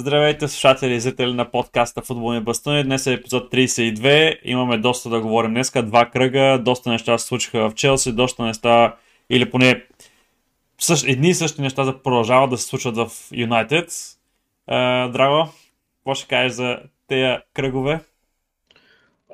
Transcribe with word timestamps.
Здравейте, 0.00 0.48
слушатели 0.48 0.94
и 0.94 1.00
зрители 1.00 1.32
на 1.32 1.50
подкаста 1.50 2.02
Футболни 2.02 2.40
бастуни. 2.40 2.84
Днес 2.84 3.06
е 3.06 3.12
епизод 3.12 3.52
32. 3.52 4.38
Имаме 4.44 4.78
доста 4.78 5.10
да 5.10 5.20
говорим 5.20 5.50
днеска. 5.50 5.82
Два 5.82 6.10
кръга, 6.10 6.58
доста 6.64 6.90
неща 6.90 7.18
се 7.18 7.26
случиха 7.26 7.70
в 7.70 7.74
Челси, 7.74 8.12
доста 8.12 8.42
неща, 8.42 8.96
или 9.30 9.50
поне 9.50 9.86
същ, 10.78 11.08
едни 11.08 11.28
и 11.28 11.34
същи 11.34 11.62
неща 11.62 11.98
продължават 12.04 12.50
да 12.50 12.58
се 12.58 12.66
случват 12.66 12.96
в 12.96 13.08
Юнайтед. 13.32 13.88
Драго, 15.12 15.52
какво 15.96 16.14
ще 16.14 16.28
кажеш 16.28 16.52
за 16.52 16.78
тези 17.06 17.38
кръгове? 17.54 18.00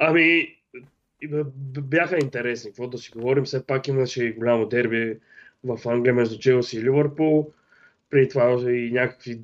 Ами, 0.01 0.55
бяха 1.79 2.19
интересни. 2.23 2.71
Какво 2.71 2.89
да 2.89 2.99
си 2.99 3.11
говорим, 3.11 3.45
все 3.45 3.67
пак 3.67 3.89
имаше 3.89 4.25
и 4.25 4.33
голямо 4.33 4.67
дерби 4.67 5.17
в 5.65 5.89
Англия 5.89 6.15
между 6.15 6.39
Челси 6.39 6.77
и 6.77 6.83
Ливърпул. 6.83 7.51
Преди 8.11 8.29
това 8.29 8.71
и 8.71 8.91
някакви 8.93 9.41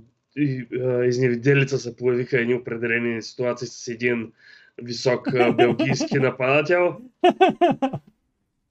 изневиделица 1.07 1.79
се 1.79 1.97
появиха 1.97 2.41
едни 2.41 2.55
определени 2.55 3.23
ситуации 3.23 3.69
с 3.69 3.89
един 3.89 4.33
висок 4.83 5.29
белгийски 5.57 6.19
нападател, 6.19 6.97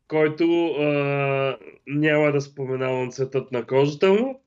който 0.08 0.68
а, 0.68 1.58
няма 1.88 2.32
да 2.32 2.42
споменавам 2.42 3.12
цветът 3.12 3.52
на 3.52 3.66
кожата 3.66 4.14
му, 4.14 4.42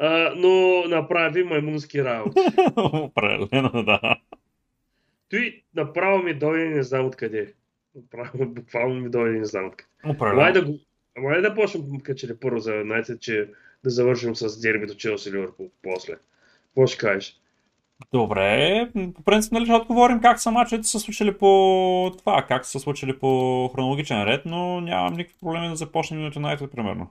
а, 0.00 0.32
но 0.36 0.84
направи 0.88 1.44
маймунски 1.44 2.04
работи. 2.04 2.40
Определено, 2.76 3.84
да. 3.84 4.16
Той 5.28 5.62
направо 5.74 6.22
ми 6.22 6.34
дойде 6.34 6.64
не 6.64 6.82
знам 6.82 7.06
откъде. 7.06 7.54
Направо, 7.94 8.46
буквално 8.46 9.00
ми 9.00 9.08
дойде 9.08 9.38
не 9.38 9.44
знам 9.44 9.66
откъде. 9.66 9.90
Определено. 10.04 10.52
да, 10.52 10.64
го, 10.64 10.78
ама 11.16 11.40
да 11.40 11.54
почнем 11.54 12.00
качели 12.02 12.36
първо 12.40 12.58
за 12.58 12.74
Юнайтед, 12.74 13.20
че 13.20 13.48
да 13.84 13.90
завършим 13.90 14.36
с 14.36 14.60
дербито 14.60 14.96
Челси 14.96 15.32
Ливърпул 15.32 15.70
после. 15.82 16.14
Какво 16.66 16.86
ще 16.86 16.98
кажеш? 16.98 17.40
Добре, 18.12 18.88
по 19.14 19.22
принцип 19.22 19.52
нали 19.52 19.64
ще 19.64 19.74
отговорим 19.74 20.20
как 20.20 20.40
са 20.40 20.50
мачовете 20.50 20.88
са 20.88 21.00
случили 21.00 21.32
по 21.38 22.12
това, 22.18 22.44
как 22.48 22.66
са 22.66 22.80
случили 22.80 23.18
по 23.18 23.68
хронологичен 23.74 24.24
ред, 24.24 24.42
но 24.44 24.80
нямам 24.80 25.12
никакви 25.12 25.40
проблеми 25.40 25.68
да 25.68 25.76
започнем 25.76 26.26
от 26.26 26.36
Юнайтед, 26.36 26.70
примерно. 26.70 27.10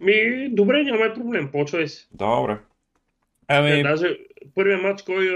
Ми, 0.00 0.48
добре, 0.50 0.82
няма 0.82 1.14
проблем, 1.14 1.48
почвай 1.52 1.88
си. 1.88 2.08
Добре. 2.12 2.58
Ами... 3.48 3.70
Е, 3.70 3.82
даже 3.82 4.18
първият 4.54 4.82
матч, 4.82 5.02
кой 5.02 5.28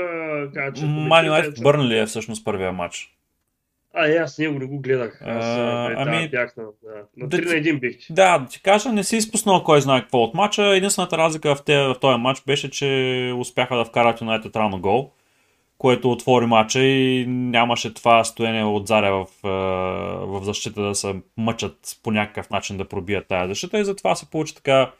каза, 0.54 0.72
че... 0.72 0.84
Ман 0.84 1.26
Юнайтед 1.26 1.62
Бърнли 1.62 1.98
е 1.98 2.06
всъщност 2.06 2.44
първия 2.44 2.72
матч. 2.72 3.16
А, 3.98 4.08
и 4.08 4.16
аз 4.16 4.38
него 4.38 4.58
не 4.58 4.66
го 4.66 4.78
гледах. 4.78 5.22
Аз 5.22 5.44
а, 5.44 5.94
ами, 5.96 6.22
да, 6.22 6.28
бях 6.28 6.56
на, 6.56 6.64
да, 6.64 7.02
на 7.16 7.28
3 7.28 7.28
да, 7.28 7.36
на 7.36 7.78
1 7.78 7.80
бих. 7.80 7.96
Да, 8.10 8.38
да 8.38 8.46
ти 8.46 8.62
кажа, 8.62 8.92
не 8.92 9.04
си 9.04 9.16
изпуснал 9.16 9.64
кой 9.64 9.80
знае 9.80 10.00
какво 10.00 10.18
от 10.18 10.34
мача. 10.34 10.64
Единствената 10.64 11.18
разлика 11.18 11.54
в, 11.54 11.64
те, 11.64 11.78
в 11.78 11.96
този 12.00 12.18
матч 12.18 12.42
беше, 12.46 12.70
че 12.70 13.32
успяха 13.38 13.76
да 13.76 13.84
вкарат 13.84 14.20
Юнайтед 14.20 14.56
рано 14.56 14.80
гол, 14.80 15.10
което 15.78 16.12
отвори 16.12 16.46
матча 16.46 16.82
и 16.82 17.26
нямаше 17.26 17.94
това 17.94 18.24
стояние 18.24 18.64
от 18.64 18.86
Заря 18.86 19.12
в, 19.12 19.26
в 20.26 20.44
защита 20.44 20.82
да 20.82 20.94
се 20.94 21.14
мъчат 21.36 21.78
по 22.02 22.10
някакъв 22.10 22.50
начин 22.50 22.76
да 22.76 22.88
пробият 22.88 23.28
тази 23.28 23.48
защита 23.48 23.78
и 23.78 23.84
затова 23.84 24.14
се 24.14 24.30
получи 24.30 24.54
така 24.54 24.90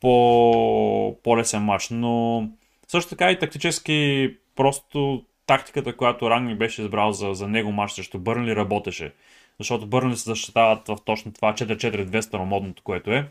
по, 0.00 1.16
по-лесен 1.22 1.62
матч. 1.62 1.88
Но 1.90 2.48
също 2.88 3.10
така 3.10 3.30
и 3.30 3.38
тактически 3.38 4.30
просто 4.56 5.24
тактиката, 5.46 5.96
която 5.96 6.30
Рангни 6.30 6.54
беше 6.54 6.82
избрал 6.82 7.12
за, 7.12 7.34
за 7.34 7.48
него 7.48 7.72
матч 7.72 7.92
срещу 7.92 8.18
Бърнли, 8.18 8.56
работеше. 8.56 9.12
Защото 9.58 9.86
Бърнли 9.86 10.16
се 10.16 10.30
защитават 10.30 10.88
в 10.88 10.96
точно 11.04 11.32
това 11.32 11.54
4-4-2 11.54 12.20
старомодното, 12.20 12.82
което 12.82 13.10
е. 13.10 13.28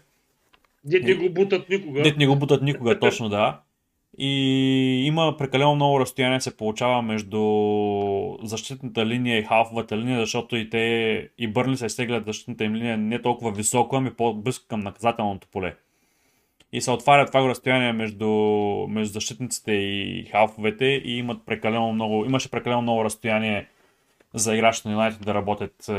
Дет 0.85 1.03
не 1.03 1.13
го 1.13 1.29
бутат 1.29 1.69
никога. 1.69 2.01
Дет 2.01 2.17
не 2.17 2.27
го 2.27 2.35
бутат 2.35 2.61
никога, 2.61 2.99
точно 2.99 3.29
да. 3.29 3.59
И 4.17 5.03
има 5.05 5.35
прекалено 5.37 5.75
много 5.75 5.99
разстояние 5.99 6.41
се 6.41 6.57
получава 6.57 7.01
между 7.01 7.41
защитната 8.43 9.05
линия 9.05 9.39
и 9.39 9.43
халфовата 9.43 9.97
линия, 9.97 10.19
защото 10.19 10.55
и 10.55 10.69
те 10.69 11.29
и 11.37 11.47
Бърнли 11.47 11.77
се 11.77 11.85
изтеглят 11.85 12.25
защитната 12.25 12.63
им 12.63 12.75
линия 12.75 12.97
не 12.97 13.21
толкова 13.21 13.51
високо, 13.51 13.95
ами 13.95 14.13
по-близко 14.13 14.65
към 14.67 14.79
наказателното 14.79 15.47
поле 15.51 15.75
и 16.73 16.81
се 16.81 16.91
отваря 16.91 17.25
това 17.25 17.49
разстояние 17.49 17.93
между, 17.93 18.29
между 18.89 19.13
защитниците 19.13 19.71
и 19.71 20.27
халфовете 20.31 20.85
и 20.85 21.17
имат 21.17 21.45
прекалено 21.45 21.93
много, 21.93 22.25
имаше 22.25 22.51
прекалено 22.51 22.81
много 22.81 23.03
разстояние 23.03 23.67
за 24.33 24.55
играчите 24.55 24.87
на 24.87 24.93
Юнайтед 24.93 25.21
да 25.21 25.33
работят 25.33 25.89
е, 25.89 25.93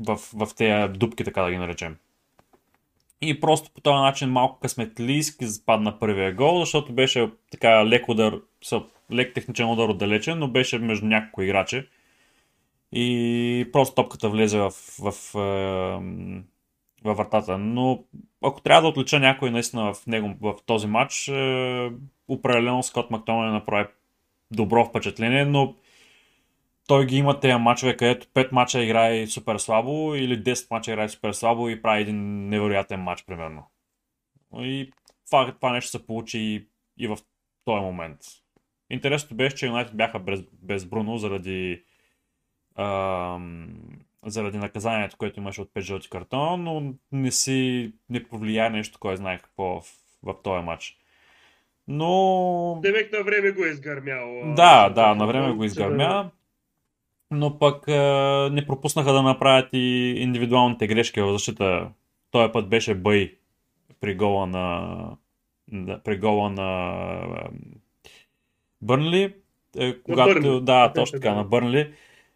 в, 0.00 0.16
в 0.34 0.48
тези 0.56 0.92
дупки, 0.92 1.24
така 1.24 1.42
да 1.42 1.50
ги 1.50 1.58
наречем. 1.58 1.96
И 3.20 3.40
просто 3.40 3.70
по 3.70 3.80
този 3.80 3.96
начин 3.96 4.30
малко 4.30 4.60
късметлийски 4.60 5.46
западна 5.46 5.98
първия 5.98 6.34
гол, 6.34 6.60
защото 6.60 6.92
беше 6.92 7.30
така 7.50 7.86
лек 7.86 8.08
удар, 8.08 8.40
лек 9.12 9.34
техничен 9.34 9.70
удар 9.70 9.88
отдалече, 9.88 10.34
но 10.34 10.48
беше 10.48 10.78
между 10.78 11.06
няколко 11.06 11.42
играчи. 11.42 11.88
И 12.92 13.68
просто 13.72 13.94
топката 13.94 14.28
влезе 14.28 14.58
в, 14.58 14.70
в, 14.70 15.12
в 15.12 15.34
е, 15.34 16.42
във 17.04 17.16
вратата. 17.16 17.58
Но 17.58 18.04
ако 18.44 18.60
трябва 18.60 18.82
да 18.82 18.88
отлича 18.88 19.20
някой 19.20 19.50
наистина 19.50 19.94
в, 19.94 20.06
него, 20.06 20.34
в 20.40 20.54
този 20.66 20.86
матч, 20.86 21.28
е, 21.28 21.92
определено 22.28 22.82
Скот 22.82 23.10
Мактоман 23.10 23.52
направи 23.52 23.88
добро 24.50 24.84
впечатление, 24.84 25.44
но 25.44 25.74
той 26.86 27.06
ги 27.06 27.16
има 27.16 27.40
тези 27.40 27.54
мачове, 27.54 27.96
където 27.96 28.26
5 28.26 28.52
мача 28.52 28.82
играе 28.82 29.26
супер 29.26 29.58
слабо 29.58 30.14
или 30.14 30.42
10 30.42 30.70
мача 30.70 30.92
играе 30.92 31.08
супер 31.08 31.32
слабо 31.32 31.68
и 31.68 31.82
прави 31.82 32.02
един 32.02 32.48
невероятен 32.48 33.00
матч, 33.00 33.24
примерно. 33.26 33.64
И 34.54 34.92
това, 35.26 35.52
това 35.54 35.72
нещо 35.72 35.90
се 35.90 36.06
получи 36.06 36.38
и, 36.38 36.66
и 37.04 37.06
в 37.06 37.18
този 37.64 37.80
момент. 37.80 38.18
Интересното 38.90 39.34
беше, 39.34 39.56
че 39.56 39.66
Юнайтед 39.66 39.96
бяха 39.96 40.18
без, 40.18 40.40
без 40.52 40.84
Бруно 40.84 41.18
заради 41.18 41.82
ам, 42.76 43.78
заради 44.26 44.58
наказанието, 44.58 45.16
което 45.16 45.40
имаше 45.40 45.60
от 45.60 45.70
5 45.74 45.80
жълти 45.80 46.10
картона, 46.10 46.56
но 46.56 46.94
не 47.12 47.30
си 47.30 47.92
не 48.10 48.24
повлия 48.24 48.70
нещо, 48.70 48.98
кой 48.98 49.16
знае 49.16 49.38
какво 49.38 49.80
в, 49.80 49.84
в 50.22 50.34
този 50.42 50.64
матч. 50.64 50.98
Но... 51.88 52.78
Демек 52.82 53.12
на 53.12 53.22
време 53.22 53.50
го 53.50 53.64
е 53.64 53.68
изгърмял. 53.68 54.54
Да, 54.54 54.88
да, 54.88 55.14
на 55.14 55.26
време 55.26 55.52
го 55.52 55.64
изгърмя. 55.64 56.30
Но 57.30 57.58
пък 57.58 57.88
не 58.52 58.66
пропуснаха 58.66 59.12
да 59.12 59.22
направят 59.22 59.68
и 59.72 60.14
индивидуалните 60.18 60.86
грешки 60.86 61.20
в 61.20 61.32
защита. 61.32 61.88
Този 62.30 62.52
път 62.52 62.68
беше 62.68 62.94
Бай 62.94 63.34
при 64.00 64.14
гола 64.14 64.46
на 64.46 65.16
при 66.04 66.18
гола 66.18 66.50
на 66.50 66.92
Бърнли. 68.82 69.34
Е, 69.78 70.02
когато, 70.02 70.34
на 70.34 70.40
Бърнли. 70.40 70.64
Да, 70.64 70.92
точно 70.92 71.20
така, 71.20 71.34
на 71.34 71.44
Бърнли 71.44 71.92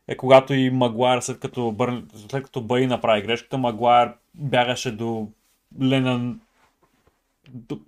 е 0.08 0.16
когато 0.16 0.54
и 0.54 0.70
Магуайр, 0.70 1.20
след 1.20 1.40
като, 1.40 1.72
Бър... 1.72 2.04
след 2.28 2.44
като 2.44 2.60
Баи 2.60 2.86
направи 2.86 3.22
грешката, 3.22 3.58
Магуайр 3.58 4.12
бягаше 4.34 4.96
до 4.96 5.28
Ленън 5.82 6.40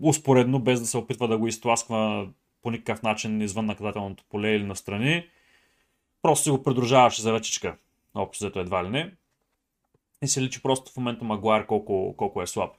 успоредно, 0.02 0.60
без 0.60 0.80
да 0.80 0.86
се 0.86 0.98
опитва 0.98 1.28
да 1.28 1.38
го 1.38 1.46
изтласква 1.46 2.28
по 2.62 2.70
никакъв 2.70 3.02
начин 3.02 3.42
извън 3.42 3.66
наказателното 3.66 4.24
поле 4.28 4.50
или 4.50 4.64
настрани. 4.64 5.26
Просто 6.22 6.42
си 6.44 6.50
го 6.50 6.62
придружаваше 6.62 7.22
за 7.22 7.32
ръчичка. 7.32 7.76
Общо 8.14 8.44
взето 8.44 8.60
едва 8.60 8.84
ли 8.84 8.88
не. 8.88 9.12
И 10.22 10.28
се 10.28 10.42
личи 10.42 10.62
просто 10.62 10.92
в 10.92 10.96
момента 10.96 11.24
Магуайр 11.24 11.66
колко, 11.66 12.14
колко 12.16 12.42
е 12.42 12.46
слаб. 12.46 12.70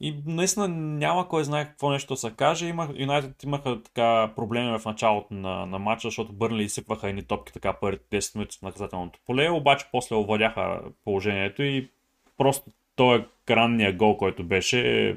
И 0.00 0.14
наистина 0.26 0.68
няма 0.68 1.28
кой 1.28 1.44
знае 1.44 1.64
какво 1.64 1.90
нещо 1.90 2.14
да 2.14 2.16
се 2.16 2.30
каже. 2.36 2.66
Има, 2.66 2.88
Юнайтед 2.94 3.42
имаха 3.42 3.82
така 3.82 4.32
проблеми 4.36 4.78
в 4.78 4.84
началото 4.84 5.34
на, 5.34 5.66
на 5.66 5.78
матча, 5.78 6.08
защото 6.08 6.32
Бърнли 6.32 6.64
изсипваха 6.64 7.08
едни 7.08 7.22
топки 7.22 7.52
така 7.52 7.72
първите 7.72 8.20
10 8.20 8.36
минути 8.36 8.58
в 8.58 8.62
наказателното 8.62 9.18
поле, 9.26 9.50
обаче 9.50 9.86
после 9.92 10.16
овладяха 10.16 10.80
положението 11.04 11.62
и 11.62 11.90
просто 12.38 12.70
този 12.96 13.24
гранния 13.46 13.92
гол, 13.92 14.16
който 14.16 14.44
беше, 14.44 15.16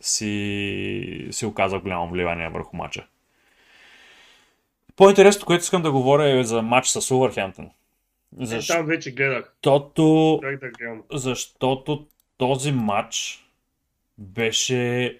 си, 0.00 1.28
си 1.30 1.46
оказа 1.46 1.78
голямо 1.78 2.10
влияние 2.10 2.48
върху 2.48 2.76
матча. 2.76 3.06
По-интересното, 4.96 5.46
което 5.46 5.62
искам 5.62 5.82
да 5.82 5.92
говоря 5.92 6.38
е 6.38 6.44
за 6.44 6.62
матч 6.62 6.88
с 6.88 7.10
Увърхемптън. 7.10 7.70
Защо... 8.38 8.72
Е, 8.72 8.76
там 8.76 8.86
вече 8.86 9.10
гледах. 9.10 9.54
Защото, 9.64 10.40
защото 11.12 12.06
този 12.38 12.72
матч 12.72 13.43
беше 14.18 15.18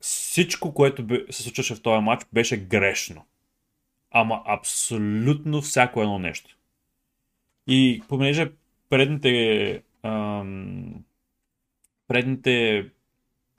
всичко, 0.00 0.74
което 0.74 1.06
се 1.30 1.42
случваше 1.42 1.74
в 1.74 1.82
този 1.82 2.02
матч, 2.02 2.26
беше 2.32 2.56
грешно. 2.56 3.24
Ама 4.10 4.42
абсолютно 4.46 5.62
всяко 5.62 6.02
едно 6.02 6.18
нещо. 6.18 6.56
И 7.66 8.02
понеже 8.08 8.52
предните 8.90 9.82
ам, 10.02 11.04
предните 12.08 12.86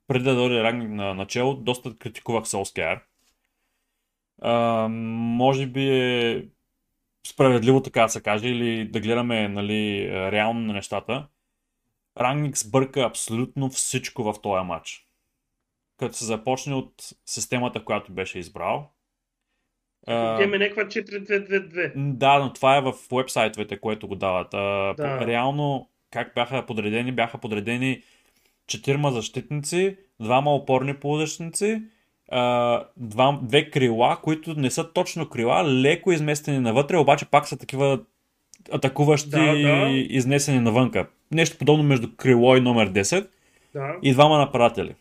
преди 0.07 0.24
да 0.24 0.36
дойде 0.36 0.63
Рагник 0.63 0.90
на 0.90 1.13
начало, 1.13 1.56
доста 1.56 1.98
критикувах 1.98 2.48
Солскияр. 2.48 3.02
може 4.90 5.68
би 5.68 5.90
е 5.90 6.46
справедливо 7.28 7.81
така 7.81 8.02
да 8.02 8.10
се 8.10 8.22
каже, 8.22 8.48
или 8.48 8.88
да 8.88 9.00
гледаме 9.00 9.48
нали, 9.48 10.10
реално 10.31 10.60
на 10.60 10.74
нещата. 10.74 11.28
Рангник 12.19 12.57
сбърка 12.57 13.01
абсолютно 13.01 13.69
всичко 13.69 14.23
в 14.23 14.41
този 14.41 14.65
матч. 14.65 15.06
като 15.97 16.15
се 16.15 16.25
започне 16.25 16.75
от 16.75 16.94
системата, 17.25 17.83
която 17.83 18.12
беше 18.12 18.39
избрал. 18.39 18.91
Имаме 20.09 20.57
някаква 20.57 20.83
4-2-2-2. 20.83 21.91
Да, 21.95 22.39
но 22.39 22.53
това 22.53 22.77
е 22.77 22.81
в 22.81 22.94
вебсайтовете, 23.12 23.79
което 23.79 24.07
го 24.07 24.15
дават. 24.15 24.47
Да. 24.51 25.27
Реално, 25.27 25.89
как 26.12 26.31
бяха 26.35 26.65
подредени? 26.65 27.12
Бяха 27.12 27.38
подредени 27.38 28.01
четирма 28.68 29.11
защитници, 29.11 29.97
двама 30.19 30.56
опорни 30.56 31.00
полузащитници, 31.00 31.81
две 33.41 33.69
крила, 33.71 34.19
които 34.23 34.53
не 34.53 34.71
са 34.71 34.94
точно 34.94 35.29
крила, 35.29 35.63
леко 35.65 36.11
изместени 36.11 36.59
навътре, 36.59 36.97
обаче 36.97 37.25
пак 37.25 37.47
са 37.47 37.57
такива 37.57 38.00
атакуващи 38.71 39.29
Да, 39.29 39.45
да. 39.45 39.88
изнесени 39.89 40.59
навънка. 40.59 41.07
Нещо 41.31 41.57
подобно 41.57 41.83
между 41.83 42.15
крило 42.15 42.56
и 42.56 42.62
номер 42.62 42.91
10 42.91 43.27
Да. 43.73 43.95
и 44.03 44.13
двама 44.13 44.38
нападатели. 44.38 44.95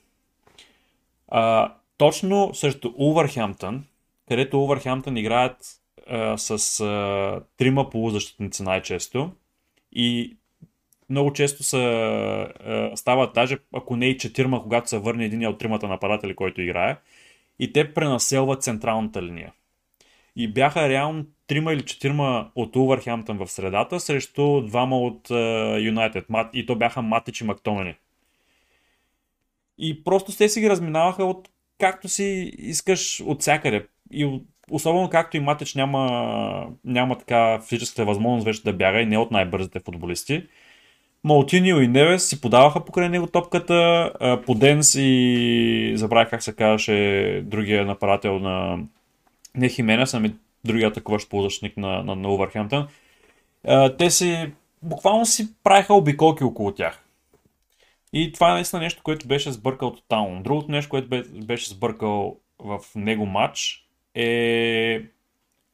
А, 1.28 1.74
точно 1.98 2.54
срещу 2.54 2.92
Улвърхемптън, 2.96 3.84
където 4.28 4.60
Улвърхемптън 4.60 5.16
играят 5.16 5.56
а, 6.10 6.38
с 6.38 6.80
а, 6.80 7.40
трима 7.56 7.90
полузащитници 7.90 8.62
най-често 8.62 9.30
и 9.92 10.36
много 11.10 11.32
често 11.32 11.62
са, 11.62 11.78
а, 11.78 12.90
стават 12.96 13.34
даже, 13.34 13.58
ако 13.74 13.96
не 13.96 14.06
и 14.06 14.18
четирма, 14.18 14.62
когато 14.62 14.88
се 14.88 14.98
върне 14.98 15.24
един 15.24 15.46
от 15.46 15.58
тримата 15.58 15.88
нападатели, 15.88 16.34
който 16.34 16.62
играе, 16.62 16.96
и 17.58 17.72
те 17.72 17.94
пренаселват 17.94 18.62
централната 18.62 19.22
линия. 19.22 19.52
И 20.36 20.48
бяха 20.52 20.88
реално 20.88 21.24
трима 21.46 21.72
или 21.72 21.82
четирма 21.82 22.50
от 22.54 22.76
Улвърхемптън 22.76 23.38
в 23.38 23.50
средата 23.50 24.00
срещу 24.00 24.60
двама 24.60 24.98
от 24.98 25.30
Юнайтед. 25.80 26.26
И 26.52 26.66
то 26.66 26.76
бяха 26.76 27.02
Матич 27.02 27.40
и 27.40 27.44
Мактомени. 27.44 27.94
И 29.78 30.04
просто 30.04 30.36
те 30.36 30.48
си 30.48 30.60
ги 30.60 30.70
разминаваха 30.70 31.24
от 31.24 31.48
както 31.78 32.08
си 32.08 32.52
искаш 32.58 33.20
от 33.20 33.40
всякъде. 33.40 33.86
И 34.12 34.40
особено 34.70 35.10
както 35.10 35.36
и 35.36 35.40
Матич 35.40 35.74
няма, 35.74 36.66
няма 36.84 37.18
така 37.18 37.60
физическата 37.68 38.04
възможност 38.04 38.44
вече 38.44 38.62
да 38.62 38.72
бяга 38.72 39.00
и 39.00 39.06
не 39.06 39.14
е 39.14 39.18
от 39.18 39.30
най-бързите 39.30 39.80
футболисти. 39.80 40.46
Маутинио 41.24 41.80
и 41.80 41.88
Невес 41.88 42.28
си 42.28 42.40
подаваха 42.40 42.84
покрай 42.84 43.08
него 43.08 43.26
топката, 43.26 44.12
а, 44.20 44.40
Поденс 44.40 44.94
и 44.94 45.92
забравих 45.96 46.30
как 46.30 46.42
се 46.42 46.56
казваше 46.56 47.42
другия 47.46 47.86
нападател 47.86 48.38
на 48.38 48.78
не 49.56 49.68
Хименес, 49.68 50.14
ами 50.14 50.34
другия 50.64 50.88
атакуващ 50.88 51.30
полузащитник 51.30 51.76
на, 51.76 52.02
на, 52.02 52.16
на 52.16 52.28
Увърхемптън. 52.28 52.88
Те 53.98 54.10
си 54.10 54.52
буквално 54.82 55.26
си 55.26 55.54
правиха 55.62 55.94
обиколки 55.94 56.44
около 56.44 56.74
тях. 56.74 57.00
И 58.12 58.32
това 58.32 58.50
е 58.50 58.54
наистина 58.54 58.82
нещо, 58.82 59.02
което 59.02 59.28
беше 59.28 59.52
сбъркал 59.52 59.92
тотално. 59.92 60.42
Другото 60.42 60.70
нещо, 60.70 60.90
което 60.90 61.08
бе- 61.08 61.22
беше 61.22 61.70
сбъркал 61.70 62.36
в 62.58 62.80
него 62.96 63.26
матч 63.26 63.88
е 64.14 65.02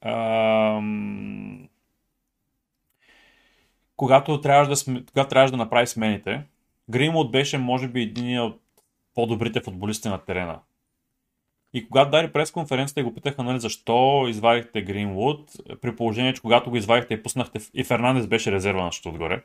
ам, 0.03 1.69
когато 3.97 4.41
трябваше 4.41 4.91
да, 4.91 5.03
когато 5.12 5.31
трябваше 5.31 5.50
да 5.50 5.56
направи 5.56 5.87
смените, 5.87 6.43
Гринвуд 6.91 7.31
беше 7.31 7.59
може 7.59 7.88
би 7.88 8.03
един 8.03 8.41
от 8.41 8.61
по-добрите 9.15 9.61
футболисти 9.61 10.09
на 10.09 10.19
терена. 10.19 10.59
И 11.75 11.88
когато 11.88 12.11
даде 12.11 12.32
пресконференцията 12.32 13.00
и 13.00 13.05
го 13.05 13.14
питаха, 13.14 13.43
нали, 13.43 13.61
защо 13.61 14.26
извадихте 14.28 14.82
Гринвуд, 14.82 15.50
при 15.81 15.96
положение, 15.96 16.34
че 16.34 16.43
когато 16.43 16.70
го 16.70 16.76
извадихте 16.76 17.14
и 17.14 17.22
пуснахте, 17.22 17.58
и 17.75 17.84
Фернандес 17.84 18.26
беше 18.26 18.52
резерва 18.52 18.82
на 18.82 18.90
отгоре, 19.06 19.43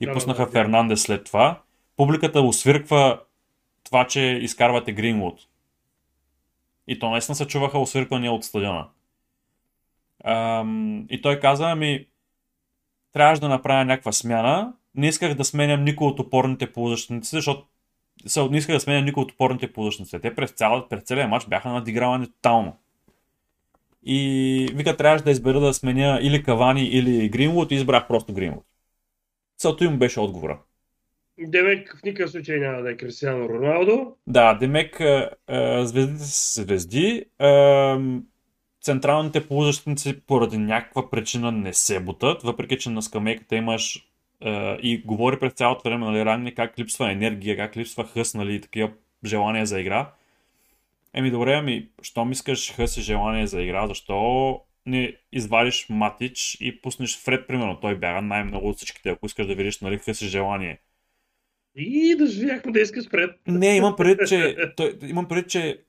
и 0.00 0.06
Да, 0.06 0.12
пуснаха 0.12 0.42
да, 0.42 0.46
да. 0.46 0.52
Фернандес 0.52 1.02
след 1.02 1.24
това, 1.24 1.60
публиката 1.96 2.40
освирква 2.40 3.20
това, 3.84 4.06
че 4.06 4.20
изкарвате 4.20 4.92
Гринвуд. 4.92 5.40
И 6.88 6.98
то 6.98 7.10
наистина 7.10 7.36
се 7.36 7.46
чуваха 7.46 7.78
освирквания 7.78 8.32
от 8.32 8.44
стадиона. 8.44 8.88
Ам, 10.24 11.06
и 11.10 11.22
той 11.22 11.40
каза, 11.40 11.70
ами, 11.70 12.06
трябваше 13.12 13.40
да 13.40 13.48
направя 13.48 13.84
някаква 13.84 14.12
смяна. 14.12 14.72
Не 14.94 15.08
исках 15.08 15.34
да 15.34 15.44
сменям 15.44 15.84
никой 15.84 16.06
от 16.06 16.20
опорните 16.20 16.72
полузащитници, 16.72 17.30
защото 17.30 17.66
са, 18.26 18.50
не 18.50 18.58
исках 18.58 18.76
да 18.76 18.80
сменя 18.80 19.02
никой 19.02 19.22
от 19.22 19.32
опорните 19.32 19.72
полузащитници. 19.72 20.20
Те 20.20 20.34
през, 20.34 20.50
цял, 20.50 20.88
през 20.88 21.02
целия 21.02 21.28
матч 21.28 21.46
бяха 21.46 21.68
надигравани 21.68 22.26
тотално. 22.26 22.76
И 24.02 24.68
вика, 24.74 24.96
трябваше 24.96 25.24
да 25.24 25.30
избера 25.30 25.60
да 25.60 25.74
сменя 25.74 26.18
или 26.22 26.42
Кавани, 26.42 26.84
или 26.84 27.28
Гринвуд 27.28 27.72
и 27.72 27.74
избрах 27.74 28.08
просто 28.08 28.32
Гринвуд. 28.32 28.64
Целта 29.58 29.84
им 29.84 29.98
беше 29.98 30.20
отговора. 30.20 30.58
Демек 31.38 31.96
в 32.00 32.02
никакъв 32.02 32.30
случай 32.30 32.58
няма 32.58 32.82
да 32.82 32.90
е 32.90 32.96
Кристиано 32.96 33.48
Роналдо. 33.48 34.12
Да, 34.26 34.54
Демек, 34.54 35.00
а, 35.00 35.30
а, 35.46 35.86
звездите 35.86 36.24
са 36.24 36.62
звезди. 36.62 37.24
А, 37.38 37.98
централните 38.80 39.48
полузащитници 39.48 40.20
поради 40.20 40.58
някаква 40.58 41.10
причина 41.10 41.52
не 41.52 41.72
се 41.72 42.00
бутат, 42.00 42.42
въпреки 42.42 42.78
че 42.78 42.90
на 42.90 43.02
скамейката 43.02 43.56
имаш 43.56 44.08
и 44.82 45.02
говори 45.06 45.38
през 45.38 45.52
цялото 45.52 45.88
време, 45.88 46.06
нали, 46.06 46.24
Рагни, 46.24 46.54
как 46.54 46.78
липсва 46.78 47.12
енергия, 47.12 47.56
как 47.56 47.76
липсва 47.76 48.04
хъс, 48.04 48.34
нали, 48.34 48.60
такива 48.60 48.90
желания 49.24 49.66
за 49.66 49.80
игра. 49.80 50.12
Еми 51.14 51.30
добре, 51.30 51.54
ами, 51.54 51.88
щом 52.02 52.32
искаш 52.32 52.72
хъс 52.72 52.96
и 52.96 53.02
желание 53.02 53.46
за 53.46 53.62
игра, 53.62 53.86
защо 53.86 54.60
не 54.86 55.16
извадиш 55.32 55.86
Матич 55.90 56.56
и 56.60 56.80
пуснеш 56.82 57.18
Фред, 57.18 57.46
примерно, 57.48 57.80
той 57.80 57.98
бяга 57.98 58.22
най-много 58.22 58.68
от 58.68 58.76
всичките, 58.76 59.08
ако 59.08 59.26
искаш 59.26 59.46
да 59.46 59.54
видиш, 59.54 59.80
нали, 59.80 59.98
хъс 59.98 60.22
и 60.22 60.28
желание. 60.28 60.78
И 61.76 62.16
да 62.18 62.26
живяхме 62.26 62.72
да 62.72 62.80
искаш 62.80 63.10
пред. 63.10 63.30
Не, 63.46 63.76
имам 63.76 63.96
предвид, 63.96 64.28
че, 64.28 64.56
той, 64.76 64.98
имам 65.08 65.28
предвид, 65.28 65.50
че 65.50 65.82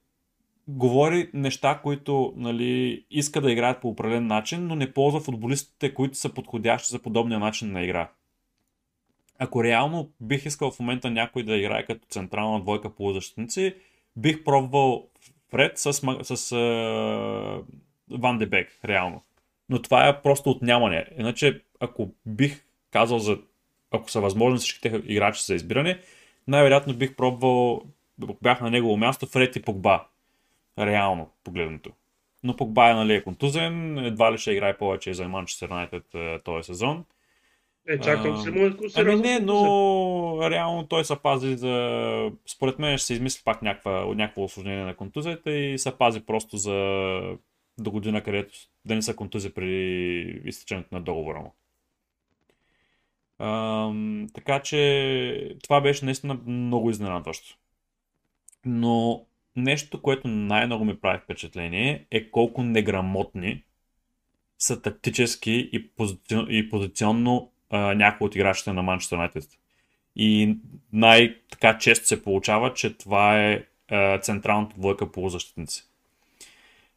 говори 0.68 1.30
неща, 1.34 1.80
които 1.84 2.34
нали, 2.38 3.06
иска 3.12 3.42
да 3.42 3.52
играят 3.52 3.82
по 3.82 3.90
определен 3.90 4.28
начин, 4.28 4.68
но 4.68 4.76
не 4.76 4.94
ползва 4.94 5.20
футболистите, 5.20 5.94
които 5.94 6.18
са 6.18 6.34
подходящи 6.34 6.92
за 6.92 7.00
подобния 7.00 7.40
начин 7.40 7.72
на 7.72 7.84
игра. 7.84 8.10
Ако 9.40 9.64
реално 9.64 10.12
бих 10.22 10.46
искал 10.46 10.72
в 10.72 10.80
момента 10.80 11.12
някой 11.12 11.44
да 11.44 11.58
играе 11.58 11.86
като 11.86 12.08
централна 12.10 12.62
двойка 12.62 12.96
полузащитници, 12.96 13.76
бих 14.16 14.44
пробвал 14.44 15.08
Фред 15.50 15.78
с, 15.78 15.94
с 15.94 16.02
uh, 16.02 17.64
Ван 18.12 18.38
Дебек, 18.38 18.80
реално. 18.86 19.24
Но 19.70 19.82
това 19.82 20.08
е 20.08 20.22
просто 20.22 20.50
отнямане. 20.50 21.06
Иначе, 21.18 21.62
ако 21.80 22.10
бих 22.26 22.66
казал 22.92 23.20
за 23.20 23.38
ако 23.92 24.12
са 24.12 24.22
възможни 24.22 24.60
всичките 24.60 25.02
играчи 25.06 25.44
за 25.44 25.56
избиране, 25.56 26.00
най-вероятно 26.48 26.94
бих 26.94 27.16
пробвал, 27.16 27.82
бях 28.42 28.62
на 28.62 28.70
негово 28.70 28.98
място, 28.98 29.26
Фред 29.26 29.56
и 29.56 29.62
Погба. 29.62 30.06
Реално 30.80 31.30
погледнато. 31.44 31.92
Но 32.44 32.56
Погба 32.56 32.90
е, 32.90 32.94
нали, 32.94 33.14
е 33.14 33.24
контузен, 33.24 33.98
едва 33.98 34.34
ли 34.34 34.38
ще 34.38 34.52
играе 34.52 34.78
повече 34.78 35.14
за 35.14 35.28
Манчестър 35.28 35.70
Юнайтед 35.70 36.04
този 36.44 36.64
сезон. 36.64 37.06
Е, 37.88 38.00
чак 38.00 38.24
толкова 38.24 38.52
му 38.52 38.66
е 38.66 38.74
Ами 38.96 39.16
не, 39.16 39.40
но 39.40 40.50
реално 40.52 40.88
той 40.88 41.06
се 41.06 41.16
пази 41.16 41.56
за... 41.56 42.32
Според 42.46 42.80
мен 42.80 42.98
ще 42.98 43.08
се 43.08 43.14
измисли 43.14 43.42
пак 43.46 43.62
някаква, 43.62 44.06
някакво 44.16 44.44
осложнение 44.44 44.86
на 44.86 44.96
контузията 44.96 45.52
и 45.52 45.80
се 45.80 45.98
пази 45.98 46.20
просто 46.20 46.58
за 46.58 46.74
до 47.78 47.92
година, 47.92 48.24
където 48.24 48.54
да 48.86 48.96
не 48.96 49.02
са 49.02 49.16
контузи 49.16 49.54
преди 49.54 50.42
изтичането 50.46 50.96
на 50.96 51.02
договора 51.02 51.40
му. 51.40 51.54
Ам, 53.40 54.28
така 54.34 54.60
че 54.60 55.56
това 55.64 55.82
беше 55.82 56.06
наистина 56.06 56.40
много 56.48 56.90
изненадващо. 56.90 57.58
Но 58.66 59.26
нещо, 59.56 60.02
което 60.02 60.28
най-много 60.28 60.86
ми 60.86 61.00
прави 61.00 61.20
впечатление 61.20 62.06
е 62.12 62.32
колко 62.32 62.64
неграмотни 62.64 63.64
са 64.58 64.82
тактически 64.82 65.70
и, 65.74 65.88
позицион, 65.88 66.48
и 66.50 66.70
позиционно 66.70 67.52
а, 67.70 67.94
някои 67.94 68.26
от 68.26 68.36
играчите 68.36 68.74
на 68.74 68.84
Манчестър 68.84 69.16
Юнайтед. 69.16 69.44
И 70.16 70.58
най-така 70.94 71.78
често 71.78 72.08
се 72.08 72.24
получава, 72.24 72.74
че 72.74 72.98
това 72.98 73.40
е 73.40 73.64
а, 73.88 74.20
централната 74.20 74.76
двойка 74.78 75.12
полузащитници. 75.12 75.84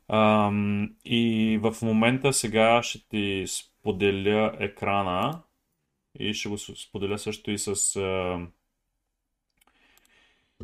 Ам, 0.09 0.95
и 1.05 1.59
в 1.63 1.77
момента 1.83 2.33
сега 2.33 2.83
ще 2.83 3.09
ти 3.09 3.45
споделя 3.49 4.57
екрана 4.59 5.43
и 6.19 6.35
ще 6.35 6.49
го 6.49 6.59
споделя 6.59 7.19
също 7.19 7.51
и 7.51 7.59
с, 7.59 7.97
а, 7.97 8.41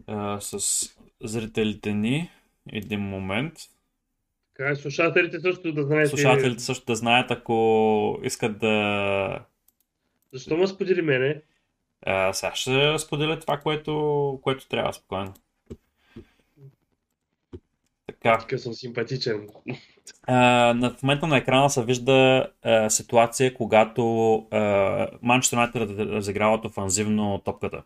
а, 0.07 0.41
с 0.41 0.59
зрителите 1.21 1.95
ни. 1.95 2.31
Един 2.73 3.01
момент. 3.01 3.55
Така 4.57 4.71
е, 4.71 4.77
слушателите 4.77 5.41
също 5.41 5.73
да 5.73 5.83
знаете. 5.83 6.09
Слушателите 6.09 6.63
също 6.63 6.87
да 6.87 6.97
знаят, 6.97 7.31
ако 7.31 8.21
искат 8.23 8.59
да... 8.59 9.45
Защо 10.33 10.57
ме 10.57 10.67
сподели 10.67 11.03
мене? 11.03 11.43
А, 12.03 12.33
сега 12.33 12.55
ще 12.55 12.99
споделя 12.99 13.39
това, 13.39 13.59
което, 13.59 14.39
което 14.43 14.69
трябва 14.69 14.93
спокойно. 14.93 15.35
Така. 18.07 18.39
Така 18.39 18.59
съм 18.59 18.73
симпатичен. 18.73 19.49
А, 20.23 20.35
на, 20.75 20.91
в 20.91 21.03
момента 21.03 21.27
на 21.27 21.37
екрана 21.37 21.71
се 21.71 21.85
вижда 21.85 22.49
а, 22.63 22.91
ситуация, 22.91 23.55
когато 23.55 24.03
Манчестър 25.23 25.57
Юнайтед 25.57 25.99
разиграват 25.99 26.65
офанзивно 26.65 27.43
топката. 27.45 27.83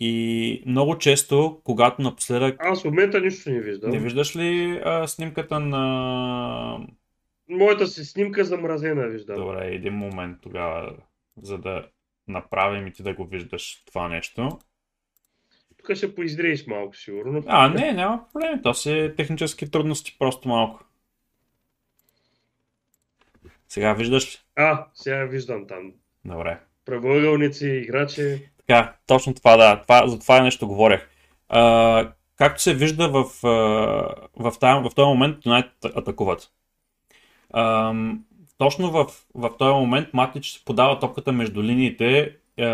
И 0.00 0.62
много 0.66 0.98
често, 0.98 1.60
когато 1.64 2.02
напоследък... 2.02 2.56
Аз 2.58 2.82
в 2.82 2.84
момента 2.84 3.20
нищо 3.20 3.50
не 3.50 3.60
виждам. 3.60 3.90
Не 3.90 3.98
виждаш 3.98 4.36
ли 4.36 4.80
а, 4.84 5.06
снимката 5.06 5.60
на... 5.60 6.78
Моята 7.48 7.86
си 7.86 8.04
снимка 8.04 8.44
замразена 8.44 9.08
виждам. 9.08 9.36
Добре, 9.36 9.68
един 9.74 9.94
момент 9.94 10.38
тогава, 10.42 10.92
за 11.42 11.58
да 11.58 11.88
направим 12.28 12.86
и 12.86 12.92
ти 12.92 13.02
да 13.02 13.14
го 13.14 13.24
виждаш 13.24 13.82
това 13.86 14.08
нещо. 14.08 14.58
Тук 15.78 15.96
ще 15.96 16.14
поиздрееш 16.14 16.66
малко, 16.66 16.96
сигурно. 16.96 17.42
А, 17.46 17.68
не, 17.68 17.92
няма 17.92 18.24
проблем. 18.32 18.62
То 18.62 18.74
си 18.74 18.92
е 18.92 19.14
технически 19.14 19.70
трудности 19.70 20.16
просто 20.18 20.48
малко. 20.48 20.84
Сега 23.68 23.92
виждаш 23.92 24.34
ли? 24.34 24.38
А, 24.56 24.86
сега 24.94 25.24
виждам 25.24 25.66
там. 25.66 25.92
Добре. 26.24 26.60
Правоъгълници, 26.84 27.66
играчи. 27.66 28.48
Така, 28.58 28.96
точно 29.06 29.34
това, 29.34 29.56
да. 29.56 29.82
Това, 29.82 30.08
за 30.08 30.18
това 30.18 30.42
нещо 30.42 30.68
говорех. 30.68 31.08
А, 31.48 32.12
както 32.36 32.62
се 32.62 32.74
вижда 32.74 33.08
в, 33.08 33.24
в, 34.36 34.52
тази, 34.60 34.88
в 34.88 34.94
този 34.94 35.06
момент, 35.06 35.44
United 35.44 35.98
атакуват. 35.98 36.50
А, 37.50 37.94
точно 38.58 38.90
в, 38.90 39.06
в 39.34 39.50
този 39.58 39.74
момент 39.74 40.08
Матич 40.14 40.62
подава 40.64 40.98
топката 40.98 41.32
между 41.32 41.62
линиите 41.62 42.36
а, 42.58 42.64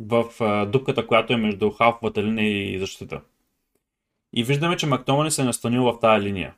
в 0.00 0.24
а, 0.40 0.66
дупката, 0.66 1.06
която 1.06 1.32
е 1.32 1.36
между 1.36 1.70
халфовата 1.70 2.22
линия 2.22 2.74
и 2.74 2.78
защита. 2.78 3.20
И 4.32 4.44
виждаме, 4.44 4.76
че 4.76 4.86
Мактомани 4.86 5.30
се 5.30 5.42
е 5.42 5.44
настанил 5.44 5.82
в 5.82 6.00
тази 6.00 6.26
линия. 6.26 6.54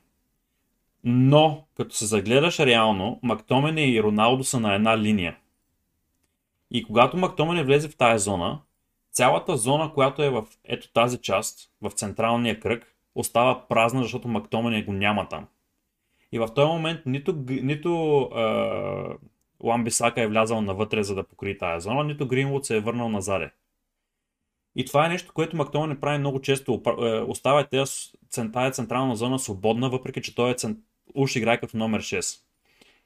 Но, 1.03 1.63
като 1.77 1.95
се 1.95 2.05
загледаш 2.05 2.59
реално, 2.59 3.19
Мактомани 3.23 3.89
и 3.89 4.03
Роналдо 4.03 4.43
са 4.43 4.59
на 4.59 4.75
една 4.75 4.97
линия. 4.97 5.37
И 6.71 6.83
когато 6.83 7.17
Мактомани 7.17 7.63
влезе 7.63 7.89
в 7.89 7.97
тази 7.97 8.23
зона, 8.23 8.59
цялата 9.11 9.57
зона, 9.57 9.93
която 9.93 10.23
е 10.23 10.29
в 10.29 10.45
ето 10.63 10.91
тази 10.91 11.21
част, 11.21 11.71
в 11.81 11.91
централния 11.91 12.59
кръг, 12.59 12.95
остава 13.15 13.67
празна, 13.67 14.03
защото 14.03 14.27
Мактомани 14.27 14.83
го 14.83 14.93
няма 14.93 15.29
там. 15.29 15.47
И 16.31 16.39
в 16.39 16.47
този 16.55 16.67
момент 16.67 17.01
нито, 17.05 17.43
нито 17.49 18.21
е, 18.35 18.43
Ламбисака 19.63 20.21
е 20.21 20.27
влязал 20.27 20.61
навътре, 20.61 21.03
за 21.03 21.15
да 21.15 21.23
покри 21.23 21.57
тази 21.57 21.83
зона, 21.83 22.03
нито 22.03 22.27
Гринвуд 22.27 22.65
се 22.65 22.77
е 22.77 22.79
върнал 22.79 23.09
назаде. 23.09 23.51
И 24.75 24.85
това 24.85 25.05
е 25.05 25.09
нещо, 25.09 25.33
което 25.33 25.57
Мактомани 25.57 25.99
прави 25.99 26.17
много 26.17 26.41
често. 26.41 26.81
Оставя 27.27 27.67
тази 28.53 28.71
централна 28.71 29.15
зона 29.15 29.39
свободна, 29.39 29.89
въпреки 29.89 30.21
че 30.21 30.35
той 30.35 30.51
е 30.51 30.53
цент... 30.53 30.77
уж 31.15 31.35
играе 31.35 31.59
като 31.59 31.77
номер 31.77 32.01
6. 32.01 32.39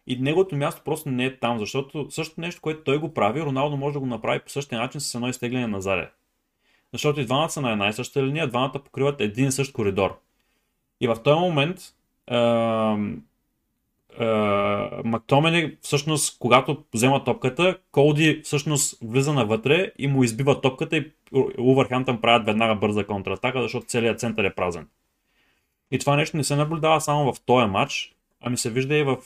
И 0.08 0.18
неговото 0.18 0.56
място 0.56 0.82
просто 0.86 1.10
не 1.10 1.26
е 1.26 1.40
там, 1.40 1.60
защото 1.60 2.12
същото 2.12 2.42
нещо, 2.42 2.62
което 2.62 2.84
той 2.84 2.98
го 2.98 3.14
прави, 3.14 3.42
Роналдо 3.42 3.78
може 3.78 3.94
да 3.94 4.00
го 4.00 4.06
направи 4.06 4.40
по 4.40 4.50
същия 4.50 4.80
начин 4.80 5.02
с 5.02 5.16
едно 5.16 5.30
изтегляне 5.30 5.68
назаде. 5.68 6.10
Защото 6.94 7.22
и 7.22 7.26
двамата 7.26 7.50
са 7.50 7.62
на 7.62 7.72
една 7.72 7.88
и 7.88 7.94
съща 7.94 8.24
линия, 8.24 8.48
двамата 8.48 8.72
покриват 8.86 9.22
един 9.22 9.48
и 9.48 9.52
същ 9.52 9.74
коридор. 9.74 10.20
И 11.02 11.08
в 11.08 11.18
този 11.24 11.40
момент 11.40 11.80
Мактомени, 15.06 15.78
всъщност, 15.82 16.40
когато 16.40 16.84
взема 16.94 17.24
топката, 17.24 17.78
Колди 17.92 18.42
всъщност 18.44 18.98
влиза 19.02 19.34
навътре 19.34 19.92
и 19.98 20.08
му 20.08 20.24
избива 20.24 20.62
топката 20.62 20.98
и 20.98 21.12
Увърхантън 21.58 22.22
правят 22.22 22.46
веднага 22.46 22.76
бърза 22.76 23.06
контратака, 23.06 23.62
защото 23.62 23.86
целият 23.86 24.20
център 24.20 24.44
е 24.44 24.56
празен. 24.56 24.88
И 25.92 26.00
това 26.00 26.16
нещо 26.16 26.38
не 26.38 26.44
се 26.44 26.56
наблюдава 26.56 27.02
само 27.02 27.34
в 27.34 27.42
този 27.46 27.66
матч, 27.66 28.16
ами 28.42 28.58
се 28.58 28.70
вижда 28.70 28.96
и 28.96 29.04
в, 29.04 29.18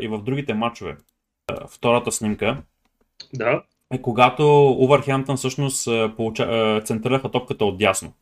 и 0.00 0.08
в 0.08 0.22
другите 0.22 0.54
матчове. 0.54 0.96
Втората 1.68 2.12
снимка 2.12 2.62
да. 3.34 3.62
е 3.92 4.02
когато 4.02 4.70
Увърхемптън 4.70 5.36
всъщност 5.36 5.88
получа, 6.16 6.80
центрираха 6.84 7.30
топката 7.30 7.64
от 7.64 7.78
дясно. 7.78 8.12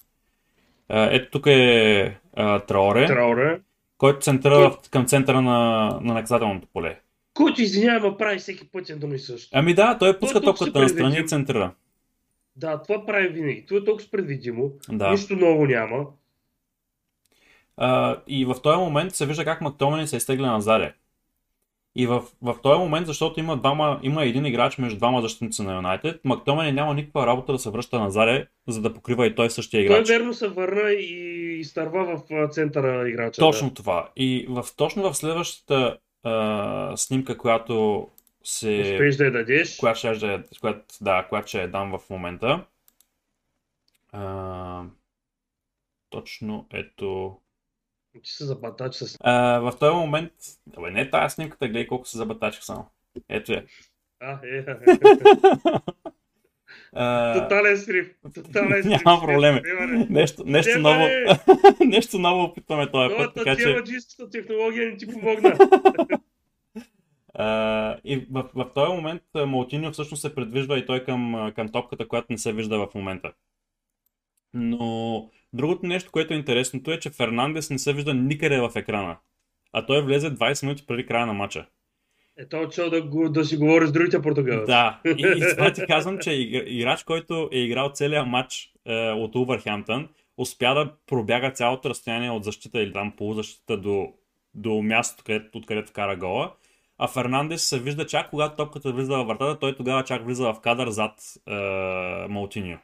Ето 0.88 1.30
тук 1.30 1.46
е 1.46 2.18
Траоре. 2.36 3.06
Траоре 3.06 3.60
който 3.98 4.20
центъра 4.20 4.70
Кой... 4.70 4.90
към 4.90 5.06
центъра 5.06 5.42
на, 5.42 5.88
на 6.02 6.14
наказателното 6.14 6.68
поле. 6.72 7.00
Който, 7.34 7.62
извинява, 7.62 8.16
прави 8.16 8.38
всеки 8.38 8.68
път 8.68 8.90
едно 8.90 9.14
и 9.14 9.18
също. 9.18 9.48
Ами 9.52 9.74
да, 9.74 9.98
той 9.98 10.18
пуска 10.18 10.40
топката 10.40 10.80
на 10.80 10.88
страни 10.88 11.16
и 11.18 11.26
центъра. 11.26 11.74
Да, 12.56 12.82
това 12.82 13.06
прави 13.06 13.28
винаги. 13.28 13.66
Това 13.66 13.80
е 13.80 13.84
толкова 13.84 14.08
предвидимо. 14.10 14.70
Да. 14.88 15.10
Нищо 15.10 15.36
ново 15.36 15.66
няма. 15.66 16.06
А, 17.76 18.16
и 18.26 18.44
в 18.44 18.56
този 18.62 18.78
момент 18.78 19.14
се 19.14 19.26
вижда 19.26 19.44
как 19.44 19.60
Мактомани 19.60 20.06
се 20.06 20.16
изтегля 20.16 20.46
назаде. 20.46 20.92
И 21.98 22.06
в, 22.06 22.22
в 22.42 22.56
този 22.62 22.78
момент, 22.78 23.06
защото 23.06 23.40
има, 23.40 23.56
двама, 23.56 24.00
има 24.02 24.24
един 24.24 24.46
играч 24.46 24.78
между 24.78 24.98
двама 24.98 25.22
защитници 25.22 25.62
на 25.62 25.74
Юнайтед, 25.74 26.24
Мактомани 26.24 26.72
няма 26.72 26.94
никаква 26.94 27.26
работа 27.26 27.52
да 27.52 27.58
се 27.58 27.70
връща 27.70 27.98
назаде, 27.98 28.46
за 28.68 28.82
да 28.82 28.94
покрива 28.94 29.26
и 29.26 29.34
той 29.34 29.50
същия 29.50 29.80
играч. 29.80 30.06
Той 30.08 30.18
верно 30.18 30.34
се 30.34 30.48
върна 30.48 30.90
и 30.90 31.58
изтърва 31.60 32.16
в 32.16 32.48
центъра 32.50 33.08
играча. 33.08 33.40
Точно 33.40 33.68
да. 33.68 33.74
това. 33.74 34.08
И 34.16 34.46
в, 34.48 34.64
точно 34.76 35.12
в 35.12 35.16
следващата 35.16 35.98
а, 36.22 36.96
снимка, 36.96 37.38
която 37.38 38.08
се... 38.44 38.80
Успеш 38.80 39.16
да 39.16 39.24
я 39.24 39.32
дадеш. 39.32 39.76
Която 39.76 39.98
ще, 39.98 40.14
да, 40.14 40.42
която, 40.60 40.84
да, 41.00 41.26
която 41.28 41.48
ще 41.48 41.60
я 41.60 41.70
дам 41.70 41.98
в 41.98 42.10
момента. 42.10 42.64
А, 44.12 44.82
точно 46.10 46.66
ето 46.72 47.38
че 48.22 48.34
се 48.34 48.44
забатач 48.44 48.94
с... 48.94 49.16
А, 49.20 49.58
в 49.58 49.72
този 49.80 49.96
момент... 49.96 50.32
Абе, 50.76 50.90
не 50.90 51.10
тази 51.10 51.34
снимката, 51.34 51.66
гледай 51.66 51.86
колко 51.86 52.08
се 52.08 52.18
забатачих 52.18 52.64
само. 52.64 52.86
Ето 53.28 53.52
я. 53.52 53.64
А, 54.20 54.38
е. 54.44 54.64
Тотален 57.34 57.78
срив. 57.78 58.14
Тотален 58.34 58.82
срив. 58.82 59.04
Няма 59.04 59.20
проблем. 59.20 59.60
Нещо, 60.10 60.44
нещо 60.46 60.78
ново. 60.78 61.04
нещо 61.86 62.18
ново 62.18 62.42
опитваме 62.42 62.90
този 62.90 63.14
път. 63.16 63.34
Така, 63.34 63.56
че... 63.56 63.82
технология 64.32 64.90
не 64.90 64.96
ти 64.96 65.06
помогна. 65.06 65.58
Uh, 67.38 68.00
и 68.04 68.26
в, 68.30 68.44
в 68.54 68.70
този 68.74 68.92
момент 68.92 69.22
Малтиньо 69.34 69.92
всъщност 69.92 70.20
се 70.20 70.34
предвижда 70.34 70.78
и 70.78 70.86
той 70.86 71.04
към, 71.04 71.52
към 71.56 71.68
топката, 71.68 72.08
която 72.08 72.26
не 72.30 72.38
се 72.38 72.52
вижда 72.52 72.78
в 72.78 72.94
момента. 72.94 73.32
Но 74.54 75.30
Другото 75.52 75.86
нещо, 75.86 76.10
което 76.12 76.34
е 76.34 76.36
интересното 76.36 76.92
е, 76.92 76.98
че 76.98 77.10
Фернандес 77.10 77.70
не 77.70 77.78
се 77.78 77.92
вижда 77.92 78.14
никъде 78.14 78.60
в 78.60 78.72
екрана. 78.76 79.16
А 79.72 79.86
той 79.86 80.02
влезе 80.02 80.34
20 80.34 80.62
минути 80.62 80.86
преди 80.86 81.06
края 81.06 81.26
на 81.26 81.32
матча. 81.32 81.66
Е, 82.38 82.48
той 82.48 82.68
е 82.78 82.90
да, 82.90 83.02
го, 83.02 83.28
да 83.28 83.44
си 83.44 83.56
говори 83.56 83.86
с 83.86 83.92
другите 83.92 84.22
португалци. 84.22 84.66
Да, 84.66 85.00
и, 85.04 85.34
и 85.36 85.40
това 85.56 85.72
ти 85.72 85.86
казвам, 85.86 86.18
че 86.18 86.32
играч, 86.66 87.04
който 87.04 87.48
е 87.52 87.58
играл 87.58 87.90
целият 87.94 88.26
матч 88.26 88.72
е, 88.86 89.10
от 89.10 89.34
Увърхемптън, 89.34 90.08
успя 90.36 90.74
да 90.74 90.92
пробяга 91.06 91.50
цялото 91.50 91.90
разстояние 91.90 92.30
от 92.30 92.44
защита 92.44 92.80
или 92.80 92.92
там 92.92 93.12
полузащита 93.16 93.76
до, 93.76 94.08
до 94.54 94.82
мястото, 94.82 95.24
където, 95.24 95.58
откъдето 95.58 95.90
вкара 95.90 96.16
гола. 96.16 96.52
А 96.98 97.08
Фернандес 97.08 97.62
се 97.62 97.80
вижда 97.80 98.06
чак 98.06 98.30
когато 98.30 98.56
топката 98.56 98.92
влиза 98.92 99.16
във 99.16 99.26
вратата, 99.26 99.58
той 99.58 99.76
тогава 99.76 100.04
чак 100.04 100.24
влиза 100.24 100.52
в 100.52 100.60
кадър 100.60 100.88
зад 100.88 101.12
е, 101.46 101.54
Маутиньо. 102.28 102.78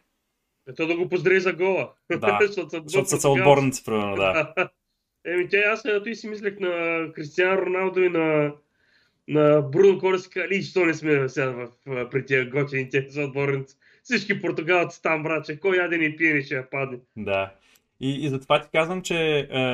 Ето 0.68 0.86
да 0.86 0.96
го 0.96 1.08
поздрави 1.08 1.40
за 1.40 1.52
гола. 1.52 1.92
Да, 2.10 2.38
защото 2.84 3.20
са 3.20 3.28
отборници, 3.28 3.84
примерно, 3.84 4.16
да. 4.16 4.54
Еми, 5.26 5.48
тя 5.48 5.58
аз 5.58 5.84
ето 5.84 6.08
и 6.08 6.14
си 6.14 6.28
мислех 6.28 6.60
на 6.60 7.06
Кристиан 7.14 7.58
Роналдо 7.58 8.00
и 8.00 8.08
на, 8.08 8.52
на 9.28 9.62
Бруно 9.62 9.98
Кора 9.98 10.18
си 10.18 10.30
казали, 10.30 10.62
що 10.62 10.84
не 10.84 10.94
сме 10.94 11.28
сега 11.28 11.50
в, 11.50 11.68
в, 11.86 12.10
при 12.10 12.26
тия 12.26 12.50
готини 12.50 12.90
те 12.90 13.06
за 13.08 13.22
отборници. 13.22 13.76
Всички 14.02 14.40
португалци 14.40 15.02
там, 15.02 15.22
братче, 15.22 15.60
кой 15.60 15.76
яде 15.76 15.98
ни 15.98 16.16
пие, 16.16 16.42
ще 16.42 16.54
я 16.54 16.70
падне. 16.70 16.98
Да. 17.16 17.52
И, 18.00 18.24
и 18.24 18.28
затова 18.28 18.60
ти 18.60 18.68
казвам, 18.72 19.02
че 19.02 19.38
е, 19.38 19.64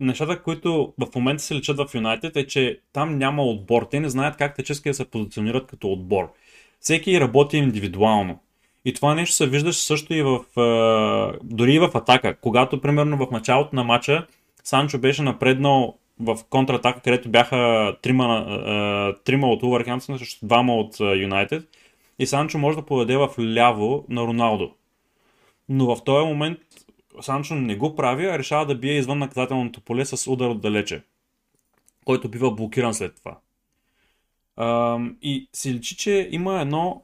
нещата, 0.00 0.42
които 0.42 0.94
в 0.98 1.14
момента 1.14 1.42
се 1.42 1.54
лечат 1.54 1.76
в 1.76 1.94
Юнайтед 1.94 2.36
е, 2.36 2.46
че 2.46 2.80
там 2.92 3.18
няма 3.18 3.42
отбор. 3.42 3.86
Те 3.90 4.00
не 4.00 4.08
знаят 4.08 4.36
как 4.36 4.56
технически 4.56 4.88
да 4.88 4.94
се 4.94 5.10
позиционират 5.10 5.66
като 5.66 5.92
отбор. 5.92 6.32
Всеки 6.80 7.20
работи 7.20 7.56
индивидуално. 7.56 8.40
И 8.84 8.92
това 8.94 9.14
нещо 9.14 9.34
се 9.34 9.46
виждаше 9.46 9.82
също 9.82 10.14
и 10.14 10.22
в, 10.22 10.44
дори 11.42 11.74
и 11.74 11.78
в 11.78 11.90
атака. 11.94 12.36
Когато, 12.40 12.80
примерно, 12.80 13.16
в 13.16 13.30
началото 13.30 13.76
на 13.76 13.84
матча 13.84 14.26
Санчо 14.64 14.98
беше 14.98 15.22
напреднал 15.22 15.98
в 16.20 16.38
контратака, 16.50 17.00
където 17.00 17.28
бяха 17.28 17.92
трима, 18.02 18.46
трима 19.24 19.48
от 19.48 19.62
Увърхемптън 19.62 20.18
срещу 20.18 20.46
двама 20.46 20.76
от 20.76 21.00
Юнайтед. 21.00 21.68
И 22.18 22.26
Санчо 22.26 22.58
може 22.58 22.76
да 22.76 22.86
подаде 22.86 23.16
в 23.16 23.28
ляво 23.40 24.04
на 24.08 24.22
Роналдо. 24.22 24.74
Но 25.68 25.96
в 25.96 26.04
този 26.04 26.26
момент 26.26 26.58
Санчо 27.20 27.54
не 27.54 27.76
го 27.76 27.96
прави, 27.96 28.26
а 28.26 28.38
решава 28.38 28.66
да 28.66 28.74
бие 28.74 28.98
извън 28.98 29.18
наказателното 29.18 29.80
поле 29.80 30.04
с 30.04 30.30
удар 30.30 30.48
отдалече, 30.48 31.02
който 32.04 32.28
бива 32.28 32.50
блокиран 32.50 32.94
след 32.94 33.14
това. 33.16 33.38
И 35.22 35.48
се 35.52 35.74
личи, 35.74 35.96
че 35.96 36.28
има 36.30 36.60
едно 36.60 37.02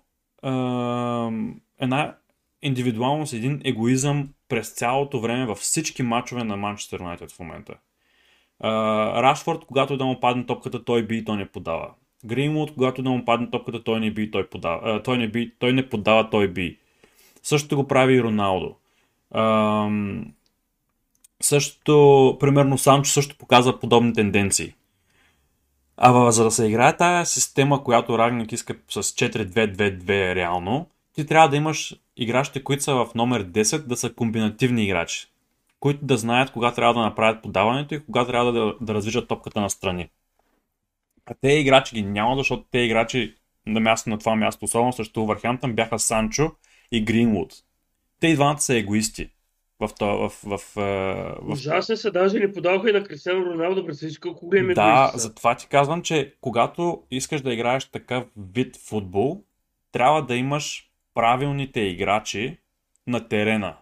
една 1.80 2.16
индивидуалност, 2.62 3.32
един 3.32 3.60
егоизъм 3.64 4.28
през 4.48 4.70
цялото 4.70 5.20
време 5.20 5.46
във 5.46 5.58
всички 5.58 6.02
мачове 6.02 6.44
на 6.44 6.56
Манчестър 6.56 7.00
Юнайтед 7.00 7.32
в 7.32 7.38
момента. 7.38 7.74
Рашфорд, 9.22 9.64
когато 9.64 9.96
да 9.96 10.04
му 10.04 10.20
падне 10.20 10.46
топката, 10.46 10.84
той 10.84 11.06
би 11.06 11.16
и 11.16 11.24
той 11.24 11.36
не 11.36 11.48
подава. 11.48 11.90
Грейнвуд, 12.24 12.74
когато 12.74 13.02
да 13.02 13.10
му 13.10 13.24
падне 13.24 13.50
топката, 13.50 13.84
той 13.84 14.00
не 14.00 14.10
би 14.10 14.22
и 14.22 14.30
той 14.30 14.48
подава. 14.48 15.02
той, 15.02 15.18
не 15.18 15.28
би, 15.28 15.52
той 15.58 15.72
не 15.72 15.88
подава, 15.88 16.30
той 16.30 16.48
би. 16.48 16.78
Същото 17.42 17.76
го 17.76 17.88
прави 17.88 18.14
и 18.14 18.22
Роналдо. 18.22 18.76
Ам, 19.34 20.32
също, 21.40 22.36
примерно, 22.40 22.78
Санчо 22.78 23.10
също 23.10 23.38
показва 23.38 23.80
подобни 23.80 24.12
тенденции. 24.12 24.74
А 25.96 26.30
за 26.30 26.44
да 26.44 26.50
се 26.50 26.66
играе 26.66 26.96
тази 26.96 27.32
система, 27.32 27.84
която 27.84 28.18
Рагник 28.18 28.52
иска 28.52 28.76
с 28.88 29.02
4-2-2-2 29.02 30.34
реално, 30.34 30.86
ти 31.18 31.26
трябва 31.26 31.48
да 31.48 31.56
имаш 31.56 31.96
играчите, 32.16 32.64
които 32.64 32.82
са 32.82 32.94
в 32.94 33.08
номер 33.14 33.44
10, 33.44 33.78
да 33.78 33.96
са 33.96 34.12
комбинативни 34.12 34.84
играчи, 34.84 35.26
които 35.80 36.04
да 36.04 36.16
знаят 36.16 36.50
кога 36.50 36.72
трябва 36.72 36.94
да 36.94 37.00
направят 37.00 37.42
подаването 37.42 37.94
и 37.94 38.04
кога 38.04 38.26
трябва 38.26 38.52
да, 38.52 38.74
да 38.80 38.94
развижат 38.94 39.28
топката 39.28 39.60
на 39.60 39.70
страни. 39.70 40.10
А 41.26 41.34
те 41.40 41.48
играчи 41.48 41.94
ги 41.94 42.02
няма, 42.02 42.36
защото 42.36 42.64
те 42.70 42.78
играчи 42.78 43.34
на 43.66 43.80
място 43.80 44.10
на 44.10 44.18
това 44.18 44.36
място, 44.36 44.64
особено 44.64 44.92
срещу 44.92 45.26
Върхемптън, 45.26 45.72
бяха 45.72 45.98
Санчо 45.98 46.50
и 46.92 47.04
Гринвуд. 47.04 47.54
Те 48.20 48.26
и 48.26 48.34
двамата 48.34 48.58
са 48.58 48.74
егоисти. 48.74 49.30
В, 49.80 49.90
то, 49.98 50.06
в, 50.06 50.28
в, 50.28 50.58
в, 50.58 50.74
в... 51.42 51.52
Ужасни 51.52 51.96
са, 51.96 52.10
даже 52.10 52.38
не 52.38 52.52
подаваха 52.52 52.90
и 52.90 52.92
на 52.92 53.04
Кристиано 53.04 53.44
Роналдо, 53.44 53.86
представиш 53.86 54.18
колко 54.18 54.46
големи 54.46 54.74
Да, 54.74 55.12
затова 55.14 55.54
ти 55.54 55.66
казвам, 55.66 56.02
че 56.02 56.34
когато 56.40 57.02
искаш 57.10 57.40
да 57.40 57.52
играеш 57.52 57.84
такъв 57.84 58.24
вид 58.36 58.76
футбол, 58.76 59.42
трябва 59.92 60.22
да 60.22 60.36
имаш 60.36 60.87
правилните 61.18 61.80
играчи 61.80 62.58
на 63.06 63.28
терена. 63.28 63.76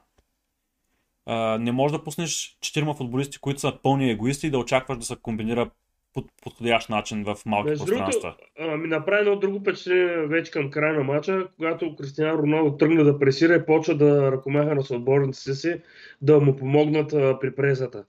А, 1.26 1.58
не 1.58 1.72
можеш 1.72 1.98
да 1.98 2.04
пуснеш 2.04 2.58
четирима 2.60 2.94
футболисти, 2.94 3.38
които 3.38 3.60
са 3.60 3.78
пълни 3.82 4.10
егоисти 4.10 4.46
и 4.46 4.50
да 4.50 4.58
очакваш 4.58 4.98
да 4.98 5.04
се 5.04 5.16
комбинира 5.22 5.70
по 6.12 6.24
подходящ 6.42 6.88
начин 6.88 7.24
в 7.24 7.36
малки 7.46 7.70
Без 7.70 7.78
пространства. 7.78 8.36
Другото, 8.58 8.76
ми 8.76 8.88
направи 8.88 9.20
едно 9.20 9.38
друго 9.38 9.60
впечатление 9.60 10.26
вече 10.26 10.50
към 10.50 10.70
края 10.70 10.94
на 10.94 11.04
матча, 11.04 11.48
когато 11.56 11.96
Кристиан 11.96 12.38
Роналдо 12.38 12.76
тръгна 12.76 13.04
да 13.04 13.18
пресира 13.18 13.54
и 13.54 13.66
почва 13.66 13.94
да 13.94 14.32
ръкомеха 14.32 14.74
на 14.74 14.82
съотборниците 14.82 15.54
си 15.54 15.80
да 16.22 16.40
му 16.40 16.56
помогнат 16.56 17.12
а, 17.12 17.38
при 17.40 17.54
презата. 17.54 18.04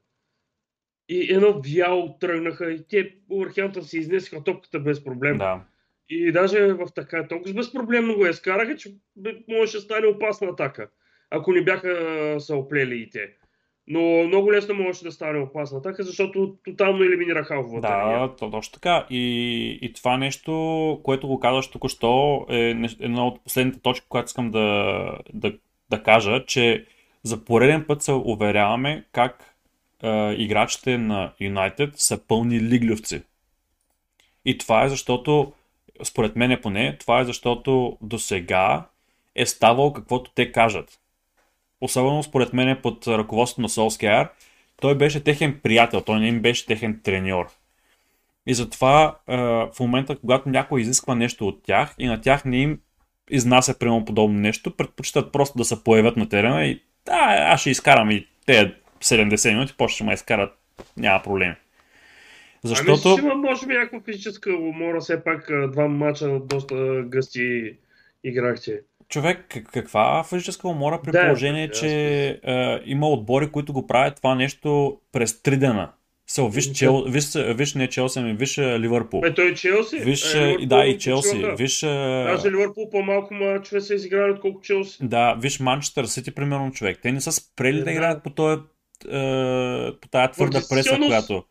И 1.10 1.34
едно 1.34 1.62
вяло 1.76 2.18
тръгнаха 2.20 2.72
и 2.72 2.88
те 2.90 3.16
Уърхемптън 3.30 3.84
си 3.84 3.98
изнесаха 3.98 4.44
топката 4.44 4.80
без 4.80 5.04
проблем. 5.04 5.38
Да. 5.38 5.62
И 6.10 6.32
даже 6.32 6.74
в 6.74 6.88
така 6.96 7.28
толкова 7.28 7.54
безпроблемно 7.54 8.16
го 8.16 8.26
изкараха, 8.26 8.76
че 8.76 8.94
можеше 9.50 9.78
да 9.78 9.82
стане 9.82 10.08
опасна 10.08 10.48
атака, 10.48 10.90
ако 11.30 11.52
не 11.52 11.64
бяха 11.64 12.36
се 12.40 12.54
оплели 12.54 12.96
и 13.02 13.10
те. 13.10 13.30
Но 13.88 14.28
много 14.28 14.52
лесно 14.52 14.76
можеше 14.76 15.04
да 15.04 15.12
стане 15.12 15.40
опасна 15.40 15.78
атака, 15.78 16.04
защото 16.04 16.56
тотално 16.66 17.04
елиминира 17.04 17.44
халфовата 17.44 17.88
Да, 17.88 18.36
то, 18.40 18.52
точно 18.52 18.74
така. 18.74 19.06
И, 19.10 19.80
и 19.82 19.94
това 19.94 20.18
нещо, 20.18 21.02
което 21.04 21.28
го 21.28 21.40
казваш 21.40 21.68
току-що, 21.68 22.46
е 22.50 22.76
една 23.00 23.28
от 23.28 23.44
последните 23.44 23.80
точки, 23.80 24.06
която 24.10 24.28
искам 24.28 24.52
да, 24.52 25.20
да, 25.34 25.54
да 25.90 26.04
кажа, 26.04 26.46
че 26.46 26.86
за 27.24 27.46
пореден 27.46 27.86
път 27.88 28.02
се 28.02 28.12
уверяваме 28.12 29.06
как 29.12 29.56
е, 30.04 30.32
играчите 30.38 30.98
на 30.98 31.34
Юнайтед 31.40 31.90
са 31.96 32.28
пълни 32.28 32.62
лиглювци. 32.62 33.22
И 34.46 34.58
това 34.58 34.84
е 34.84 34.90
защото, 34.90 35.54
според 36.04 36.36
мен 36.36 36.52
е 36.52 36.62
поне, 36.62 36.98
това 36.98 37.20
е 37.20 37.26
защото 37.26 37.98
до 38.02 38.20
сега 38.20 38.86
е 39.36 39.46
ставало 39.46 39.94
каквото 39.94 40.32
те 40.36 40.52
кажат 40.52 41.00
особено 41.82 42.24
според 42.24 42.54
мен 42.54 42.70
е 42.70 42.82
под 42.82 43.08
ръководството 43.08 43.62
на 43.62 43.70
Солскияр, 43.70 44.30
той 44.82 44.98
беше 44.98 45.24
техен 45.24 45.60
приятел, 45.64 46.02
той 46.02 46.20
не 46.20 46.28
им 46.28 46.42
беше 46.42 46.66
техен 46.66 47.00
треньор. 47.04 47.50
И 48.48 48.54
затова 48.54 49.16
в 49.28 49.80
момента, 49.80 50.16
когато 50.16 50.50
някой 50.50 50.82
изисква 50.82 51.16
нещо 51.16 51.48
от 51.48 51.64
тях 51.64 51.96
и 52.00 52.08
на 52.08 52.22
тях 52.22 52.46
не 52.46 52.58
им 52.58 52.80
изнася 53.30 53.80
прямо 53.80 54.06
подобно 54.06 54.40
нещо, 54.40 54.78
предпочитат 54.78 55.32
просто 55.32 55.58
да 55.58 55.66
се 55.66 55.84
появят 55.84 56.18
на 56.18 56.30
терена 56.30 56.66
и 56.66 56.82
да, 57.06 57.48
аз 57.48 57.62
ще 57.62 57.70
изкарам 57.70 58.12
и 58.12 58.28
те 58.46 58.76
70 59.02 59.50
минути, 59.50 59.74
после 59.78 59.96
ще 59.96 60.04
ме 60.04 60.14
изкарат, 60.14 60.58
няма 60.98 61.24
проблеми. 61.24 61.56
Защото... 62.64 63.10
Ами 63.10 63.18
ще 63.18 63.26
има, 63.26 63.36
може 63.36 63.68
би, 63.68 63.74
някаква 63.74 64.00
физическа 64.02 64.54
умора, 64.54 65.00
все 65.00 65.24
пак 65.24 65.52
два 65.72 65.88
мача 65.88 66.28
на 66.28 66.40
доста 66.40 67.04
гъсти 67.08 67.78
играхте 68.24 68.82
човек, 69.10 69.58
каква 69.74 70.24
физическа 70.24 70.68
умора 70.68 71.00
при 71.04 71.12
да, 71.12 71.22
положение, 71.22 71.72
че 71.72 71.90
е, 72.44 72.80
има 72.86 73.10
отбори, 73.10 73.52
които 73.52 73.74
го 73.74 73.88
правят 73.88 74.16
това 74.16 74.36
нещо 74.36 74.98
през 75.12 75.42
три 75.42 75.58
дена. 75.58 75.92
Со, 76.30 76.50
виж, 76.50 76.72
чел, 76.72 77.04
виж, 77.08 77.34
виж 77.36 77.74
не 77.74 77.88
Челси, 77.88 78.20
ами 78.20 78.34
виж 78.34 78.58
Ливърпул. 78.58 79.22
Е, 79.26 79.34
той 79.34 79.52
е 79.52 79.54
Челси. 79.54 80.00
Виж, 80.00 80.36
е, 80.36 80.38
Ливърпул, 80.38 80.66
да, 80.68 80.86
и 80.86 80.98
Челси. 80.98 81.46
Виж, 81.58 81.80
Даже 81.82 82.52
Ливърпул 82.52 82.90
по-малко 82.90 83.34
мачове 83.34 83.82
са 83.82 83.94
изиграли, 83.94 84.32
отколкото 84.32 84.66
Челси. 84.66 84.98
Да, 85.02 85.34
виж 85.42 85.60
Манчестър 85.60 86.06
Сити, 86.06 86.32
примерно, 86.32 86.72
човек. 86.72 87.00
Те 87.02 87.12
не 87.12 87.22
са 87.22 87.32
спрели 87.32 87.80
е, 87.80 87.84
да 87.84 87.92
играят 87.92 88.24
по, 88.24 88.30
този, 88.30 88.62
е, 89.12 89.92
по 90.02 90.08
тази 90.08 90.32
твърда 90.32 90.62
преса, 90.70 90.98
която 90.98 91.44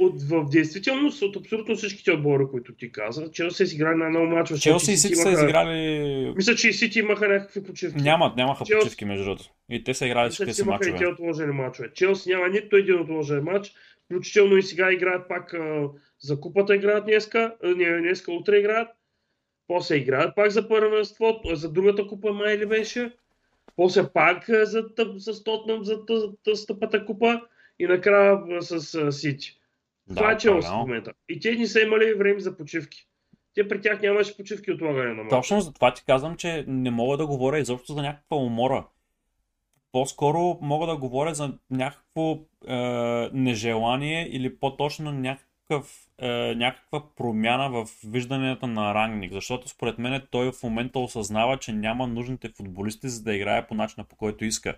от, 0.00 0.22
в 0.22 0.44
действителност 0.50 1.22
от 1.22 1.36
абсолютно 1.36 1.76
всичките 1.76 2.12
отбори, 2.12 2.44
които 2.50 2.74
ти 2.74 2.92
каза, 2.92 3.30
Челси 3.30 3.62
изиграли 3.62 3.96
на 3.96 4.08
много 4.08 4.26
мачове. 4.26 4.60
Челси 4.60 4.92
и 4.92 4.96
Сити 4.96 5.16
са 5.16 5.30
изиграли... 5.30 6.32
Мисля, 6.36 6.54
че 6.54 6.68
и 6.68 6.72
Сити 6.72 6.98
имаха 6.98 7.28
някакви 7.28 7.62
почивки. 7.62 8.02
Нямат, 8.02 8.36
нямаха 8.36 8.64
Челси... 8.64 8.84
почивки 8.84 9.04
между 9.04 9.24
другото. 9.24 9.44
И 9.70 9.84
те 9.84 9.94
са 9.94 10.06
играли 10.06 10.30
всички 10.30 10.54
си 10.54 10.64
мачове. 10.64 10.98
Те 10.98 11.06
отложени 11.06 11.52
мачове. 11.52 11.92
Челси 11.94 12.30
няма 12.30 12.48
нито 12.48 12.76
един 12.76 13.00
отложен 13.00 13.44
матч. 13.44 13.72
Включително 14.04 14.56
и 14.56 14.62
сега 14.62 14.92
играят 14.92 15.28
пак 15.28 15.54
а, 15.54 15.88
за 16.20 16.40
купата 16.40 16.76
играят 16.76 17.04
днеска, 17.04 17.54
не, 17.64 18.00
днеска 18.00 18.32
утре 18.32 18.58
играят. 18.58 18.88
После 19.68 19.96
играят 19.96 20.36
пак 20.36 20.50
за 20.50 20.68
първенство, 20.68 21.40
за 21.52 21.72
другата 21.72 22.06
купа 22.06 22.32
май 22.32 22.58
ли 22.58 22.66
беше. 22.66 23.12
После 23.76 24.08
пак 24.12 24.44
за, 24.48 24.64
за, 24.64 24.84
за 25.16 25.44
Тотнам, 25.44 25.84
за 25.84 25.98
тъстъпата 26.44 27.04
купа 27.04 27.40
и 27.78 27.86
накрая 27.86 28.38
с 28.60 29.12
Сити. 29.12 29.59
Да, 30.10 30.16
Това 30.16 30.32
е 30.32 30.38
Челси 30.38 30.68
в 30.68 30.76
момента. 30.76 31.12
И 31.28 31.40
те 31.40 31.54
не 31.54 31.66
са 31.66 31.80
имали 31.80 32.14
време 32.14 32.40
за 32.40 32.56
почивки. 32.56 33.06
Те 33.54 33.68
при 33.68 33.80
тях 33.80 34.02
нямаше 34.02 34.36
почивки 34.36 34.72
отлагане 34.72 35.08
на 35.08 35.14
матча. 35.14 35.36
Точно 35.36 35.60
за 35.60 35.72
това 35.72 35.94
ти 35.94 36.04
казвам, 36.04 36.36
че 36.36 36.64
не 36.68 36.90
мога 36.90 37.16
да 37.16 37.26
говоря 37.26 37.58
изобщо 37.58 37.92
за 37.92 38.02
някаква 38.02 38.36
умора. 38.36 38.86
По-скоро 39.92 40.58
мога 40.60 40.86
да 40.86 40.96
говоря 40.96 41.34
за 41.34 41.58
някакво 41.70 42.38
е, 42.68 42.76
нежелание 43.32 44.28
или 44.30 44.56
по-точно 44.56 45.12
някакъв, 45.12 46.08
е, 46.18 46.54
някаква 46.54 47.14
промяна 47.16 47.70
в 47.70 47.86
виждането 48.06 48.66
на 48.66 48.94
Рангник. 48.94 49.32
Защото 49.32 49.68
според 49.68 49.98
мен 49.98 50.22
той 50.30 50.52
в 50.52 50.62
момента 50.62 50.98
осъзнава, 50.98 51.58
че 51.58 51.72
няма 51.72 52.06
нужните 52.06 52.48
футболисти 52.48 53.08
за 53.08 53.22
да 53.22 53.34
играе 53.34 53.66
по 53.66 53.74
начина 53.74 54.04
по 54.04 54.16
който 54.16 54.44
иска. 54.44 54.76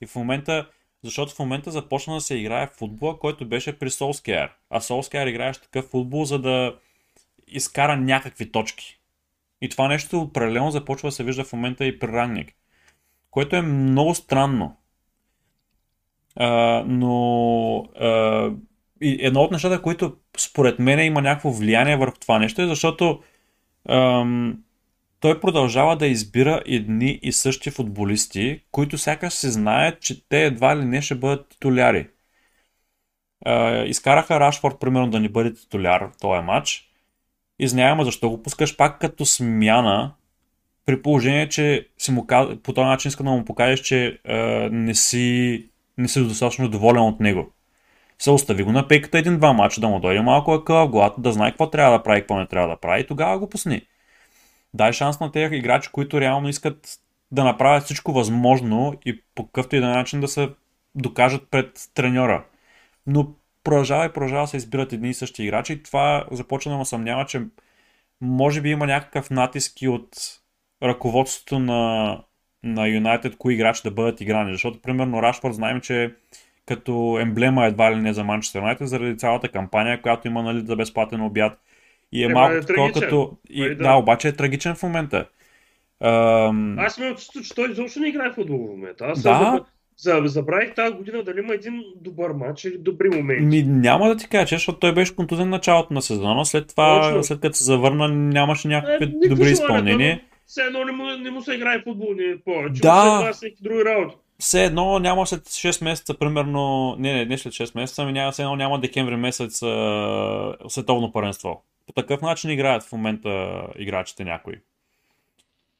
И 0.00 0.06
в 0.06 0.14
момента 0.14 0.70
защото 1.04 1.34
в 1.34 1.38
момента 1.38 1.70
започна 1.70 2.14
да 2.14 2.20
се 2.20 2.36
играе 2.36 2.66
футбола, 2.66 3.18
който 3.18 3.48
беше 3.48 3.78
при 3.78 3.90
Солскияр. 3.90 4.50
А 4.70 4.80
Солскияр 4.80 5.26
играеше 5.26 5.60
такъв 5.60 5.84
футбол, 5.84 6.24
за 6.24 6.38
да 6.38 6.76
изкара 7.48 7.96
някакви 7.96 8.52
точки. 8.52 9.00
И 9.60 9.68
това 9.68 9.88
нещо 9.88 10.30
паралелно 10.32 10.70
започва 10.70 11.08
да 11.08 11.12
се 11.12 11.24
вижда 11.24 11.44
в 11.44 11.52
момента 11.52 11.84
и 11.84 11.98
при 11.98 12.08
Ранник. 12.08 12.54
Което 13.30 13.56
е 13.56 13.62
много 13.62 14.14
странно. 14.14 14.76
А, 16.36 16.84
но 16.86 17.76
а, 18.00 18.50
едно 19.00 19.40
от 19.40 19.50
нещата, 19.50 19.82
които 19.82 20.16
според 20.38 20.78
мен 20.78 21.06
има 21.06 21.22
някакво 21.22 21.50
влияние 21.50 21.96
върху 21.96 22.18
това 22.18 22.38
нещо 22.38 22.62
е 22.62 22.66
защото 22.66 23.22
ам, 23.88 24.62
той 25.20 25.40
продължава 25.40 25.96
да 25.96 26.06
избира 26.06 26.62
едни 26.66 27.18
и 27.22 27.32
същи 27.32 27.70
футболисти, 27.70 28.60
които 28.70 28.98
сякаш 28.98 29.32
се 29.32 29.50
знаят, 29.50 30.00
че 30.00 30.28
те 30.28 30.44
едва 30.44 30.76
ли 30.76 30.84
не 30.84 31.02
ще 31.02 31.14
бъдат 31.14 31.48
титуляри. 31.48 32.08
изкараха 33.86 34.40
Рашфорд, 34.40 34.80
примерно, 34.80 35.10
да 35.10 35.20
не 35.20 35.28
бъде 35.28 35.54
титуляр 35.54 36.10
този 36.20 36.42
матч. 36.42 36.84
И 37.58 37.68
знаем 37.68 38.04
защо 38.04 38.30
го 38.30 38.42
пускаш 38.42 38.76
пак 38.76 39.00
като 39.00 39.26
смяна, 39.26 40.14
при 40.86 41.02
положение, 41.02 41.48
че 41.48 41.88
си 41.98 42.12
му, 42.12 42.26
по 42.62 42.72
този 42.72 42.84
начин 42.84 43.08
иска 43.08 43.24
да 43.24 43.30
му 43.30 43.44
покажеш, 43.44 43.80
че 43.80 44.18
не, 44.70 44.94
си, 44.94 45.64
не 45.98 46.08
си 46.08 46.24
достатъчно 46.24 46.68
доволен 46.68 47.02
от 47.02 47.20
него. 47.20 47.52
Се 48.18 48.30
остави 48.30 48.62
го 48.62 48.72
на 48.72 48.88
пейката 48.88 49.18
един-два 49.18 49.52
мача, 49.52 49.80
да 49.80 49.88
му 49.88 50.00
дойде 50.00 50.20
малко 50.20 50.52
акъл 50.52 50.88
в 50.88 51.14
да 51.18 51.32
знае 51.32 51.50
какво 51.50 51.70
трябва 51.70 51.98
да 51.98 52.02
прави, 52.02 52.20
какво 52.20 52.38
не 52.38 52.46
трябва 52.46 52.68
да 52.68 52.76
прави 52.76 53.00
и 53.00 53.06
тогава 53.06 53.38
го 53.38 53.48
пусни 53.48 53.82
дай 54.74 54.92
шанс 54.92 55.20
на 55.20 55.32
тези 55.32 55.54
играчи, 55.54 55.90
които 55.92 56.20
реално 56.20 56.48
искат 56.48 56.98
да 57.30 57.44
направят 57.44 57.84
всичко 57.84 58.12
възможно 58.12 58.94
и 59.06 59.22
по 59.34 59.46
какъвто 59.46 59.76
и 59.76 59.80
да 59.80 59.88
начин 59.88 60.20
да 60.20 60.28
се 60.28 60.48
докажат 60.94 61.50
пред 61.50 61.90
треньора. 61.94 62.44
Но 63.06 63.32
продължава 63.64 64.06
и 64.06 64.12
продължава 64.12 64.46
се 64.46 64.56
избират 64.56 64.92
едни 64.92 65.10
и 65.10 65.14
същи 65.14 65.42
играчи 65.42 65.72
и 65.72 65.82
това 65.82 66.24
започва 66.30 66.70
да 66.70 66.78
ме 66.78 66.84
съмнява, 66.84 67.26
че 67.26 67.42
може 68.20 68.60
би 68.60 68.70
има 68.70 68.86
някакъв 68.86 69.30
натиск 69.30 69.82
и 69.82 69.88
от 69.88 70.08
ръководството 70.82 71.58
на, 71.58 72.22
на 72.62 72.88
Юнайтед, 72.88 73.36
кои 73.36 73.54
играчи 73.54 73.82
да 73.84 73.90
бъдат 73.90 74.20
играни. 74.20 74.52
Защото, 74.52 74.82
примерно, 74.82 75.22
Рашфорд 75.22 75.54
знаем, 75.54 75.80
че 75.80 76.14
като 76.66 77.18
емблема 77.20 77.66
едва 77.66 77.92
ли 77.92 77.96
не 77.96 78.12
за 78.12 78.24
Манчестър 78.24 78.60
Юнайтед, 78.60 78.88
заради 78.88 79.18
цялата 79.18 79.48
кампания, 79.48 80.02
която 80.02 80.28
има 80.28 80.42
нали, 80.42 80.66
за 80.66 80.76
безплатен 80.76 81.20
обяд, 81.20 81.60
и 82.12 82.22
е, 82.22 82.26
е 82.26 82.28
малко 82.28 82.54
е 82.54 82.60
такова 82.60 82.92
като... 82.92 83.36
И, 83.50 83.68
да. 83.68 83.74
да, 83.74 83.94
обаче 83.94 84.28
е 84.28 84.32
трагичен 84.32 84.74
в 84.74 84.82
момента. 84.82 85.26
Ам, 86.00 86.78
Аз 86.78 86.98
имам 86.98 87.14
чувство, 87.14 87.42
че 87.42 87.54
той 87.54 87.70
изобщо 87.70 88.00
не 88.00 88.08
играе 88.08 88.30
в 88.30 88.34
футбол 88.34 88.66
в 88.66 88.70
момента. 88.70 89.04
Аз 89.04 89.22
Да. 89.22 89.64
за, 89.96 90.20
забравих 90.24 90.74
тази 90.74 90.94
година 90.94 91.22
дали 91.22 91.38
има 91.38 91.54
един 91.54 91.82
добър 91.96 92.30
матч 92.30 92.64
или 92.64 92.78
добри 92.78 93.08
моменти. 93.08 93.44
Ми, 93.44 93.62
няма 93.62 94.08
да 94.08 94.16
ти 94.16 94.28
кажа, 94.28 94.56
защото 94.56 94.78
той 94.78 94.94
беше 94.94 95.16
контузен 95.16 95.48
началото 95.48 95.94
на 95.94 96.02
сезона, 96.02 96.44
след 96.44 96.68
това, 96.68 97.00
Точно. 97.02 97.24
след 97.24 97.40
като 97.40 97.56
се 97.56 97.64
завърна, 97.64 98.08
нямаше 98.08 98.68
някакви 98.68 99.04
Е, 99.04 99.28
добри 99.28 99.50
изпълнения. 99.50 100.20
Все 100.46 100.62
едно 100.62 100.84
не 100.84 100.92
му, 100.92 101.04
не 101.04 101.30
му 101.30 101.42
се 101.42 101.54
играе 101.54 101.82
футбол 101.82 102.14
не 102.14 102.38
повече. 102.44 102.80
Да. 102.80 103.22
Се 103.26 103.32
всеки 103.32 103.62
други 103.62 103.84
работи. 103.84 104.16
Все 104.38 104.64
едно 104.64 104.98
няма 104.98 105.26
след 105.26 105.40
6 105.40 105.84
месеца, 105.84 106.18
примерно, 106.18 106.96
не, 106.98 107.12
не, 107.12 107.24
не 107.24 107.38
след 107.38 107.52
6 107.52 107.76
месеца, 107.76 108.02
ами 108.02 108.12
няма, 108.12 108.32
все 108.32 108.42
едно 108.42 108.56
няма 108.56 108.80
декември 108.80 109.16
месец 109.16 109.62
а, 109.62 110.56
световно 110.68 111.12
първенство. 111.12 111.62
По 111.88 111.92
такъв 111.92 112.22
начин 112.22 112.50
играят 112.50 112.82
в 112.82 112.92
момента 112.92 113.62
играчите 113.78 114.24
някои. 114.24 114.54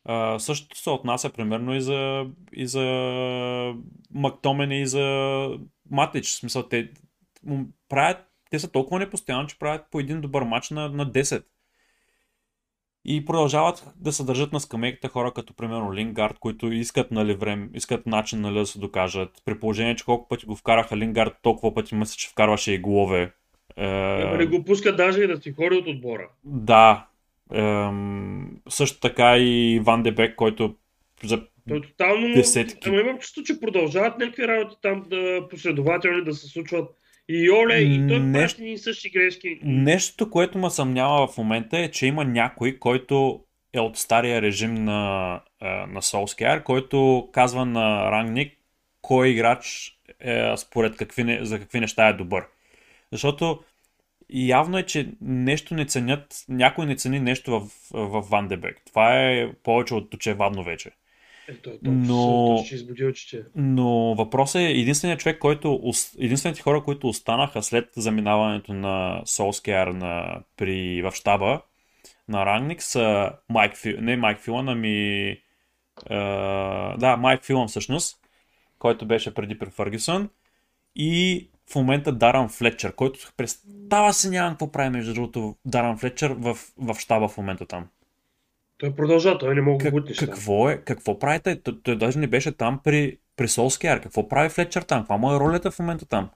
А, 0.05 0.39
същото 0.39 0.79
се 0.79 0.91
отнася 0.91 1.31
примерно 1.31 1.75
и 1.75 1.81
за, 1.81 2.27
и 2.53 2.67
за 2.67 2.85
Мактомен 4.11 4.73
и 4.73 4.87
за 4.87 5.49
Матич. 5.91 6.27
В 6.27 6.35
смисъл, 6.35 6.63
те, 6.63 6.91
правят, 7.89 8.27
те 8.51 8.59
са 8.59 8.73
толкова 8.73 8.99
непостоянни, 8.99 9.49
че 9.49 9.59
правят 9.59 9.87
по 9.91 10.01
един 10.01 10.21
добър 10.21 10.43
матч 10.43 10.71
на, 10.71 10.89
на 10.89 11.07
10. 11.13 11.45
И 13.05 13.25
продължават 13.25 13.91
да 13.97 14.13
се 14.13 14.25
държат 14.25 14.53
на 14.53 14.61
скамейката 14.61 15.09
хора 15.09 15.33
като 15.33 15.55
примерно 15.55 15.95
Лингард, 15.95 16.39
които 16.39 16.73
искат 16.73 17.11
нали, 17.11 17.35
време, 17.35 17.69
искат 17.75 18.07
начин 18.07 18.41
нали, 18.41 18.59
да 18.59 18.67
се 18.67 18.79
докажат. 18.79 19.43
При 19.45 19.61
положение, 19.61 19.97
че 19.97 20.05
колко 20.05 20.29
пъти 20.29 20.47
го 20.47 20.57
вкараха 20.57 20.97
Лингард, 20.97 21.35
толкова 21.43 21.75
пъти 21.75 21.95
мисля, 21.95 22.17
че 22.17 22.29
вкарваше 22.29 22.73
и 22.73 22.79
голове. 22.79 23.33
Е, 23.79 24.23
Ама 24.23 24.37
не 24.37 24.47
го 24.47 24.65
пускат 24.65 24.97
даже 24.97 25.23
и 25.23 25.27
да 25.27 25.37
си 25.37 25.53
ходи 25.53 25.77
от 25.77 25.87
отбора. 25.87 26.29
да. 26.45 27.07
Ем, 27.53 28.51
също 28.69 29.01
така 29.01 29.37
и 29.39 29.81
Ван 29.85 30.03
Дебек, 30.03 30.35
който 30.37 30.75
за 31.25 31.41
Той 31.69 31.83
тотално... 31.83 32.35
Десетки. 32.35 32.89
Ама 32.89 33.01
имам 33.01 33.19
чувство, 33.19 33.43
че 33.43 33.61
продължават 33.61 34.19
някакви 34.19 34.49
работи 34.49 34.77
там 34.83 35.05
да 35.11 35.49
последователни 35.51 36.25
да 36.25 36.35
се 36.35 36.47
случват. 36.47 36.91
И 37.29 37.51
Оле, 37.51 37.75
и 37.75 38.09
той 38.09 38.21
Нещо- 38.21 38.63
и 38.65 38.79
същи 38.79 39.11
грешки. 39.11 39.61
Нещо, 39.63 40.31
което 40.31 40.59
ме 40.59 40.71
съмнява 40.71 41.27
в 41.27 41.39
момента 41.39 41.79
е, 41.79 41.91
че 41.91 42.07
има 42.07 42.25
някой, 42.25 42.79
който 42.79 43.41
е 43.73 43.81
от 43.81 43.97
стария 43.97 44.43
режим 44.43 44.75
на, 44.75 45.41
е, 45.63 45.67
на 45.69 46.03
Solskjaer, 46.03 46.63
който 46.63 47.29
казва 47.33 47.67
на 47.67 48.11
Рангник 48.13 48.53
кой 49.03 49.29
играч 49.29 49.93
е, 50.21 50.57
според 50.57 50.97
какви, 50.97 51.39
за 51.43 51.59
какви 51.59 51.81
неща 51.81 52.09
е 52.09 52.13
добър. 52.13 52.45
Защото 53.13 53.61
явно 54.31 54.79
е, 54.79 54.83
че 54.83 55.13
нещо 55.21 55.75
не 55.75 55.87
ценят, 55.87 56.45
някой 56.49 56.87
не 56.87 56.97
цени 56.97 57.21
нещо 57.21 57.61
в, 57.61 57.71
в 57.91 58.21
Ван 58.31 58.49
Дебек. 58.49 58.83
Това 58.87 59.21
е 59.21 59.53
повече 59.53 59.95
от 59.95 60.15
очевадно 60.15 60.65
вече. 60.65 60.91
Е, 61.49 61.55
той, 61.55 61.79
той, 61.85 61.93
Но- 61.95 62.63
ще 62.67 62.75
избуди 62.75 63.05
очите. 63.05 63.43
Но 63.57 64.15
въпросът 64.15 64.61
е 64.61 64.71
единственият 64.71 65.21
човек, 65.21 65.39
който, 65.39 65.81
единствените 66.19 66.63
хора, 66.63 66.85
които 66.85 67.09
останаха 67.09 67.63
след 67.63 67.89
заминаването 67.97 68.75
на 68.75 69.23
Solskjaer 69.27 69.93
на, 69.93 70.43
при, 70.57 71.03
в 71.03 71.13
щаба 71.15 71.61
на 72.29 72.47
Рангник 72.47 72.83
са 72.83 73.33
Майк 73.49 73.77
Фил, 73.77 73.97
не 74.01 74.17
Майк 74.17 74.41
Филан, 74.41 74.69
ами 74.69 75.29
е, 75.31 75.39
да, 76.99 77.17
Майк 77.19 77.45
Филан 77.45 77.69
всъщност, 77.69 78.19
който 78.79 79.07
беше 79.07 79.35
преди 79.35 79.59
при 79.59 79.71
Фъргюсън 79.71 80.31
и 80.97 81.49
в 81.73 81.75
момента 81.75 82.13
Даран 82.13 82.49
Флетчер, 82.49 82.95
който 82.95 83.33
представа 83.37 84.13
се 84.13 84.31
нямам 84.31 84.53
какво 84.53 84.73
прави 84.73 84.91
между 84.91 85.15
другото 85.15 85.57
Даран 85.65 85.99
Флетчер 85.99 86.31
в, 86.31 86.59
в 86.79 86.95
щаба 86.99 87.29
в 87.29 87.37
момента 87.37 87.67
там. 87.67 87.87
Той 88.79 88.95
продължа, 88.95 89.39
той 89.39 89.55
не 89.55 89.61
мога 89.61 89.91
да 89.91 89.91
Как, 89.91 90.17
там. 90.19 90.29
какво 90.29 90.71
е? 90.71 90.77
Какво 90.77 91.19
прави 91.19 91.41
той? 91.41 91.61
Той, 91.83 91.97
даже 91.97 92.19
не 92.19 92.27
беше 92.27 92.53
там 92.53 92.81
при, 92.85 93.19
при 93.37 93.49
Солскияр. 93.49 94.01
Какво 94.01 94.29
прави 94.29 94.49
Флетчер 94.49 94.83
там? 94.83 95.01
Каква 95.01 95.17
му 95.17 95.35
е 95.35 95.41
ролята 95.41 95.71
в 95.71 95.79
момента 95.79 96.07
там? 96.07 96.31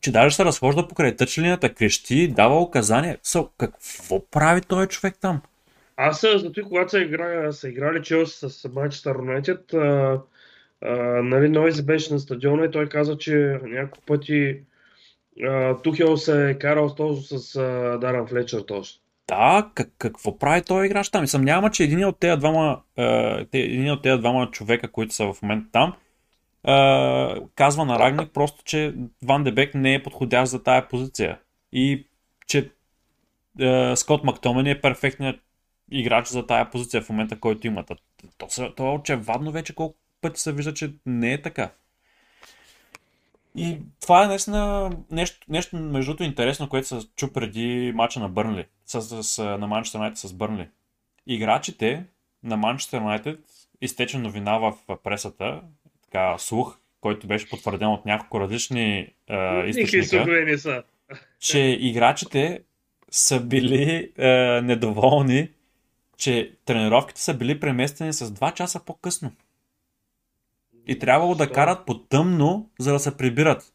Че 0.00 0.12
даже 0.12 0.36
се 0.36 0.44
разхожда 0.44 0.88
покрай 0.88 1.16
тъчлинията, 1.16 1.74
крещи, 1.74 2.28
дава 2.28 2.60
указания. 2.60 3.18
Со, 3.22 3.48
какво 3.58 4.26
прави 4.30 4.60
този 4.60 4.88
човек 4.88 5.14
там? 5.20 5.40
Аз 5.96 6.20
зато 6.20 6.60
и 6.60 6.62
когато 6.62 6.90
са, 6.90 7.00
игра, 7.00 7.52
са 7.52 7.68
играли 7.68 8.02
Челси 8.02 8.48
с 8.48 8.68
Манчестър 8.74 9.16
Юнайтед, 9.16 9.74
нали, 11.22 11.48
Нойз 11.48 11.82
беше 11.82 12.12
на 12.12 12.18
стадиона 12.18 12.64
и 12.64 12.70
той 12.70 12.88
каза, 12.88 13.18
че 13.18 13.60
няколко 13.62 14.06
пъти 14.06 14.60
а, 15.44 15.76
Тухел 15.76 16.16
се 16.16 16.50
е 16.50 16.58
карал 16.58 16.94
точно 16.94 17.38
с 17.38 17.56
а, 17.56 17.98
Даран 18.00 18.26
Флечър 18.26 18.60
точно. 18.60 19.00
Да, 19.28 19.70
как, 19.74 19.88
какво 19.98 20.38
прави 20.38 20.62
този 20.62 20.86
играч 20.86 21.10
там? 21.10 21.24
И 21.24 21.38
няма, 21.38 21.70
че 21.70 21.84
един 21.84 22.04
от 22.04 22.18
тези 22.18 22.38
двама, 22.38 22.82
е, 22.96 23.46
един 23.52 23.90
от 23.90 24.02
тези 24.02 24.18
двама 24.18 24.50
човека, 24.50 24.92
които 24.92 25.14
са 25.14 25.32
в 25.32 25.42
момента 25.42 25.68
там, 25.72 25.94
е, 26.68 27.40
казва 27.54 27.84
на 27.84 27.98
Рагник 27.98 28.30
просто, 28.34 28.64
че 28.64 28.94
Ван 29.22 29.44
Дебек 29.44 29.74
не 29.74 29.94
е 29.94 30.02
подходящ 30.02 30.50
за 30.50 30.62
тая 30.62 30.88
позиция. 30.88 31.38
И 31.72 32.06
че 32.46 32.70
е, 33.60 33.96
Скот 33.96 34.24
Мактомен 34.24 34.66
е 34.66 34.80
перфектният 34.80 35.40
играч 35.90 36.26
за 36.28 36.46
тая 36.46 36.70
позиция 36.70 37.02
в 37.02 37.08
момента, 37.08 37.40
който 37.40 37.66
имат. 37.66 37.90
То, 38.38 38.46
са- 38.48 38.72
то 38.76 38.86
е 38.86 38.94
очевадно 38.94 39.52
вече 39.52 39.74
колко 39.74 39.98
пъти 40.24 40.40
се 40.40 40.52
вижда, 40.52 40.74
че 40.74 40.92
не 41.06 41.32
е 41.32 41.42
така. 41.42 41.70
И 43.56 43.78
това 44.00 44.24
е 44.24 44.26
наистина 44.26 44.90
нещо, 45.10 45.46
нещо 45.48 45.76
между 45.76 46.10
другото 46.10 46.22
интересно, 46.22 46.68
което 46.68 46.88
се 46.88 47.08
чу 47.16 47.32
преди 47.32 47.92
мача 47.94 48.20
на 48.20 48.28
Бърнли, 48.28 48.66
с, 48.86 49.22
с, 49.22 49.42
на 49.44 49.66
Манчестър 49.66 49.98
Юнайтед 49.98 50.18
с 50.18 50.32
Бърнли. 50.32 50.68
Играчите 51.26 52.04
на 52.42 52.56
Манчестър 52.56 52.98
Юнайтед 53.00 53.40
изтече 53.80 54.18
новина 54.18 54.58
в 54.58 54.74
пресата, 55.04 55.60
така 56.04 56.38
слух, 56.38 56.78
който 57.00 57.26
беше 57.26 57.50
потвърден 57.50 57.88
от 57.88 58.06
няколко 58.06 58.40
различни 58.40 58.98
е, 59.28 59.64
източника, 59.66 60.58
са. 60.58 60.82
че 61.38 61.60
играчите 61.80 62.62
са 63.10 63.40
били 63.40 64.12
е, 64.18 64.28
недоволни, 64.62 65.48
че 66.16 66.52
тренировките 66.64 67.20
са 67.20 67.34
били 67.34 67.60
преместени 67.60 68.12
с 68.12 68.26
2 68.26 68.54
часа 68.54 68.84
по-късно. 68.84 69.32
И 70.86 70.98
трябвало 70.98 71.34
да 71.34 71.52
карат 71.52 71.86
по 71.86 71.98
тъмно, 71.98 72.70
за 72.78 72.92
да 72.92 72.98
се 72.98 73.16
прибират. 73.16 73.74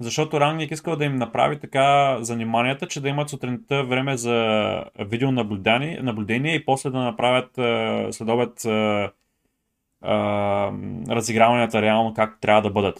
Защото 0.00 0.40
Рангник 0.40 0.70
искал 0.70 0.96
да 0.96 1.04
им 1.04 1.16
направи 1.16 1.60
така 1.60 2.18
заниманията, 2.20 2.86
че 2.86 3.00
да 3.00 3.08
имат 3.08 3.30
сутринта 3.30 3.84
време 3.84 4.16
за 4.16 4.84
видеонаблюдение 4.98 6.00
наблюдение 6.02 6.54
и 6.54 6.64
после 6.64 6.90
да 6.90 6.98
направят 6.98 7.58
е, 7.58 8.12
следобед 8.12 8.64
е, 8.64 8.70
е, 8.70 9.10
разиграванията 11.08 11.82
реално 11.82 12.14
как 12.14 12.40
трябва 12.40 12.62
да 12.62 12.70
бъдат. 12.70 12.98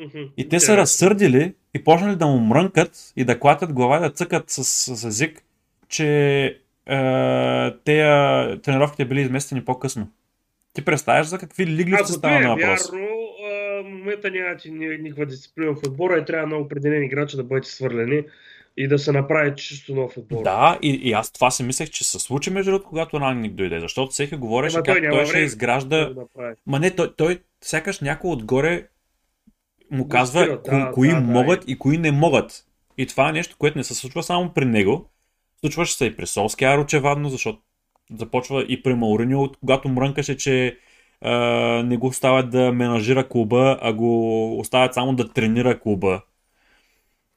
Мгм. 0.00 0.18
И 0.36 0.48
те 0.48 0.60
се 0.60 0.72
Интересно. 0.72 0.76
разсърдили 0.76 1.54
и 1.74 1.84
почнали 1.84 2.16
да 2.16 2.26
му 2.26 2.40
мрънкат 2.40 3.12
и 3.16 3.24
да 3.24 3.40
клатят 3.40 3.72
глава 3.72 3.96
и 3.96 4.00
да 4.00 4.10
цъкат 4.10 4.50
с, 4.50 4.64
с 4.96 5.04
език, 5.04 5.44
че 5.88 6.44
е, 6.86 7.70
те 7.84 8.02
тренировките 8.62 9.04
били 9.04 9.20
изместени 9.20 9.64
по-късно. 9.64 10.08
Ти 10.74 10.84
представяш 10.84 11.26
за 11.26 11.38
какви 11.38 11.66
лиглици 11.66 12.00
Ако 12.00 12.12
става 12.12 12.40
на 12.40 12.48
въпрос? 12.48 12.90
вярно, 12.90 13.06
а, 13.44 13.82
в 13.82 13.88
момента 13.88 14.30
няма 14.30 14.56
че 14.56 14.70
ни- 14.70 14.98
никаква 14.98 15.26
дисциплина 15.26 15.74
в 15.74 15.82
отбора 15.86 16.18
и 16.18 16.24
трябва 16.24 16.46
на 16.46 16.56
определени 16.56 17.06
играчи 17.06 17.36
да 17.36 17.44
бъдат 17.44 17.66
свърлени 17.66 18.22
и 18.76 18.88
да 18.88 18.98
се 18.98 19.12
направи 19.12 19.52
чисто 19.56 19.94
нов 19.94 20.16
отбор. 20.16 20.42
Да, 20.42 20.78
и, 20.82 21.00
и 21.02 21.12
аз 21.12 21.32
това 21.32 21.50
си 21.50 21.62
мислех, 21.62 21.90
че 21.90 22.04
се 22.04 22.18
случи 22.18 22.50
между 22.50 22.70
другото, 22.70 22.88
когато 22.88 23.20
Рангник 23.20 23.52
дойде, 23.52 23.80
защото 23.80 24.12
всеки 24.12 24.36
говореше 24.36 24.76
Ема 24.76 24.84
той 24.84 24.94
как 24.94 25.02
няма 25.02 25.16
той 25.16 25.26
ще 25.26 25.38
изгражда 25.38 26.10
да. 26.10 26.26
Ма 26.66 26.78
не, 26.78 26.90
той, 26.90 27.14
той 27.16 27.38
сякаш 27.60 28.00
някой 28.00 28.30
отгоре 28.30 28.86
му 29.90 30.08
казва 30.08 30.44
спира, 30.44 30.62
ко, 30.62 30.70
да, 30.70 30.90
кои 30.94 31.08
да, 31.08 31.14
да, 31.14 31.20
могат 31.20 31.64
и 31.66 31.78
кои 31.78 31.98
не 31.98 32.12
могат. 32.12 32.64
И 32.98 33.06
това 33.06 33.28
е 33.28 33.32
нещо, 33.32 33.56
което 33.58 33.78
не 33.78 33.84
се 33.84 33.94
случва 33.94 34.22
само 34.22 34.52
при 34.54 34.64
него. 34.64 35.10
Случваше 35.60 35.96
се 35.96 36.06
и 36.06 36.16
при 36.16 36.26
Солскияр 36.26 36.78
очевадно, 36.78 37.28
защото 37.28 37.58
започва 38.18 38.62
и 38.68 38.82
при 38.82 38.94
Мауриньо, 38.94 39.52
когато 39.60 39.88
мрънкаше, 39.88 40.36
че 40.36 40.78
а, 41.20 41.32
не 41.82 41.96
го 41.96 42.06
оставят 42.06 42.50
да 42.50 42.72
менажира 42.72 43.28
клуба, 43.28 43.78
а 43.82 43.92
го 43.92 44.58
оставят 44.58 44.94
само 44.94 45.14
да 45.14 45.32
тренира 45.32 45.80
клуба. 45.80 46.22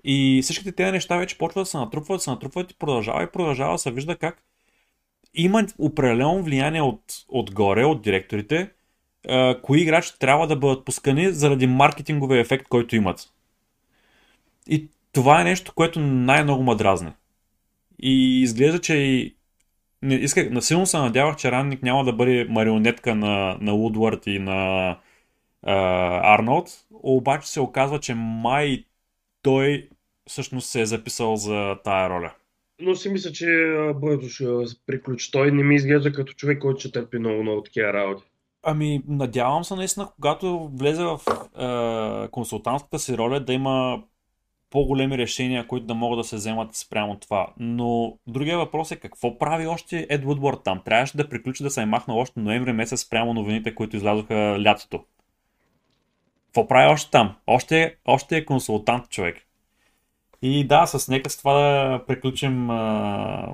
И 0.03 0.39
всичките 0.43 0.71
тези 0.71 0.91
неща 0.91 1.17
вече 1.17 1.37
почват 1.37 1.61
да 1.61 1.65
се 1.65 1.77
натрупват, 1.77 2.21
се 2.21 2.29
натрупват 2.29 2.71
и 2.71 2.77
продължава 2.77 3.23
и 3.23 3.31
продължава 3.31 3.79
се 3.79 3.91
вижда 3.91 4.15
как 4.15 4.43
има 5.33 5.67
определено 5.77 6.43
влияние 6.43 6.81
от, 6.81 7.01
отгоре, 7.29 7.85
от 7.85 8.01
директорите, 8.01 8.69
а, 9.29 9.61
кои 9.61 9.81
играчи 9.81 10.19
трябва 10.19 10.47
да 10.47 10.55
бъдат 10.55 10.85
пускани 10.85 11.31
заради 11.31 11.67
маркетинговия 11.67 12.41
ефект, 12.41 12.67
който 12.67 12.95
имат. 12.95 13.33
И 14.67 14.87
това 15.11 15.41
е 15.41 15.43
нещо, 15.43 15.73
което 15.75 15.99
най-много 15.99 16.63
ме 16.63 16.75
дразни. 16.75 17.11
И 17.99 18.41
изглежда, 18.41 18.81
че 18.81 18.95
и 18.97 19.35
не, 20.01 20.15
исках, 20.15 20.49
насилно 20.49 20.85
се 20.85 20.97
надявах, 20.97 21.35
че 21.35 21.51
Ранник 21.51 21.83
няма 21.83 22.03
да 22.03 22.13
бъде 22.13 22.45
марионетка 22.49 23.15
на, 23.15 23.57
на 23.61 23.73
Удвард 23.73 24.27
и 24.27 24.39
на 24.39 24.89
а, 25.63 26.35
Арнолд, 26.35 26.69
обаче 26.91 27.51
се 27.51 27.61
оказва, 27.61 27.99
че 27.99 28.13
май 28.15 28.85
той 29.41 29.89
всъщност 30.29 30.69
се 30.69 30.81
е 30.81 30.85
записал 30.85 31.35
за 31.35 31.75
тая 31.83 32.09
роля. 32.09 32.33
но 32.81 32.95
си 32.95 33.09
мисля, 33.09 33.31
че 33.31 33.45
бързо 33.95 34.29
ще 34.29 34.45
приключи. 34.85 35.31
Той 35.31 35.51
не 35.51 35.63
ми 35.63 35.75
изглежда 35.75 36.11
като 36.11 36.33
човек, 36.33 36.59
който 36.59 36.79
ще 36.79 36.91
търпи 36.91 37.19
много, 37.19 37.43
много 37.43 37.63
такива 37.63 37.93
работи. 37.93 38.23
Ами, 38.63 39.03
надявам 39.07 39.63
се 39.63 39.75
наистина, 39.75 40.09
когато 40.15 40.71
влезе 40.73 41.03
в 41.03 41.19
е, 41.27 42.31
консултантската 42.31 42.99
си 42.99 43.17
роля, 43.17 43.39
да 43.39 43.53
има 43.53 44.03
по-големи 44.69 45.17
решения, 45.17 45.67
които 45.67 45.85
да 45.85 45.93
могат 45.93 46.19
да 46.19 46.23
се 46.23 46.35
вземат 46.35 46.75
спрямо 46.75 47.19
това. 47.19 47.47
Но 47.57 48.17
другия 48.27 48.57
въпрос 48.57 48.91
е 48.91 48.95
какво 48.95 49.37
прави 49.37 49.67
още 49.67 50.07
Ед 50.09 50.23
Вудворд 50.23 50.63
там? 50.63 50.81
Трябваше 50.85 51.17
да 51.17 51.29
приключи 51.29 51.63
да 51.63 51.69
се 51.69 51.81
е 51.81 51.85
махнал 51.85 52.17
още 52.17 52.39
ноември 52.39 52.73
месец 52.73 52.99
спрямо 52.99 53.33
новините, 53.33 53.75
които 53.75 53.95
излязоха 53.95 54.57
лятото. 54.63 55.03
Какво 56.45 56.67
прави 56.67 56.93
още 56.93 57.11
там? 57.11 57.35
Още, 57.47 57.95
още 58.05 58.37
е 58.37 58.45
консултант 58.45 59.09
човек. 59.09 59.37
И 60.41 60.67
да, 60.67 60.85
с 60.85 61.07
нека 61.07 61.29
с 61.29 61.37
това 61.37 61.53
да 61.53 62.05
приключим. 62.07 62.69
А... 62.69 62.75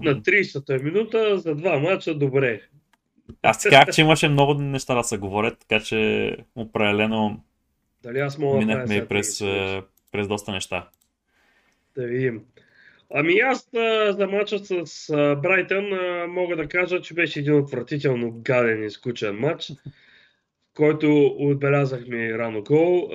На 0.01 0.15
30-та 0.21 0.83
минута 0.83 1.37
за 1.37 1.55
два 1.55 1.79
мача 1.79 2.15
добре. 2.15 2.61
Аз 3.41 3.59
ти 3.59 3.69
казах, 3.69 3.95
че 3.95 4.01
имаше 4.01 4.29
много 4.29 4.53
неща 4.53 4.95
да 4.95 5.03
се 5.03 5.17
говорят, 5.17 5.57
така 5.59 5.83
че 5.83 6.37
определено 6.55 7.39
Дали 8.03 8.19
аз 8.19 8.37
мога 8.37 8.57
минахме 8.57 8.95
и 8.95 9.07
през, 9.07 9.39
през 10.11 10.27
доста 10.27 10.51
неща. 10.51 10.89
Да 11.95 12.07
видим. 12.07 12.41
Ами 13.15 13.39
аз 13.39 13.69
за 14.17 14.27
мача 14.31 14.59
с 14.59 15.07
Брайтън 15.43 15.89
мога 16.29 16.55
да 16.55 16.67
кажа, 16.67 17.01
че 17.01 17.13
беше 17.13 17.39
един 17.39 17.55
отвратително 17.55 18.31
гаден 18.31 18.83
и 18.83 18.91
скучен 18.91 19.35
матч, 19.35 19.71
който 20.75 21.35
отбелязахме 21.39 22.37
рано 22.37 22.63
гол. 22.63 23.09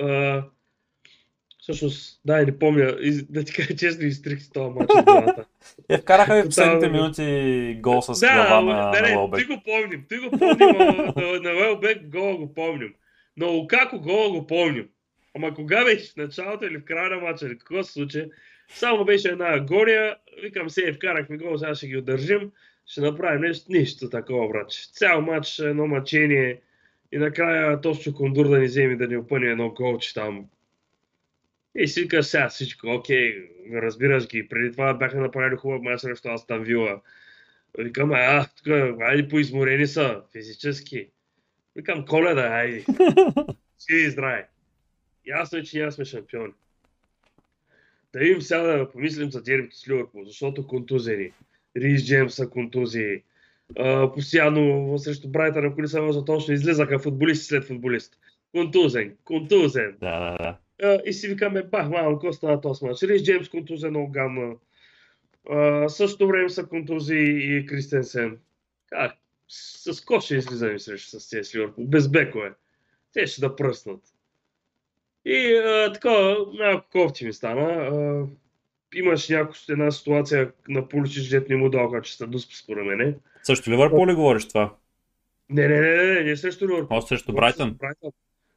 Всъщност, 1.59 2.21
да, 2.25 2.45
не 2.45 2.59
помня, 2.59 2.97
да 3.29 3.43
ти 3.43 3.53
кажа 3.53 3.75
честно, 3.75 4.05
изтрих 4.05 4.41
с 4.41 4.49
този 4.49 4.69
матч 4.69 4.89
от 4.95 5.45
Е, 5.89 5.97
вкараха 5.97 6.35
ви 6.35 6.41
в 6.41 6.45
последните 6.45 6.89
минути 6.89 7.77
гол 7.81 8.01
с 8.01 8.19
да, 8.19 8.33
глава 8.33 8.61
на, 8.61 8.91
да, 8.91 9.01
на 9.01 9.07
Велбек. 9.07 9.39
Ти 9.39 9.45
го 9.45 9.61
помним, 9.65 10.05
ти 10.09 10.17
го 10.17 10.29
помним, 10.37 10.77
на, 10.77 11.39
на 11.39 11.53
Велбек 11.53 12.09
гола 12.09 12.37
го 12.37 12.53
помним. 12.53 12.93
Но 13.37 13.47
Лукако 13.51 13.99
гола 13.99 14.29
го 14.29 14.47
помним. 14.47 14.87
Ама 15.35 15.53
кога 15.53 15.83
беше 15.83 16.11
в 16.11 16.15
началото 16.17 16.65
или 16.65 16.77
в 16.77 16.85
края 16.85 17.09
на 17.09 17.21
матча, 17.21 17.45
или 17.45 17.57
какво 17.57 17.83
се 17.83 17.93
случи, 17.93 18.25
само 18.69 19.05
беше 19.05 19.29
една 19.29 19.53
агония, 19.53 20.17
викам 20.43 20.69
се, 20.69 20.93
вкарахме 20.93 21.37
гол, 21.37 21.57
сега 21.57 21.75
ще 21.75 21.87
ги 21.87 21.97
удържим, 21.97 22.51
ще 22.85 23.01
направим 23.01 23.41
нещо, 23.41 23.65
нищо 23.69 24.09
такова, 24.09 24.47
брат. 24.49 24.71
Цял 24.93 25.21
матч, 25.21 25.59
едно 25.59 25.87
мъчение 25.87 26.61
и 27.11 27.17
накрая 27.17 27.81
точно 27.81 28.13
Кондур 28.13 28.49
да 28.49 28.59
ни 28.59 28.65
вземе 28.65 28.95
да 28.95 29.07
ни 29.07 29.17
опъне 29.17 29.47
едно 29.47 29.69
голче 29.69 30.13
там. 30.13 30.45
И 31.75 31.87
си 31.87 32.01
вика 32.01 32.23
сега 32.23 32.49
всичко, 32.49 32.87
окей, 32.87 33.49
разбираш 33.73 34.27
ги. 34.27 34.47
Преди 34.47 34.71
това 34.71 34.93
бяха 34.93 35.17
направили 35.17 35.55
хубав 35.55 35.81
мач 35.81 36.01
срещу 36.01 36.29
Астан 36.29 36.63
Вила. 36.63 37.01
Викам, 37.77 38.11
а, 38.13 38.45
тук, 38.57 38.67
айде 39.01 39.27
поизморени 39.27 39.87
са, 39.87 40.21
физически. 40.31 41.09
Викам, 41.75 42.05
коледа, 42.05 42.41
айде. 42.41 42.85
Си 43.79 44.09
здраве. 44.09 44.47
Ясно 45.25 45.59
е, 45.59 45.63
че 45.63 45.79
ние 45.79 45.91
сме 45.91 46.05
шампиони. 46.05 46.53
Да 48.13 48.19
видим 48.19 48.41
сега 48.41 48.61
да 48.61 48.91
помислим 48.91 49.31
за 49.31 49.41
дербито 49.41 49.77
с 49.77 49.87
Ливърпул, 49.87 50.23
защото 50.25 50.67
контузени. 50.67 51.31
Рис 51.77 52.05
Джеймс 52.05 52.35
са 52.35 52.49
контузии. 52.49 53.23
Uh, 53.75 54.13
постоянно 54.13 54.97
срещу 54.97 55.27
Брайтън, 55.27 55.65
ако 55.65 55.81
не 55.81 55.87
се 55.87 56.01
може 56.01 56.25
точно, 56.25 56.53
излизаха 56.53 56.99
футболисти 56.99 57.45
след 57.45 57.63
футболист. 57.63 58.17
Контузен, 58.51 59.17
контузен. 59.23 59.97
Да, 59.99 60.19
да, 60.19 60.37
да. 60.37 60.57
Uh, 60.83 61.03
и 61.03 61.13
си 61.13 61.27
викаме, 61.27 61.63
бах, 61.63 61.89
мамо, 61.89 62.19
какво 62.19 62.33
стана 62.33 62.61
този 62.61 62.85
мач? 62.85 63.03
Рис 63.03 63.23
Джеймс 63.23 63.49
контузен 63.49 63.89
много 63.89 64.11
гамна. 64.11 64.55
Uh, 65.49 65.87
същото 65.87 66.27
време 66.27 66.49
са 66.49 66.65
контузии 66.65 67.57
и 67.57 67.65
Кристенсен. 67.65 68.37
Как? 68.89 69.13
С, 69.47 69.93
с 69.93 70.01
ко 70.01 70.21
ще 70.21 70.35
излизаме 70.35 70.79
срещу 70.79 71.19
с 71.19 71.29
тези 71.29 71.57
Ливърпул? 71.57 71.87
Без 71.87 72.07
бекове. 72.07 72.53
Те 73.13 73.27
ще 73.27 73.41
да 73.41 73.55
пръснат. 73.55 74.01
И 75.25 75.55
а, 75.55 75.93
така, 75.93 76.35
малко 76.59 76.87
кофти 76.91 77.25
ми 77.25 77.33
стана. 77.33 77.61
А, 77.61 78.25
имаш 78.95 79.29
някаква 79.29 79.59
една 79.69 79.91
ситуация 79.91 80.51
на 80.69 80.87
Пуличич, 80.87 81.29
дет 81.29 81.49
не 81.49 81.55
му 81.55 81.69
дал 81.69 82.01
че 82.01 82.25
дуспа 82.25 82.55
според 82.55 82.85
мене. 82.85 83.15
Също 83.43 83.71
Ливърпул 83.71 84.07
ли 84.07 84.13
говориш 84.13 84.47
това? 84.47 84.75
Не, 85.49 85.67
не, 85.67 85.81
не, 85.81 85.95
не, 85.95 86.13
не, 86.13 86.23
не 86.23 86.37
срещу 86.37 86.67
Ливърпул. 86.67 86.97
О, 86.97 87.01
срещу 87.01 87.33
Брайтън. 87.33 87.73
Брайтън. 87.79 88.11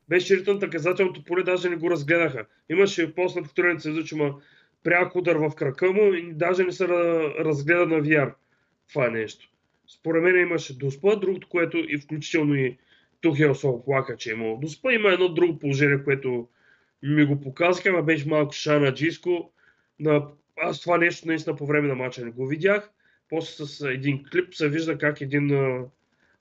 Беше 0.09 0.37
ритън 0.37 0.59
наказателното 0.62 1.25
поле, 1.25 1.42
даже 1.42 1.68
не 1.68 1.77
го 1.77 1.90
разгледаха. 1.90 2.46
Имаше 2.68 3.14
после 3.14 3.42
повторение 3.42 3.81
се 3.81 4.05
че 4.05 4.14
има 4.14 4.35
пряк 4.85 5.16
удар 5.16 5.37
в 5.37 5.51
крака 5.55 5.92
му 5.92 6.14
и 6.14 6.33
даже 6.33 6.64
не 6.64 6.72
се 6.72 6.88
разгледа 6.88 7.87
на 7.87 8.03
VR. 8.03 8.35
Това 8.88 9.11
нещо. 9.11 9.48
Според 9.88 10.22
мен 10.22 10.40
имаше 10.40 10.79
дуспа, 10.79 11.16
другото, 11.16 11.48
което 11.48 11.77
и 11.77 11.98
включително 11.98 12.55
и 12.55 12.79
Тухел 13.22 13.54
се 13.54 13.66
оплака, 13.66 14.16
че 14.16 14.30
е 14.30 14.32
имал 14.32 14.58
дуспа. 14.62 14.92
Има 14.92 15.12
едно 15.12 15.28
друго 15.28 15.58
положение, 15.58 16.04
което 16.04 16.48
ми 17.02 17.24
го 17.24 17.40
показаха, 17.40 17.88
ама 17.88 18.02
беше 18.02 18.28
малко 18.28 18.52
шана 18.52 18.94
джиско. 18.94 19.52
На... 20.00 20.26
Аз 20.61 20.80
това 20.80 20.98
нещо 20.98 21.26
наистина 21.26 21.56
по 21.56 21.66
време 21.66 21.88
на 21.88 21.94
мача 21.94 22.24
не 22.24 22.30
го 22.30 22.46
видях. 22.46 22.90
После 23.28 23.66
с 23.66 23.88
един 23.90 24.24
клип 24.32 24.54
се 24.54 24.68
вижда 24.68 24.98
как 24.98 25.20
един 25.20 25.54
а, 25.54 25.85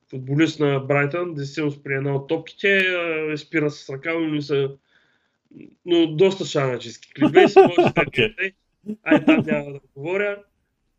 футболист 0.10 0.60
на 0.60 0.80
Брайтън, 0.80 1.34
действително 1.34 1.72
спри 1.72 1.94
една 1.94 2.16
от 2.16 2.28
топките, 2.28 2.78
а, 2.78 3.38
спира 3.38 3.72
с 3.72 3.90
ръка, 3.90 4.14
но 4.14 4.42
са 4.42 4.72
но 5.86 6.08
доста 6.08 6.46
шаначески 6.46 7.14
клип 7.14 7.32
беше, 7.32 7.60
може 7.60 7.76
да 7.76 7.92
okay. 7.92 8.54
Ай, 9.04 9.26
там 9.26 9.44
няма 9.46 9.72
да 9.74 9.80
говоря 9.96 10.38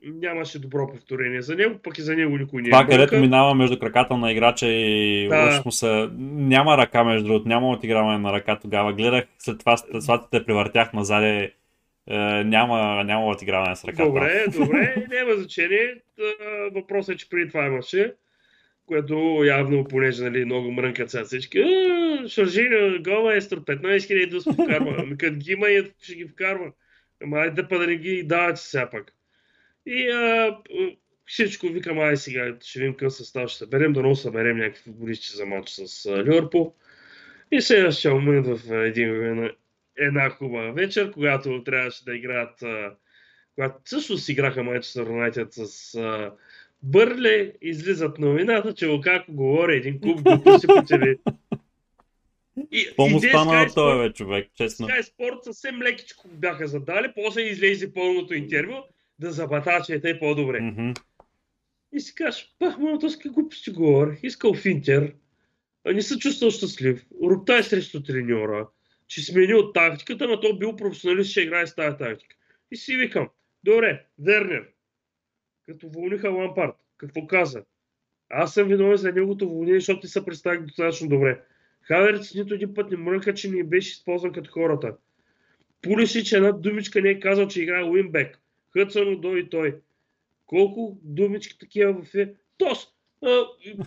нямаше 0.05 0.59
добро 0.59 0.91
повторение 0.91 1.43
за 1.43 1.57
него, 1.57 1.79
пък 1.83 1.99
и 1.99 2.03
за 2.03 2.17
него 2.17 2.38
никой 2.38 2.62
не 2.62 2.69
е. 2.69 2.71
Това, 2.71 2.87
където 2.87 3.17
минава 3.17 3.55
между 3.55 3.79
краката 3.79 4.17
на 4.17 4.33
играча 4.33 4.67
и 4.67 5.29
да. 5.29 5.62
се... 5.71 6.09
Няма 6.19 6.79
ръка, 6.79 7.05
между 7.05 7.27
другото, 7.27 7.49
няма 7.49 7.71
отиграване 7.71 8.19
на 8.19 8.33
ръка 8.33 8.59
тогава. 8.59 8.93
Гледах, 8.93 9.25
след 9.38 9.59
това 9.59 9.77
сватите 9.77 10.45
превъртях 10.45 10.93
назад. 10.93 11.23
Е, 11.23 11.55
няма, 12.45 13.05
няма 13.05 13.27
отиграване 13.27 13.77
с 13.77 13.85
ръката. 13.85 14.05
Добре, 14.05 14.45
добре, 14.59 15.07
няма 15.11 15.35
значение. 15.37 15.95
Въпросът 16.73 17.15
е, 17.15 17.19
че 17.19 17.29
преди 17.29 17.49
това 17.49 17.67
имаше, 17.67 18.15
което 18.87 19.45
явно, 19.45 19.85
понеже 19.85 20.25
нали, 20.25 20.45
много 20.45 20.73
мрънкат 20.73 21.11
сега 21.11 21.25
всички. 21.25 21.65
Шаржина, 22.29 22.99
гола 22.99 23.37
е 23.37 23.41
15 23.41 24.07
хиляди 24.07 24.27
да 24.27 24.41
се 24.41 24.53
вкарва. 24.53 24.97
Ами 24.99 25.17
като 25.17 25.37
ги 25.37 25.53
има, 25.53 25.67
ще 26.03 26.15
ги 26.15 26.25
вкарва. 26.25 26.73
Ама 27.25 27.38
айде 27.38 27.62
да 27.62 27.87
не 27.87 27.97
ги 27.97 28.23
давате 28.23 28.61
сега 28.61 28.91
пак. 28.91 29.12
И 29.87 30.09
а, 30.11 30.59
всичко 31.27 31.66
викам, 31.66 31.99
ай 31.99 32.16
сега 32.16 32.57
ще 32.61 32.79
видим 32.79 32.95
какъв 32.95 33.14
състав 33.14 33.51
ще 33.51 33.59
съберем, 33.59 33.92
да 33.92 34.03
но 34.03 34.14
съберем 34.14 34.57
някакви 34.57 34.83
футболисти 34.83 35.37
за 35.37 35.47
матч 35.47 35.71
с 35.71 36.11
Ливърпул. 36.11 36.75
И 37.53 37.61
сега 37.61 37.92
ще 37.92 38.11
момент 38.11 38.47
в 38.47 38.85
един, 38.87 39.51
една 39.97 40.31
хубава 40.31 40.71
вечер, 40.71 41.11
когато 41.11 41.64
трябваше 41.64 42.05
да 42.05 42.16
играят, 42.16 42.62
когато 43.55 43.75
също 43.85 44.18
си 44.18 44.33
играха 44.33 44.62
Манчестър 44.62 45.07
Юнайтед 45.07 45.49
с 45.53 45.95
а, 45.95 46.33
Бърле, 46.83 47.53
излизат 47.62 48.18
новината, 48.18 48.75
че 48.75 48.87
Лукако 48.87 49.33
говори 49.33 49.77
един 49.77 50.01
куп 50.01 50.23
докато 50.23 50.59
си 50.59 50.66
почели. 50.66 51.18
И, 52.73 52.87
По-му 52.97 53.21
стана 53.21 53.53
на 53.53 53.75
този 53.75 54.12
човек, 54.12 54.49
честно. 54.57 54.88
Sky 54.88 55.03
Sport 55.03 55.42
съвсем 55.42 55.83
лекичко 55.83 56.29
бяха 56.29 56.66
задали, 56.66 57.12
после 57.14 57.42
излезе 57.42 57.92
пълното 57.92 58.35
интервю 58.35 58.75
да 59.23 59.33
забатача 59.33 60.01
те 60.01 60.19
по-добре. 60.19 60.59
Mm-hmm. 60.59 61.01
И 61.93 62.01
си 62.01 62.15
кажеш, 62.15 62.55
пах, 62.59 62.79
мама, 62.79 62.99
то 62.99 63.11
ска 63.11 63.29
глупости 63.29 63.71
говори, 63.71 64.21
искал 64.23 64.55
финтер, 64.55 65.15
а 65.85 65.93
не 65.93 66.03
се 66.03 66.19
чувствал 66.19 66.51
щастлив, 66.51 67.07
руптай 67.23 67.63
срещу 67.63 68.03
треньора, 68.03 68.69
че 69.07 69.23
сменил 69.23 69.73
тактиката, 69.73 70.29
но 70.29 70.41
то 70.41 70.59
бил 70.59 70.77
професионалист, 70.77 71.31
ще 71.31 71.41
играе 71.41 71.67
с 71.67 71.75
тази 71.75 71.97
тактика. 71.97 72.37
И 72.71 72.77
си 72.77 72.97
викам, 72.97 73.29
добре, 73.65 74.07
Вернер, 74.19 74.69
като 75.67 75.89
вълниха 75.89 76.31
Лампард, 76.31 76.75
какво 76.97 77.27
каза? 77.27 77.65
Аз 78.31 78.55
съм 78.55 78.69
виновен 78.69 78.97
за 78.97 79.13
неговото 79.13 79.49
вълнение, 79.49 79.81
защото 79.81 80.01
ти 80.01 80.09
се 80.09 80.25
представих 80.25 80.61
достатъчно 80.61 81.09
добре. 81.09 81.41
Хаверц 81.83 82.35
нито 82.35 82.55
един 82.55 82.75
път 82.75 82.91
не 82.91 82.97
мрънка, 82.97 83.35
че 83.35 83.51
не 83.51 83.65
беше 83.65 83.93
използван 83.93 84.33
като 84.33 84.51
хората. 84.51 84.97
Пулисич 85.83 86.33
една 86.33 86.53
думичка 86.53 87.01
не 87.01 87.11
е 87.11 87.21
казал, 87.21 87.49
че 87.49 87.63
играе 87.63 87.85
Уинбек. 87.85 88.42
Хътсън 88.73 89.21
дойде 89.21 89.49
той. 89.51 89.77
Колко 90.47 90.97
думички 91.03 91.59
такива 91.59 91.93
в 91.93 92.15
е. 92.15 92.35
Тос, 92.59 92.89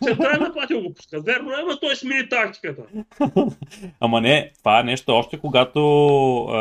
централна 0.04 0.54
платил 0.54 0.82
го 0.82 0.94
пуска. 0.94 1.22
Верно, 1.22 1.52
ама 1.62 1.80
той 1.80 1.96
смени 1.96 2.30
тактиката. 2.30 2.82
ама 4.00 4.22
не, 4.22 4.52
това 4.58 4.80
е 4.80 4.84
нещо 4.84 5.12
още 5.12 5.40
когато 5.40 5.80
е, 6.50 6.58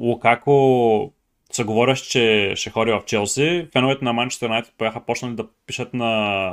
Лукако 0.00 1.12
се 1.52 1.64
говориш, 1.64 2.00
че 2.00 2.52
ще 2.56 2.70
ходи 2.70 2.92
в 2.92 3.02
Челси, 3.06 3.68
феновете 3.72 4.04
на 4.04 4.12
Манчестър 4.12 4.46
Юнайтед 4.46 4.74
бяха 4.78 5.00
почнали 5.00 5.34
да 5.34 5.48
пишат 5.66 5.94
на, 5.94 6.10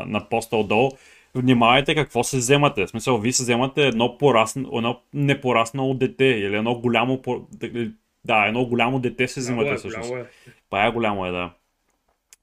на 0.07 0.29
поста 0.29 0.57
отдолу. 0.57 0.89
Внимавайте 1.35 1.95
какво 1.95 2.23
се 2.23 2.37
вземате. 2.37 2.85
В 2.85 2.89
смисъл, 2.89 3.17
вие 3.17 3.33
се 3.33 3.43
вземате 3.43 3.87
едно, 3.87 4.17
порасно, 4.17 4.69
едно 4.73 5.01
непораснало 5.13 5.93
дете 5.93 6.25
или 6.25 6.55
едно 6.55 6.75
голямо 6.75 7.21
да, 8.25 8.45
едно 8.47 8.65
голямо 8.65 8.99
дете 8.99 9.27
се 9.27 9.39
взимате 9.39 9.69
е, 9.69 9.75
всъщност. 9.75 10.11
Е. 10.11 10.25
Пая 10.69 10.91
голямо 10.91 11.25
е, 11.25 11.31
да. 11.31 11.53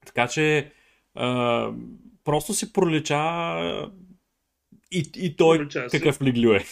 Така 0.05 0.27
че 0.27 0.71
а, 1.15 1.71
просто 2.23 2.53
си 2.53 2.73
пролича 2.73 3.15
и, 4.91 5.11
и 5.15 5.35
той 5.35 5.57
Пролича 5.57 5.89
си. 5.89 5.99
какъв 5.99 6.21
лиглю 6.21 6.53
е. 6.53 6.63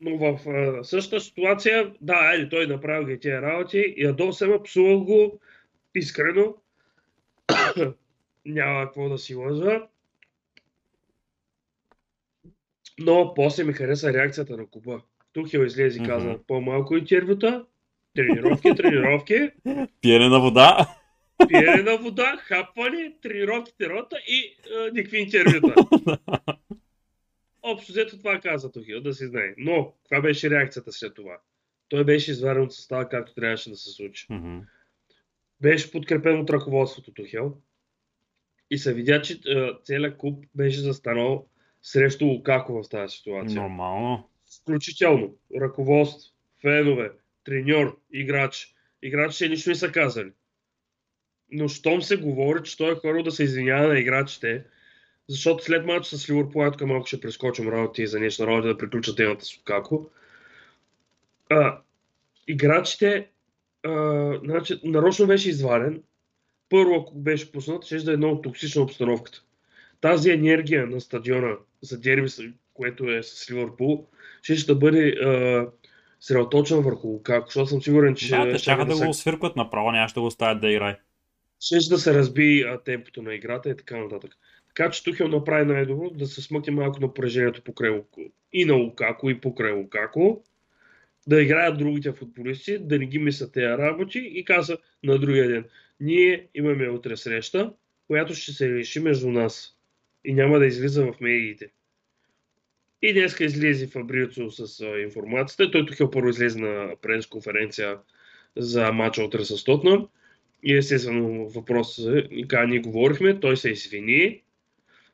Но 0.00 0.18
в 0.18 0.48
а, 0.48 0.84
същата 0.84 1.20
ситуация, 1.20 1.94
да, 2.00 2.14
айде, 2.14 2.48
той 2.48 2.66
направил 2.66 3.06
ги 3.06 3.20
тия 3.20 3.42
работи, 3.42 3.94
ядоса 3.96 4.48
ме, 4.48 4.62
псува 4.62 4.98
го 4.98 5.40
искрено. 5.94 6.54
Няма 8.46 8.84
какво 8.84 9.08
да 9.08 9.18
си 9.18 9.34
лъжа. 9.34 9.86
Но 12.98 13.34
после 13.34 13.64
ми 13.64 13.72
хареса 13.72 14.12
реакцията 14.12 14.56
на 14.56 14.66
Куба. 14.66 15.02
Тухел 15.32 15.60
излезе 15.60 16.02
и 16.02 16.06
каза 16.06 16.28
Мгм. 16.28 16.38
по-малко 16.46 16.96
интервюта, 16.96 17.64
тренировки, 18.14 18.70
тренировки, 18.76 19.50
Пиене 20.00 20.28
на 20.28 20.40
вода. 20.40 20.96
пиене 21.48 21.82
на 21.82 21.96
вода, 21.96 22.36
хапване, 22.36 23.12
тренировки, 23.22 23.72
тренировка 23.78 24.16
и 24.28 24.56
а, 24.74 24.90
никакви 24.92 25.18
интервюта. 25.18 25.74
Общо 27.62 27.92
взето 27.92 28.18
това 28.18 28.40
каза 28.40 28.72
Тухил, 28.72 29.00
да 29.00 29.14
си 29.14 29.26
знае. 29.26 29.54
Но, 29.58 29.92
каква 30.02 30.20
беше 30.20 30.50
реакцията 30.50 30.92
след 30.92 31.14
това? 31.14 31.38
Той 31.88 32.04
беше 32.04 32.30
изварен 32.30 32.62
от 32.62 32.74
състава 32.74 33.08
както 33.08 33.34
трябваше 33.34 33.70
да 33.70 33.76
се 33.76 33.90
случи. 33.90 34.26
Мгм. 34.30 34.58
Беше 35.60 35.90
подкрепен 35.92 36.40
от 36.40 36.50
ръководството 36.50 37.12
Тухел 37.14 37.56
и 38.70 38.78
се 38.78 38.94
видя, 38.94 39.22
че 39.22 39.40
а, 39.48 39.78
целият 39.82 40.18
клуб 40.18 40.44
беше 40.54 40.80
застанал 40.80 41.46
срещу 41.82 42.24
Лукако 42.26 42.82
в 42.82 42.88
тази 42.88 43.16
ситуация. 43.16 43.62
Нормално. 43.62 44.28
Включително 44.62 45.36
ръководство, 45.60 46.34
фенове, 46.60 47.10
треньор, 47.44 48.00
играч. 48.12 48.74
Играчите 49.02 49.48
нищо 49.48 49.70
не 49.70 49.76
са 49.76 49.92
казали. 49.92 50.32
Но 51.50 51.68
щом 51.68 52.02
се 52.02 52.16
говори, 52.16 52.62
че 52.62 52.76
той 52.76 52.92
е 52.92 52.96
хорил 52.96 53.22
да 53.22 53.30
се 53.30 53.44
извинява 53.44 53.88
на 53.88 53.98
играчите, 53.98 54.64
защото 55.28 55.64
след 55.64 55.86
матч 55.86 56.06
с 56.06 56.30
Ливърпул, 56.30 56.70
тук 56.70 56.88
малко 56.88 57.06
ще 57.06 57.20
прескочим 57.20 57.68
работи 57.68 58.06
за 58.06 58.20
нещо 58.20 58.46
работа 58.46 58.68
да 58.68 58.78
приключа 58.78 59.16
темата 59.16 59.44
с 59.44 59.58
Лукако. 59.58 60.10
А, 61.50 61.80
играчите, 62.48 63.28
а, 63.82 64.38
значи, 64.44 64.80
нарочно 64.84 65.26
беше 65.26 65.48
изваден. 65.48 66.02
Първо, 66.68 66.94
ако 66.94 67.14
беше 67.14 67.52
пуснат, 67.52 67.84
ще 67.84 67.96
да 67.96 68.12
е 68.12 68.16
много 68.16 68.42
токсична 68.42 68.82
обстановката. 68.82 69.42
Тази 70.00 70.30
енергия 70.30 70.86
на 70.86 71.00
стадиона 71.00 71.56
за 71.82 72.00
дерби, 72.00 72.28
което 72.82 73.10
е 73.10 73.22
с 73.22 73.50
Ливърпул, 73.50 74.06
ще 74.42 74.56
ще 74.56 74.72
да 74.72 74.78
бъде 74.78 75.08
а, 75.08 75.66
средоточен 76.20 76.80
върху 76.80 77.08
Лукако, 77.08 77.46
защото 77.46 77.66
съм 77.66 77.82
сигурен, 77.82 78.14
че 78.14 78.28
Да, 78.28 78.50
те 78.50 78.58
ще 78.58 78.64
чакат 78.64 78.88
да 78.88 78.96
се 78.96 79.06
го 79.06 79.14
свиркат 79.14 79.56
направо, 79.56 79.92
нямаше 79.92 80.14
да 80.14 80.20
го 80.20 80.26
оставят 80.26 80.60
да 80.60 80.70
играе. 80.70 80.98
ще 81.60 81.76
да 81.76 81.98
се 81.98 82.14
разби 82.14 82.64
а, 82.68 82.78
темпото 82.78 83.22
на 83.22 83.34
играта 83.34 83.70
и 83.70 83.76
така 83.76 83.96
нататък. 83.96 84.36
Така 84.68 84.90
че 84.90 85.04
Тухел 85.04 85.28
направи 85.28 85.64
най-добро 85.64 86.10
да 86.10 86.26
се 86.26 86.42
смъкне 86.42 86.72
малко 86.72 87.00
напрежението 87.00 87.62
покрай 87.62 87.90
Луко. 87.90 88.20
И 88.52 88.64
на 88.64 88.74
Лукако, 88.74 89.30
и 89.30 89.40
покрай 89.40 89.72
Лукако. 89.72 90.44
Да 91.26 91.42
играят 91.42 91.78
другите 91.78 92.12
футболисти, 92.12 92.78
да 92.78 92.98
не 92.98 93.06
ги 93.06 93.18
мислят 93.18 93.52
тези 93.52 93.66
работи 93.66 94.18
и 94.34 94.44
каза 94.44 94.78
на 95.04 95.18
другия 95.18 95.48
ден. 95.48 95.64
Ние 96.00 96.46
имаме 96.54 96.88
утре 96.88 97.16
среща, 97.16 97.72
която 98.06 98.34
ще 98.34 98.52
се 98.52 98.74
реши 98.74 99.00
между 99.00 99.30
нас 99.30 99.76
и 100.24 100.34
няма 100.34 100.58
да 100.58 100.66
излиза 100.66 101.06
в 101.06 101.20
медиите. 101.20 101.70
И 103.02 103.12
днеска 103.12 103.44
излезе 103.44 103.86
Фабрицо 103.86 104.50
с 104.50 104.80
а, 104.80 105.00
информацията. 105.00 105.70
Той 105.70 105.86
Тухел 105.86 106.10
първо 106.10 106.28
излезе 106.28 106.60
на 106.60 106.96
пресконференция 107.02 107.98
за 108.56 108.92
матча 108.92 109.24
утре 109.24 109.44
с. 109.44 109.64
И 110.64 110.76
естествено 110.76 111.48
въпросът 111.48 112.16
е, 112.16 112.28
и 112.30 112.42
така 112.42 112.66
ние 112.66 112.78
говорихме, 112.78 113.40
той 113.40 113.56
се 113.56 113.70
извини, 113.70 114.42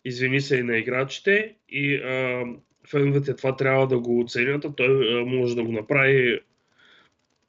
извини 0.05 0.41
се 0.41 0.57
и 0.57 0.63
на 0.63 0.77
играчите 0.77 1.55
и 1.69 1.95
а, 1.95 2.45
феновете 2.89 3.37
това 3.37 3.57
трябва 3.57 3.87
да 3.87 3.99
го 3.99 4.21
оценят, 4.21 4.67
той 4.77 5.21
а, 5.21 5.25
може 5.25 5.57
да 5.57 5.65
го 5.65 5.73
направи 5.73 6.41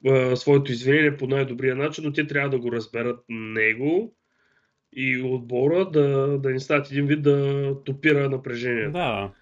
а, 0.06 0.36
своето 0.36 0.72
извинение 0.72 1.16
по 1.16 1.26
най-добрия 1.26 1.76
начин, 1.76 2.04
но 2.04 2.12
те 2.12 2.26
трябва 2.26 2.50
да 2.50 2.58
го 2.58 2.72
разберат 2.72 3.24
него 3.28 4.14
и 4.92 5.22
отбора 5.22 5.90
да, 5.90 6.38
да 6.38 6.50
не 6.50 6.60
стават 6.60 6.90
един 6.90 7.06
вид 7.06 7.22
да 7.22 7.76
топира 7.84 8.30
напрежението. 8.30 8.92
Да, 8.92 9.32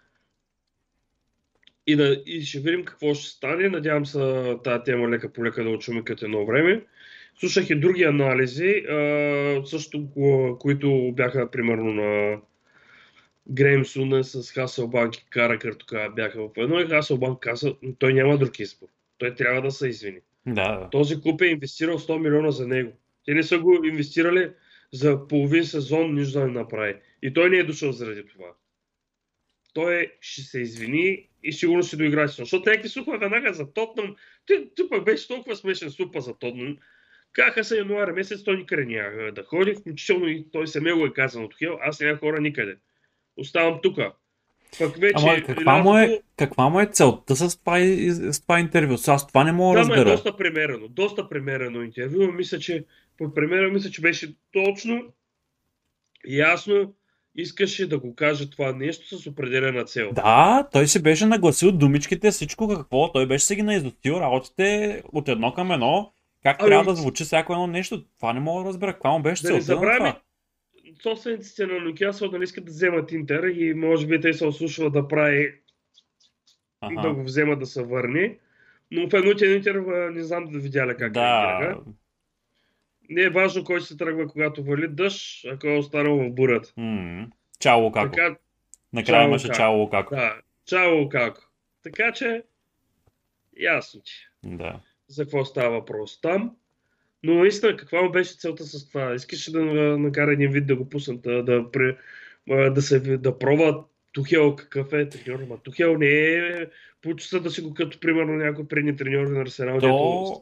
И, 1.88 1.96
да, 1.96 2.22
и 2.27 2.40
ще 2.40 2.61
видим 2.61 2.85
какво 2.85 3.14
ще 3.14 3.31
стане. 3.31 3.68
Надявам 3.68 4.07
се 4.07 4.18
тази 4.64 4.83
тема 4.85 5.09
лека 5.09 5.33
по 5.33 5.44
лека 5.44 5.64
да 5.64 5.70
очумикат 5.70 6.22
едно 6.22 6.46
време. 6.46 6.85
Слушах 7.40 7.70
и 7.70 7.74
други 7.74 8.03
анализи, 8.05 8.68
а, 8.88 9.62
също, 9.64 9.98
ко- 9.98 10.59
които 10.59 11.12
бяха 11.16 11.51
примерно 11.51 11.92
на 11.92 12.40
Грейм 13.51 13.85
Суне 13.85 14.24
с 14.24 14.53
Хаселбанк 14.53 15.16
и 15.16 15.24
Каракър 15.31 15.74
тогава 15.74 16.11
бяха 16.11 16.42
в 16.42 16.51
едно 16.57 16.81
и 16.81 16.87
Хаселбанк 16.87 17.40
каза, 17.40 17.74
той 17.98 18.14
няма 18.14 18.38
друг 18.38 18.59
избор. 18.59 18.88
Той 19.18 19.35
трябва 19.35 19.62
да 19.62 19.70
се 19.70 19.88
извини. 19.88 20.18
да. 20.46 20.88
Този 20.90 21.20
клуб 21.20 21.40
е 21.40 21.46
инвестирал 21.46 21.98
100 21.98 22.18
милиона 22.18 22.51
за 22.51 22.66
него. 22.66 22.92
Те 23.24 23.35
не 23.35 23.42
са 23.42 23.59
го 23.59 23.85
инвестирали 23.85 24.51
за 24.92 25.29
половин 25.29 25.64
сезон, 25.64 26.14
нищо 26.14 26.38
да 26.38 26.46
не 26.46 26.53
направи. 26.53 26.94
И 27.22 27.33
той 27.33 27.51
не 27.51 27.57
е 27.57 27.64
дошъл 27.64 27.92
заради 27.92 28.27
това. 28.27 28.46
Той 29.74 30.12
ще 30.20 30.42
се 30.42 30.61
извини 30.61 31.28
и 31.42 31.53
сигурно 31.53 31.83
ще 31.83 31.96
доиграе 31.96 32.29
сезон. 32.29 32.44
Защото 32.44 32.68
някакви 32.70 32.88
слухове 32.88 33.18
веднага 33.18 33.53
за 33.53 33.72
Тотнам. 33.72 34.16
Ти, 34.46 34.55
ти 34.77 34.88
пък 34.88 35.05
беше 35.05 35.29
толкова 35.29 35.57
смешен 35.57 35.90
слупа 35.90 36.20
за 36.20 36.35
Тотнам. 36.38 36.77
Каха 37.33 37.64
се 37.64 37.79
януари 37.79 38.12
месец, 38.12 38.44
той 38.44 38.57
никъде 38.57 38.85
няма 38.85 39.33
да 39.33 39.42
ходи, 39.42 39.74
включително 39.74 40.29
и 40.29 40.46
той 40.53 40.66
самия 40.66 40.96
го 40.96 41.07
е 41.07 41.12
казал 41.12 41.44
от 41.44 41.59
Хил, 41.59 41.79
аз 41.83 42.01
няма 42.01 42.18
хора 42.18 42.40
никъде. 42.40 42.77
Оставам 43.37 43.79
тука. 43.83 44.12
Пък 44.79 44.96
вече 44.96 45.14
Ама 45.18 45.42
каква 45.46 45.83
му, 45.83 45.96
е, 45.98 46.20
каква 46.37 46.68
му 46.68 46.81
е 46.81 46.87
целта 46.87 47.37
с 47.37 47.59
това, 47.59 47.81
из- 47.81 48.37
с 48.37 48.42
това 48.42 48.61
интервю? 48.61 48.96
Аз 49.07 49.27
това 49.27 49.44
не 49.44 49.53
мога 49.53 49.74
да 49.74 49.81
е 49.81 49.83
разбера. 49.83 50.05
доста 50.11 50.37
премерено. 50.37 50.88
Доста 50.88 51.29
премерено 51.29 51.83
интервю. 51.83 52.33
Мисля, 52.33 52.59
че 52.59 52.85
по 53.18 53.35
премера 53.35 53.70
мисля, 53.70 53.90
че 53.90 54.01
беше 54.01 54.35
точно, 54.53 55.12
ясно, 56.29 56.94
искаше 57.38 57.88
да 57.88 57.98
го 57.98 58.14
каже 58.14 58.51
това 58.51 58.72
нещо 58.72 59.18
с 59.18 59.27
определена 59.27 59.85
цел. 59.85 60.12
Да, 60.12 60.68
той 60.72 60.87
си 60.87 61.03
беше 61.03 61.27
нагласил 61.27 61.72
думичките, 61.72 62.31
всичко 62.31 62.68
какво. 62.68 63.12
Той 63.12 63.27
беше 63.27 63.44
си 63.46 63.57
ги 63.57 63.62
наизостил 63.62 64.12
работите 64.12 65.03
от 65.12 65.29
едно 65.29 65.55
към 65.55 65.72
едно. 65.72 66.12
Как 66.42 66.57
Ами- 66.61 66.68
трябва 66.68 66.85
да 66.85 66.96
звучи 66.96 67.24
всяко 67.24 67.53
едно 67.53 67.66
нещо. 67.66 68.05
Това 68.18 68.33
не 68.33 68.40
мога 68.40 68.62
да 68.62 68.68
разбера. 68.68 68.92
Каква 68.92 69.11
му 69.11 69.22
беше 69.22 69.42
Да 69.42 69.48
целта 69.48 69.62
забравяме, 69.62 70.14
собствениците 71.03 71.66
на 71.66 71.92
да 72.31 72.38
не 72.38 72.44
искат 72.44 72.64
да 72.64 72.70
вземат 72.70 73.12
Интер 73.12 73.44
и 73.44 73.74
може 73.74 74.07
би 74.07 74.20
те 74.20 74.33
се 74.33 74.46
ослушват 74.46 74.92
да 74.92 75.09
прави 75.09 75.55
да 76.83 77.01
Аха. 77.01 77.14
го 77.14 77.24
вземат 77.24 77.59
да 77.59 77.66
се 77.66 77.83
върне. 77.83 78.38
Но 78.90 79.09
в 79.11 79.14
едно 79.14 79.31
Интер 79.31 79.74
а, 79.74 80.11
не 80.11 80.22
знам 80.22 80.44
да 80.44 80.59
видяля 80.59 80.96
как 80.96 81.12
Да, 81.12 81.20
реагираха. 81.61 81.81
Не 83.09 83.23
е 83.23 83.31
важно 83.31 83.64
кой 83.64 83.81
се 83.81 83.97
тръгва, 83.97 84.27
когато 84.27 84.64
вали 84.64 84.88
дъжд, 84.88 85.44
ако 85.47 85.66
е 85.66 85.79
останал 85.79 86.16
в 86.16 86.31
бурята. 86.31 86.73
м 86.77 87.27
Чао 87.61 87.81
Лукако. 87.81 88.11
Така, 88.11 88.37
Накрая 88.92 89.21
Чао, 89.23 89.29
имаше 89.29 89.47
Лукако. 89.47 89.59
Чао 89.59 89.79
Лукако. 89.79 90.14
да, 90.14 90.35
чао 90.66 91.09
како. 91.09 91.40
Така 91.83 92.12
че, 92.12 92.42
ясно 93.61 94.01
ти. 94.01 94.12
Да. 94.44 94.81
за 95.09 95.23
какво 95.25 95.44
става 95.44 95.71
въпрос 95.71 96.21
там. 96.21 96.57
Но 97.23 97.35
наистина, 97.35 97.77
каква 97.77 98.03
му 98.03 98.11
беше 98.11 98.38
целта 98.38 98.64
с 98.64 98.88
това? 98.88 99.14
Искаше 99.14 99.53
да 99.53 99.61
на- 99.64 99.99
накара 99.99 100.33
един 100.33 100.51
вид 100.51 100.66
да 100.66 100.77
го 100.77 100.88
пуснат, 100.88 101.21
да, 101.23 101.42
да, 101.42 101.64
а, 102.51 102.71
да, 102.71 102.83
се, 102.83 103.01
да 103.01 103.38
пробва 103.38 103.85
Тухел 104.12 104.57
какъв 104.57 104.92
е 104.92 105.09
треньор. 105.09 105.40
Ма 105.49 105.59
Тухел 105.59 105.97
не 105.99 106.07
е 106.07 106.66
получится 107.03 107.40
да 107.40 107.51
си 107.51 107.61
го 107.62 107.75
като 107.75 108.01
примерно 108.01 108.33
някой 108.33 108.68
предни 108.68 108.97
треньори 108.97 109.28
на 109.28 109.41
Арсенал, 109.41 109.78
То- 109.80 109.87
дето 109.87 110.41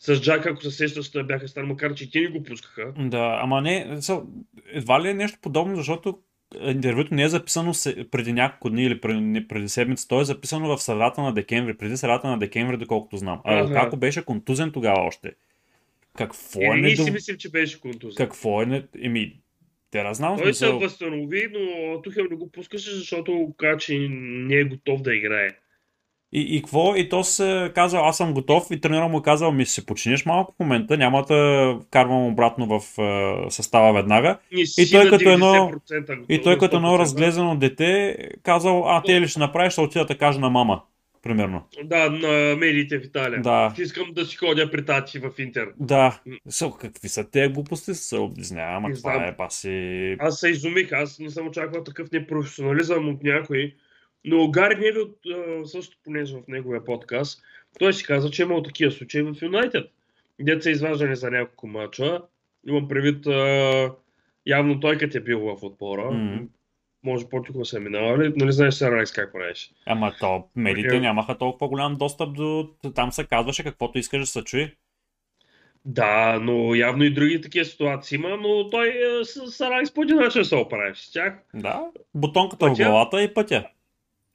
с 0.00 0.20
Джак, 0.20 0.46
ако 0.46 0.62
се 0.62 0.70
сещаш, 0.70 1.10
той 1.10 1.22
бяха 1.22 1.48
стар, 1.48 1.64
макар 1.64 1.94
че 1.94 2.10
те 2.10 2.20
ни 2.20 2.26
го 2.28 2.42
пускаха. 2.42 2.92
Да, 2.98 3.38
ама 3.42 3.60
не, 3.62 3.98
едва 4.66 5.02
ли 5.02 5.08
е 5.08 5.14
нещо 5.14 5.38
подобно, 5.42 5.76
защото 5.76 6.18
интервюто 6.60 7.14
не 7.14 7.22
е 7.22 7.28
записано 7.28 7.74
се- 7.74 8.06
преди 8.10 8.32
няколко 8.32 8.70
дни 8.70 8.84
или 8.84 9.00
преди, 9.00 9.48
преди 9.48 9.68
седмица, 9.68 10.08
то 10.08 10.20
е 10.20 10.24
записано 10.24 10.76
в 10.76 10.82
средата 10.82 11.22
на 11.22 11.34
декември, 11.34 11.76
преди 11.76 11.96
средата 11.96 12.28
на 12.28 12.38
декември, 12.38 12.76
доколкото 12.76 13.16
знам. 13.16 13.40
А 13.44 13.54
Ага. 13.54 13.68
Лукако 13.68 13.96
беше 13.96 14.24
контузен 14.24 14.72
тогава 14.72 15.00
още. 15.00 15.32
Какво 16.16 16.60
е 16.60 16.64
Или 16.64 16.72
ние 16.72 16.90
недо... 16.90 17.02
си 17.04 17.10
мислим, 17.10 17.36
че 17.36 17.50
беше 17.50 17.80
контузия. 17.80 18.16
Какво 18.16 18.62
е 18.62 18.66
не... 18.66 18.82
Еми, 19.02 19.40
те 19.90 20.14
знам 20.14 20.36
Той 20.38 20.54
се 20.54 20.58
смисъл. 20.58 20.78
възстанови, 20.78 21.48
но 21.52 22.02
Тухел 22.02 22.26
не 22.30 22.36
го 22.36 22.50
пускаше, 22.50 22.90
защото 22.90 23.54
каза, 23.56 23.78
че 23.78 23.98
не 24.10 24.54
е 24.54 24.64
готов 24.64 25.02
да 25.02 25.14
играе. 25.14 25.48
И, 26.32 26.56
и 26.56 26.62
какво? 26.62 26.96
И 26.96 27.08
то 27.08 27.24
се 27.24 27.72
казал, 27.74 28.08
аз 28.08 28.16
съм 28.16 28.34
готов 28.34 28.66
и 28.70 28.80
тренера 28.80 29.08
му 29.08 29.18
е 29.18 29.22
казал, 29.22 29.52
ми 29.52 29.66
се 29.66 29.86
починиш 29.86 30.24
малко 30.26 30.54
в 30.56 30.60
момента, 30.60 30.96
няма 30.96 31.22
да 31.22 31.78
вкарвам 31.86 32.26
обратно 32.26 32.66
в 32.70 32.98
е, 32.98 33.50
състава 33.50 33.92
веднага. 33.92 34.38
И, 34.50 34.66
си 34.66 34.90
той 34.92 35.10
като 35.10 35.30
едно- 35.30 35.46
90% 35.46 35.70
готов, 36.08 36.26
И 36.28 36.42
той 36.42 36.58
като 36.58 36.76
едно 36.76 36.88
100%. 36.88 36.98
разглезено 36.98 37.56
дете 37.56 38.16
казал, 38.42 38.84
а 38.86 39.02
те 39.02 39.20
ли 39.20 39.28
ще 39.28 39.38
направиш, 39.38 39.72
ще 39.72 39.80
отида 39.80 40.04
да 40.04 40.18
кажа 40.18 40.40
на 40.40 40.50
мама. 40.50 40.82
примерно. 41.22 41.62
Да, 41.84 42.10
на 42.10 42.56
медиите 42.56 42.98
в 42.98 43.04
Италия. 43.04 43.42
Да. 43.42 43.74
Искам 43.78 44.06
да 44.12 44.24
си 44.24 44.36
ходя 44.36 44.70
при 44.70 44.84
тати 44.84 45.18
в 45.18 45.30
Интер. 45.38 45.66
Да. 45.80 46.20
Со, 46.48 46.70
какви 46.70 47.08
са 47.08 47.30
те 47.30 47.48
глупости? 47.48 47.94
Се 47.94 48.16
обяснявам, 48.16 48.84
ама 48.84 48.94
това 48.94 49.26
е 49.26 49.36
паси... 49.36 50.16
Аз 50.18 50.40
се 50.40 50.48
изумих, 50.48 50.92
аз 50.92 51.18
не 51.18 51.30
съм 51.30 51.46
очаквал 51.48 51.84
такъв 51.84 52.10
непрофесионализъм 52.12 53.08
от 53.08 53.22
някой. 53.22 53.74
Но 54.24 54.50
Гари 54.50 54.76
Невил, 54.76 55.08
а, 55.34 55.66
също 55.66 55.96
понеже 56.04 56.36
в 56.36 56.48
неговия 56.48 56.84
подкаст, 56.84 57.42
той 57.78 57.92
си 57.92 58.04
каза, 58.04 58.30
че 58.30 58.42
е 58.42 58.44
имал 58.44 58.62
такива 58.62 58.92
случаи 58.92 59.22
в 59.22 59.34
Юнайтед. 59.42 59.90
Дет 60.40 60.62
са 60.62 60.70
изваждани 60.70 61.16
за 61.16 61.30
няколко 61.30 61.66
мача. 61.66 62.22
Имам 62.68 62.88
предвид, 62.88 63.26
а, 63.26 63.92
явно 64.46 64.80
той 64.80 64.98
като 64.98 65.18
е 65.18 65.20
бил 65.20 65.40
в 65.40 65.64
отбора. 65.64 66.10
Мгм. 66.10 66.44
Може 67.04 67.28
по-тихо 67.28 67.64
са 67.64 67.80
минавали. 67.80 68.32
Нали 68.36 68.52
знаеш 68.52 68.74
Сър 68.74 68.92
Алекс 68.92 69.12
как 69.12 69.32
правиш? 69.32 69.72
Ама 69.86 70.12
то, 70.20 70.44
медиите 70.56 70.96
Е. 70.96 71.00
нямаха 71.00 71.38
толкова 71.38 71.68
голям 71.68 71.96
достъп 71.96 72.34
до... 72.34 72.68
Там 72.94 73.12
се 73.12 73.24
казваше 73.24 73.62
каквото 73.64 73.98
искаш 73.98 74.20
да 74.20 74.26
се 74.26 74.42
чуе. 74.44 74.74
Да, 75.84 76.38
но 76.40 76.74
явно 76.74 77.04
и 77.04 77.10
други 77.10 77.40
такива 77.40 77.64
ситуации 77.64 78.16
има, 78.16 78.36
но 78.36 78.70
той 78.70 78.88
е, 78.88 79.24
с 79.24 79.60
Алекс 79.60 79.94
по 79.94 80.02
един 80.02 80.16
начин 80.16 80.44
се 80.44 80.56
оправиш 80.56 80.98
с 80.98 81.12
тях. 81.12 81.34
Да. 81.54 81.80
Бутонката 82.14 82.66
в 82.66 82.68
Пътя? 82.68 82.84
главата 82.84 83.22
и 83.22 83.34
пътя. 83.34 83.68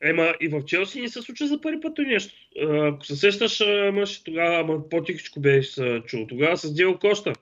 Ема 0.02 0.34
и 0.42 0.48
в 0.48 0.66
Челси 0.66 1.02
ни 1.02 1.10
се 1.10 1.22
случва 1.22 1.48
за 1.48 1.62
първи 1.62 1.82
път 1.82 1.98
нещо. 1.98 2.34
Ако 2.70 3.06
се 3.06 3.16
сещаш, 3.16 3.64
мъж 3.94 4.24
тогава, 4.24 4.60
ама 4.60 4.90
по-тихичко 4.90 5.40
беше 5.40 6.02
чул. 6.06 6.28
Тогава 6.28 6.58
с 6.58 6.74
Дио 6.74 7.00
Коста. 7.00 7.34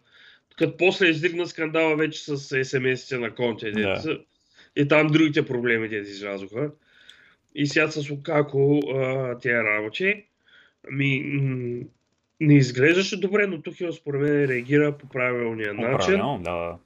Като 0.58 0.78
после 0.78 1.08
издигна 1.08 1.47
скандала 1.47 1.95
вече 1.95 2.24
с 2.24 2.38
SMS-ите 2.38 3.18
на 3.18 3.36
Конте. 3.36 3.72
Да. 3.72 4.20
И 4.76 4.88
там 4.88 5.08
другите 5.08 5.45
проблеми 5.45 5.89
те 5.89 5.95
излязоха. 5.95 6.72
И 7.56 7.68
сега 7.68 7.91
с 7.91 8.10
Лукако 8.10 8.80
а, 8.95 9.38
тия 9.38 9.64
работи. 9.64 10.24
Ми, 10.91 11.24
м- 11.24 11.84
не 12.39 12.56
изглеждаше 12.56 13.20
добре, 13.20 13.47
но 13.47 13.62
Тухил 13.62 13.91
според 13.91 14.22
мен 14.22 14.45
реагира 14.45 14.97
по 14.97 15.10
правилния 15.10 15.74
начин. 15.74 16.14
Правилно, 16.14 16.41
да. 16.43 16.78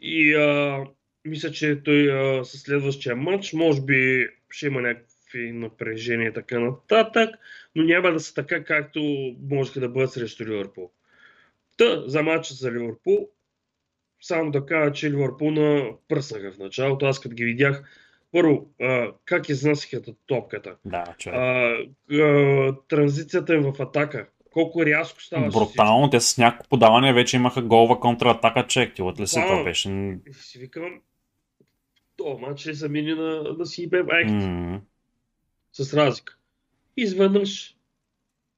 И 0.00 0.34
а, 0.34 0.84
мисля, 1.24 1.50
че 1.50 1.82
той 1.84 2.12
а, 2.12 2.44
със 2.44 2.60
следващия 2.60 3.16
матч, 3.16 3.52
може 3.52 3.82
би 3.82 4.28
ще 4.50 4.66
има 4.66 4.80
някакви 4.80 5.52
напрежения 5.52 6.32
така 6.32 6.60
нататък, 6.60 7.30
но 7.74 7.82
няма 7.82 8.12
да 8.12 8.20
са 8.20 8.34
така, 8.34 8.64
както 8.64 9.00
можеха 9.50 9.80
да 9.80 9.88
бъдат 9.88 10.12
срещу 10.12 10.44
Ливърпул. 10.44 10.90
Та, 11.76 12.08
за 12.08 12.22
матча 12.22 12.54
за 12.54 12.72
Ливърпул, 12.72 13.28
само 14.20 14.50
да 14.50 14.66
кажа, 14.66 14.92
че 14.92 15.10
Ливърпул 15.10 15.50
на 15.50 15.90
пръснаха 16.08 16.52
в 16.52 16.58
началото. 16.58 17.06
Аз 17.06 17.20
като 17.20 17.34
ги 17.34 17.44
видях, 17.44 17.84
първо, 18.32 18.70
а, 18.80 19.12
как 19.24 19.48
изнасяха 19.48 20.02
топката. 20.26 20.76
Да, 20.84 21.14
човек. 21.18 21.38
А, 21.38 21.76
а, 22.12 22.74
транзицията 22.88 23.54
им 23.54 23.62
в 23.62 23.80
атака. 23.80 24.26
Колко 24.50 24.86
рязко 24.86 25.18
всичко. 25.18 25.48
Брутално, 25.52 26.10
те 26.10 26.20
с 26.20 26.38
някакво 26.38 26.68
подаване 26.68 27.12
вече 27.12 27.36
имаха 27.36 27.62
голова 27.62 28.00
контратака 28.00 28.66
чек. 28.66 28.94
Ти 28.94 29.02
от 29.02 29.20
ли 29.20 29.26
си 29.26 29.40
това 29.40 29.64
беше? 29.64 29.88
И 30.26 30.32
си 30.32 30.58
викам, 30.58 31.00
то 32.24 32.38
матч 32.38 32.60
ще 32.60 32.72
замени 32.72 33.14
на, 33.14 33.42
на 33.42 33.64
бе 33.88 34.02
майката. 34.02 34.46
м, 34.46 34.80
с 35.72 35.94
разлика. 35.94 36.36
Изведнъж 36.96 37.76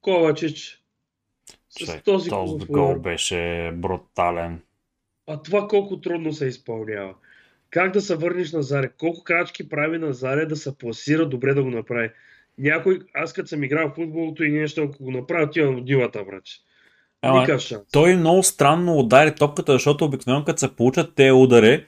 Ковачич 0.00 0.82
с 1.70 1.78
Човек, 1.78 2.04
този 2.04 2.30
този 2.30 2.66
гол 2.66 2.98
беше 2.98 3.72
брутален. 3.74 4.60
А 5.26 5.42
това 5.42 5.68
колко 5.68 6.00
трудно 6.00 6.32
се 6.32 6.46
изпълнява. 6.46 7.14
Как 7.70 7.92
да 7.92 8.00
се 8.00 8.16
върнеш 8.16 8.52
на 8.52 8.62
Заре? 8.62 8.92
Колко 8.98 9.24
крачки 9.24 9.68
прави 9.68 9.98
на 9.98 10.12
Заре 10.12 10.46
да 10.46 10.56
се 10.56 10.78
пласира 10.78 11.28
добре 11.28 11.54
да 11.54 11.62
го 11.62 11.70
направи? 11.70 12.10
Някой, 12.58 13.00
аз 13.14 13.32
като 13.32 13.48
съм 13.48 13.64
играл 13.64 13.88
в 13.88 13.94
футболото 13.94 14.44
и 14.44 14.50
нещо, 14.50 14.82
ако 14.82 15.04
го 15.04 15.10
направя, 15.10 15.44
отивам 15.44 15.76
в 15.76 15.84
дивата, 15.84 16.24
брат. 16.24 16.44
Ама, 17.22 17.46
той 17.92 18.16
много 18.16 18.42
странно 18.42 18.98
удари 18.98 19.34
топката, 19.34 19.72
защото 19.72 20.04
обикновено 20.04 20.44
като 20.44 20.58
се 20.58 20.76
получат 20.76 21.14
те 21.14 21.32
удари, 21.32 21.86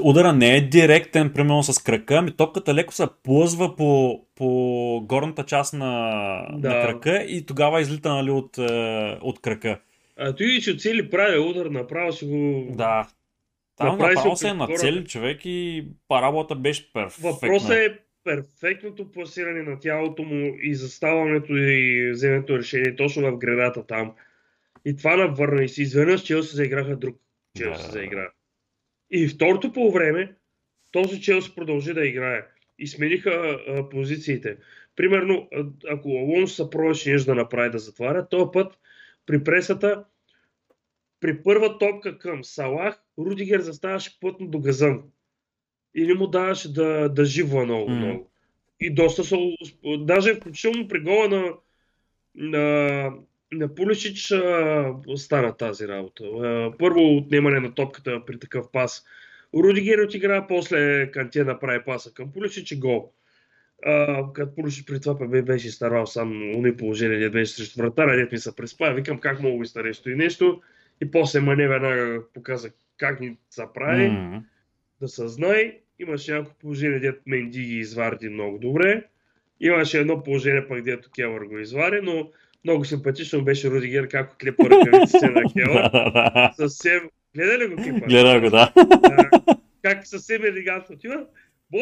удара 0.00 0.32
не 0.32 0.56
е 0.56 0.60
директен, 0.60 1.32
примерно 1.32 1.62
с 1.62 1.82
крака, 1.82 2.14
ами 2.14 2.36
топката 2.36 2.74
леко 2.74 2.94
се 2.94 3.06
плъзва 3.22 3.76
по, 3.76 4.20
по 4.34 5.00
горната 5.04 5.44
част 5.44 5.74
на, 5.74 6.12
Да. 6.52 6.68
на 6.68 6.82
крака 6.82 7.22
и 7.22 7.46
тогава 7.46 7.80
излита 7.80 8.08
нали, 8.14 8.30
от, 8.30 8.58
е, 8.58 9.18
от 9.22 9.40
крака. 9.40 9.80
А 10.16 10.34
той 10.34 10.58
че 10.62 10.76
цели 10.76 11.10
прави 11.10 11.38
удар, 11.38 11.66
направо 11.66 12.12
си 12.12 12.24
го... 12.24 12.66
Да. 12.76 13.08
Там 13.76 13.88
Направи 13.88 14.14
направо 14.14 14.36
се 14.36 14.48
е 14.48 14.54
на 14.54 14.68
цели 14.76 15.04
човек 15.04 15.40
и 15.44 15.86
параболата 16.08 16.54
беше 16.54 16.92
перфектна. 16.92 17.30
Въпросът 17.30 17.70
е 17.70 17.98
перфектното 18.24 19.10
пласиране 19.10 19.62
на 19.62 19.78
тялото 19.78 20.22
му 20.22 20.56
и 20.62 20.74
заставането 20.74 21.56
и 21.56 22.10
вземането 22.12 22.58
решение 22.58 22.96
точно 22.96 23.30
в 23.32 23.38
гредата 23.38 23.86
там. 23.86 24.12
И 24.84 24.96
това 24.96 25.16
навърна 25.16 25.64
и 25.64 25.68
си 25.68 25.82
изведнъж 25.82 26.22
Челси 26.22 26.56
заиграха 26.56 26.96
друг 26.96 27.16
Челси 27.56 27.82
Да. 27.86 27.92
заигра. 27.92 28.30
И 29.12 29.28
второто 29.28 29.72
по 29.72 29.92
време 29.92 30.34
този 30.92 31.20
Челси 31.20 31.54
продължи 31.54 31.94
да 31.94 32.06
играе 32.06 32.42
и 32.78 32.86
смениха 32.86 33.30
а, 33.68 33.88
позициите. 33.88 34.56
Примерно, 34.96 35.48
ако 35.90 36.08
Алонсо 36.08 36.54
се 36.54 36.70
пробваше 36.70 37.12
нещо 37.12 37.26
да 37.26 37.34
направи 37.34 37.70
да 37.70 37.78
затваря, 37.78 38.28
този 38.28 38.50
път 38.52 38.78
при 39.26 39.44
пресата 39.44 40.04
при 41.22 41.42
първа 41.42 41.78
топка 41.78 42.18
към 42.18 42.44
Салах, 42.44 43.02
Рудигер 43.18 43.60
заставаше 43.60 44.20
плътно 44.20 44.46
до 44.46 44.58
газъм. 44.58 45.02
И 45.94 46.06
не 46.06 46.14
му 46.14 46.26
даваше 46.26 46.72
да, 46.72 47.08
да 47.08 47.24
живва 47.24 47.64
много, 47.64 47.90
М. 47.90 47.96
много. 47.96 48.30
И 48.80 48.94
доста 48.94 49.24
са, 49.24 49.36
даже 49.98 50.34
включително 50.34 50.88
при 50.88 51.00
гола 51.00 51.28
на, 51.28 51.52
на, 52.34 53.12
на 53.52 53.74
Пулишич 53.74 54.30
а, 54.32 54.94
стана 55.16 55.56
тази 55.56 55.88
работа. 55.88 56.24
А, 56.24 56.72
първо 56.78 57.16
отнемане 57.16 57.60
на 57.60 57.74
топката 57.74 58.24
при 58.26 58.38
такъв 58.38 58.66
пас. 58.72 59.04
Рудигер 59.54 59.98
отигра, 59.98 60.46
после 60.46 61.10
Канте 61.10 61.44
направи 61.44 61.84
паса 61.84 62.14
към 62.14 62.32
Пулишич 62.32 62.70
и 62.70 62.78
гол. 62.78 63.12
Като 64.34 64.54
Пулишич 64.54 64.84
при 64.86 65.00
това 65.00 65.26
бе- 65.26 65.42
беше 65.42 65.68
изтървал 65.68 66.06
сам 66.06 66.56
уни 66.56 66.76
положение, 66.76 67.18
дет 67.18 67.32
беше 67.32 67.52
срещу 67.52 67.80
вратаря, 67.82 68.16
дет 68.16 68.32
ми 68.32 68.38
се 68.38 68.56
преспа. 68.56 68.92
Викам 68.94 69.18
как 69.18 69.40
мога 69.42 69.58
да 69.58 69.62
изтареш 69.64 70.02
и 70.06 70.14
нещо. 70.14 70.62
И 71.02 71.10
после 71.10 71.40
Мане 71.40 71.68
веднага 71.68 72.22
показа 72.34 72.70
как 72.98 73.20
ни 73.20 73.36
се 73.50 73.62
прави 73.74 74.08
М. 74.08 74.42
да 75.00 75.08
се 75.08 75.28
знае. 75.28 75.78
Имаше 75.98 76.32
няколко 76.32 76.58
положение, 76.58 76.98
дето 76.98 77.20
Менди 77.26 77.62
ги 77.62 77.76
извади 77.76 78.28
много 78.28 78.58
добре. 78.58 79.04
Имаше 79.60 80.00
едно 80.00 80.22
положение 80.22 80.68
пък, 80.68 80.82
дето 80.82 81.10
Келър 81.10 81.42
го 81.44 81.58
извади, 81.58 82.00
но 82.02 82.30
много 82.64 82.84
симпатично 82.84 83.44
беше 83.44 83.70
Рудигер, 83.70 84.08
как 84.08 84.36
клепа 84.38 84.64
ръкавиците 84.64 85.28
на 85.28 85.42
да. 85.92 86.52
Съвсем... 86.56 87.00
Гледа 87.36 87.58
ли 87.58 87.66
го 87.66 87.82
клипа? 87.82 88.06
Гледа 88.06 88.40
го, 88.40 88.50
да. 88.50 88.72
Как 89.82 90.06
съвсем 90.06 90.44
елегантно 90.44 90.94
отива. 90.94 91.24
Бо, 91.70 91.78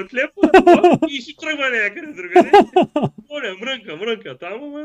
отлепва, 0.00 0.98
и 1.08 1.20
си 1.20 1.36
тръгва 1.40 1.70
някъде 1.70 2.12
другаде. 2.12 2.50
Оля, 3.30 3.56
мрънка, 3.60 3.96
мрънка. 3.96 4.38
Там, 4.38 4.52
ама... 4.54 4.84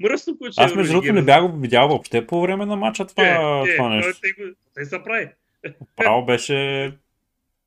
Мръсно 0.00 0.38
куче. 0.38 0.52
Аз 0.56 0.74
между 0.74 0.92
другото 0.92 1.12
не 1.12 1.22
бях 1.22 1.48
го 1.48 1.58
видял 1.58 1.88
въобще 1.88 2.26
по 2.26 2.40
време 2.40 2.66
на 2.66 2.76
матча 2.76 3.06
това, 3.06 3.24
Е, 3.26 3.76
това 3.76 3.88
нещо. 3.88 4.20
Те, 4.22 4.42
го- 4.42 4.54
те 4.74 4.84
се 4.84 5.02
прави. 5.04 5.28
Право 5.96 6.24
беше... 6.24 6.92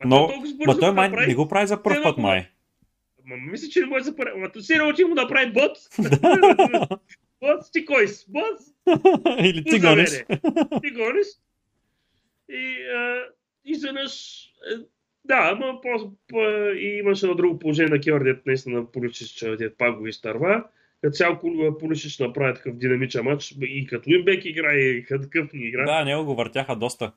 Но- 0.05 0.29
Ма 0.67 0.79
той 0.79 0.93
май 0.93 1.09
не 1.27 1.35
го 1.35 1.47
прави 1.47 1.67
за 1.67 1.83
първ 1.83 2.03
път 2.03 2.17
май. 2.17 2.47
Ма, 3.25 3.35
мисля, 3.37 3.67
че 3.69 3.79
не 3.79 3.85
може 3.85 4.03
да 4.03 4.11
се 4.11 4.15
прави. 4.15 4.51
То 4.53 4.61
си 4.61 4.75
научи 4.75 5.03
му 5.03 5.15
да 5.15 5.27
прави 5.27 5.51
бот. 5.51 5.77
бот, 7.41 7.59
ти 7.73 7.85
кой 7.85 8.07
си? 8.07 8.25
Бот? 8.29 8.59
Или 9.39 9.63
ти 9.63 9.79
гониш. 9.79 10.09
Ти 10.81 10.91
гониш. 10.91 11.27
И 12.49 12.83
а, 12.95 13.23
изведнъж... 13.65 14.43
е, 14.45 14.75
Да, 15.25 15.49
ама 15.53 15.81
по, 15.81 16.11
по, 16.27 16.37
и 16.75 16.97
имаше 16.99 17.25
едно 17.25 17.35
друго 17.35 17.59
положение 17.59 17.89
на 17.95 18.01
Кевър, 18.01 18.23
дето 18.23 18.41
наистина 18.45 18.91
Пуличич, 18.91 19.39
дето 19.39 19.75
пак 19.77 19.97
го 19.97 20.07
изтърва. 20.07 20.63
Като 21.01 21.15
цял 21.15 21.39
Кул- 21.43 21.77
Пуличич 21.79 22.19
направи 22.19 22.53
такъв 22.53 22.75
динамичен 22.77 23.23
матч 23.23 23.55
и 23.61 23.87
като 23.87 24.09
Уинбек 24.09 24.45
игра, 24.45 24.73
и 24.73 25.05
като 25.05 25.27
къв 25.31 25.53
ни 25.53 25.67
игра. 25.67 25.85
Да, 25.85 26.05
него 26.05 26.25
го 26.25 26.35
въртяха 26.35 26.75
доста. 26.75 27.11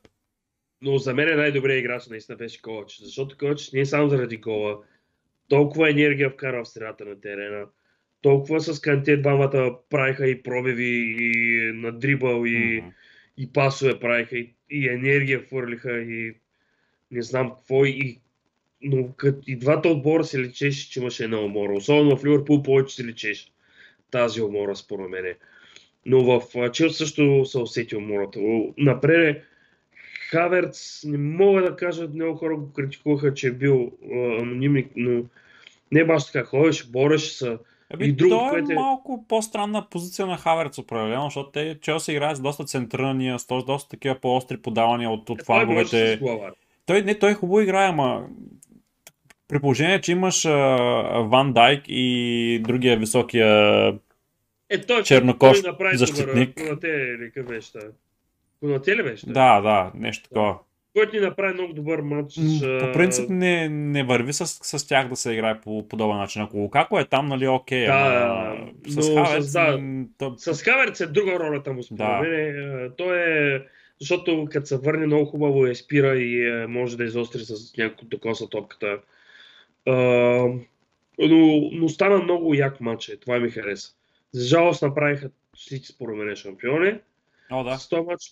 Но 0.83 0.99
за 0.99 1.15
мен 1.15 1.37
най-добрият 1.37 1.81
играч 1.81 2.07
наистина 2.07 2.37
беше 2.37 2.63
Ковач. 2.63 2.99
Защото 3.03 3.39
Ковач 3.39 3.73
не 3.73 3.81
е 3.81 3.87
само 3.87 4.09
заради 4.09 4.37
гола. 4.37 4.79
Толкова 5.49 5.91
енергия 5.91 6.31
вкара 6.31 6.65
в 6.65 6.69
средата 6.69 7.05
на 7.05 7.21
терена. 7.21 7.67
Толкова 8.23 8.61
с 8.61 8.81
Канте 8.81 9.17
двамата 9.17 9.77
правиха 9.91 10.29
и 10.29 10.43
пробиви, 10.43 11.17
и 11.19 11.73
на 11.75 11.93
дрибъл, 11.93 12.45
и, 12.47 12.77
Мгм. 12.77 12.91
и 13.39 13.53
пасове 13.53 14.01
правиха, 14.01 14.39
и, 14.39 14.55
и 14.71 14.89
енергия 14.89 15.41
хвърлиха, 15.41 16.01
и 16.01 16.35
не 17.11 17.23
знам 17.23 17.51
какво. 17.51 17.85
И, 17.85 18.21
но 18.83 19.13
като 19.17 19.39
и 19.47 19.57
двата 19.57 19.89
отбора 19.89 20.25
се 20.25 20.39
лечеше, 20.39 20.91
че 20.91 21.01
имаше 21.01 21.25
една 21.25 21.41
умора. 21.41 21.73
Особено 21.73 22.17
в 22.17 22.25
Ливърпул 22.25 22.63
повече 22.63 22.95
се 22.95 23.05
лечеше 23.05 23.47
тази 24.11 24.43
умора, 24.43 24.75
според 24.75 25.09
мен. 25.11 25.35
Но 26.07 26.25
в 26.25 26.43
а, 26.57 26.73
Челси 26.73 26.97
също 26.97 27.45
се 27.45 27.59
усети 27.59 27.97
умората. 27.97 28.41
Напред 28.79 29.45
Хаверц, 30.31 31.05
не 31.05 31.19
мога 31.19 31.63
да 31.63 31.77
кажа, 31.77 32.09
много 32.15 32.37
хора 32.37 32.57
го 32.57 32.73
критикуваха, 32.73 33.35
че 33.35 33.49
е 33.49 33.53
бил 33.53 33.93
а, 34.13 34.17
анонимник, 34.43 34.89
но 34.97 35.23
не 35.93 36.05
баш 36.05 36.27
така 36.27 36.45
ходеше, 36.45 36.91
бореше 36.91 37.35
се. 37.35 37.59
Еми, 37.95 38.05
И 38.05 38.13
друго, 38.13 38.31
то 38.31 38.47
е 38.47 38.51
което 38.51 38.73
е- 38.73 38.75
малко 38.75 39.25
по-странна 39.29 39.87
позиция 39.91 40.27
на 40.27 40.37
Хаверц 40.37 40.79
определено, 40.79 41.25
защото 41.25 41.51
те 41.51 41.79
Челси 41.81 42.13
играят 42.13 42.37
с 42.37 42.41
доста 42.41 42.65
центрирания, 42.65 43.39
с 43.39 43.47
доста, 43.47 43.73
доста 43.73 43.89
такива 43.89 44.15
по-остри 44.15 44.57
подавания 44.57 45.11
от, 45.11 45.31
от 45.31 45.41
Е, 45.41 45.45
той 45.45 46.17
глава. 46.17 46.51
Той, 46.87 47.03
не, 47.03 47.19
той 47.19 47.35
хубаво 47.35 47.61
играе, 47.61 47.89
ама 47.89 48.27
при 49.49 49.61
положение, 49.61 50.01
че 50.01 50.13
имаш 50.13 50.45
а, 50.45 50.51
Ван 51.31 51.53
Дайк 51.53 51.85
и 51.89 52.61
другия 52.65 52.97
високия 52.97 53.49
Е, 54.71 54.81
той 54.81 55.03
Чернокож 55.03 55.63
той 55.63 55.71
направи 55.71 55.97
защитник. 55.97 56.57
Добър, 56.57 56.69
Конате 56.69 56.89
или 56.89 57.43
беше? 57.43 57.79
Конате 58.65 58.97
ли 58.97 59.03
беше? 59.03 59.27
Да, 59.27 59.61
да, 59.61 59.93
нещо 59.95 60.29
такова. 60.29 60.59
Който 60.97 61.17
ни 61.17 61.23
направи 61.23 61.55
много 61.55 61.73
добър 61.73 62.01
матч. 62.01 62.35
По 62.81 62.93
принцип 62.93 63.31
не, 63.31 63.69
не 63.69 64.05
върви 64.05 64.33
с, 64.33 64.47
с 64.47 64.89
тях 64.89 65.09
да 65.09 65.17
се 65.17 65.33
играе 65.33 65.61
по 65.61 65.89
подобен 65.89 66.17
начин. 66.17 66.43
Ако 66.43 66.57
Лукако 66.57 66.99
е 66.99 67.05
там, 67.05 67.27
нали, 67.27 67.49
окей, 67.49 67.87
Да, 67.87 68.55
ама 68.55 68.71
с 68.87 69.15
Хаверц, 69.15 69.53
да. 69.53 69.81
то, 70.19 70.35
С 70.37 70.63
Хаверц 70.63 71.01
е 71.01 71.07
друга 71.07 71.39
ролята 71.41 71.73
му, 71.73 71.83
според 71.83 71.99
Да. 71.99 72.21
мен. 72.21 72.33
Е, 72.33 72.91
Той 72.97 73.19
е... 73.19 73.63
Защото 74.01 74.49
като 74.51 74.67
се 74.67 74.77
върне 74.77 75.07
много 75.07 75.25
хубаво 75.25 75.67
е 75.67 75.75
спира 75.75 76.17
и 76.17 76.51
е, 76.51 76.67
може 76.67 76.97
да 76.97 77.05
изостри 77.05 77.41
с 77.41 77.77
някакво 77.77 78.07
докоса 78.07 78.49
топката. 78.49 78.99
А, 79.87 79.93
но, 81.19 81.71
но 81.73 81.89
стана 81.89 82.19
много 82.19 82.55
як 82.55 82.81
матч, 82.81 83.11
това 83.21 83.39
ми 83.39 83.51
хареса. 83.51 83.93
За 84.33 84.47
жалост 84.49 84.83
направиха 84.83 85.31
всички 85.57 85.87
според 85.87 86.17
мен 86.17 86.37
шампиони. 86.37 86.95
О, 87.51 87.65
да. 87.65 87.79
С 87.79 87.89
този 87.89 88.03
матч 88.03 88.23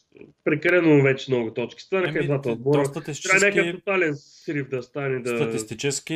прекалено 0.44 1.02
вече 1.02 1.30
много 1.30 1.54
точки. 1.54 1.82
Станаха 1.82 2.18
Еми, 2.18 2.26
двата 2.26 2.42
то 2.42 2.52
отбора. 2.52 2.72
Трябва 2.72 2.88
статистически, 2.88 3.46
някакъв 3.46 3.72
тотален 3.72 4.14
срив 4.16 4.68
да 4.68 4.82
стане 4.82 5.20
да... 5.20 5.36
статистически 5.36 6.14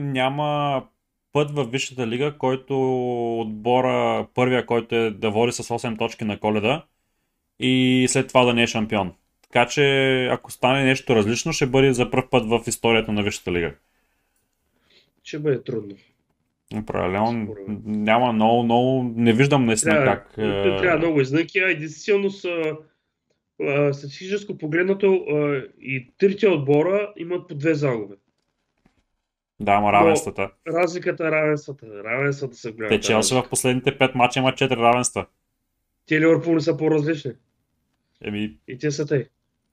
няма 0.00 0.82
път 1.32 1.50
в 1.50 1.64
Висшата 1.64 2.06
лига, 2.06 2.38
който 2.38 2.74
отбора, 3.40 4.26
първия, 4.34 4.66
който 4.66 4.94
е 4.94 5.10
да 5.10 5.30
води 5.30 5.52
с 5.52 5.62
8 5.62 5.98
точки 5.98 6.24
на 6.24 6.40
коледа 6.40 6.84
и 7.58 8.06
след 8.08 8.28
това 8.28 8.44
да 8.44 8.54
не 8.54 8.62
е 8.62 8.66
шампион. 8.66 9.12
Така 9.42 9.66
че 9.66 10.26
ако 10.26 10.50
стане 10.50 10.84
нещо 10.84 11.16
различно, 11.16 11.52
ще 11.52 11.66
бъде 11.66 11.92
за 11.92 12.10
първ 12.10 12.30
път 12.30 12.46
в 12.46 12.60
историята 12.66 13.12
на 13.12 13.22
Висшата 13.22 13.52
лига. 13.52 13.74
Ще 15.24 15.38
бъде 15.38 15.62
трудно. 15.62 15.96
Определено 16.76 17.54
няма 17.84 18.32
много, 18.32 18.62
много, 18.62 19.12
не 19.16 19.32
виждам 19.32 19.66
наистина 19.66 19.94
Трябва, 19.94 20.16
как. 20.16 20.34
трябва, 20.34 20.76
е, 20.76 20.80
трябва 20.80 20.98
много 20.98 21.20
изнаки, 21.20 21.58
а 21.58 21.78
действително 21.78 22.30
са 22.30 22.76
статистическо 23.92 24.58
погледнато 24.58 25.24
и 25.80 26.12
трите 26.18 26.48
отбора 26.48 27.12
имат 27.16 27.48
по 27.48 27.54
две 27.54 27.74
загуби. 27.74 28.14
Да, 29.60 29.72
ама 29.72 29.92
равенствата. 29.92 30.50
Разликата 30.68 31.26
е 31.26 31.30
равенствата. 31.30 31.86
Равенствата 32.04 32.56
са 32.56 32.72
голяма. 32.72 32.88
Те 32.88 33.00
Челси 33.00 33.34
в 33.34 33.48
последните 33.50 33.98
5 33.98 34.14
мача 34.14 34.40
имат 34.40 34.58
4 34.58 34.76
равенства. 34.76 35.26
Те 36.06 36.20
Ливърпул 36.20 36.54
не 36.54 36.60
са 36.60 36.76
по-различни. 36.76 37.32
Еми, 38.24 38.56
И 38.68 38.78
те 38.78 38.90
са 38.90 39.06
те. 39.06 39.28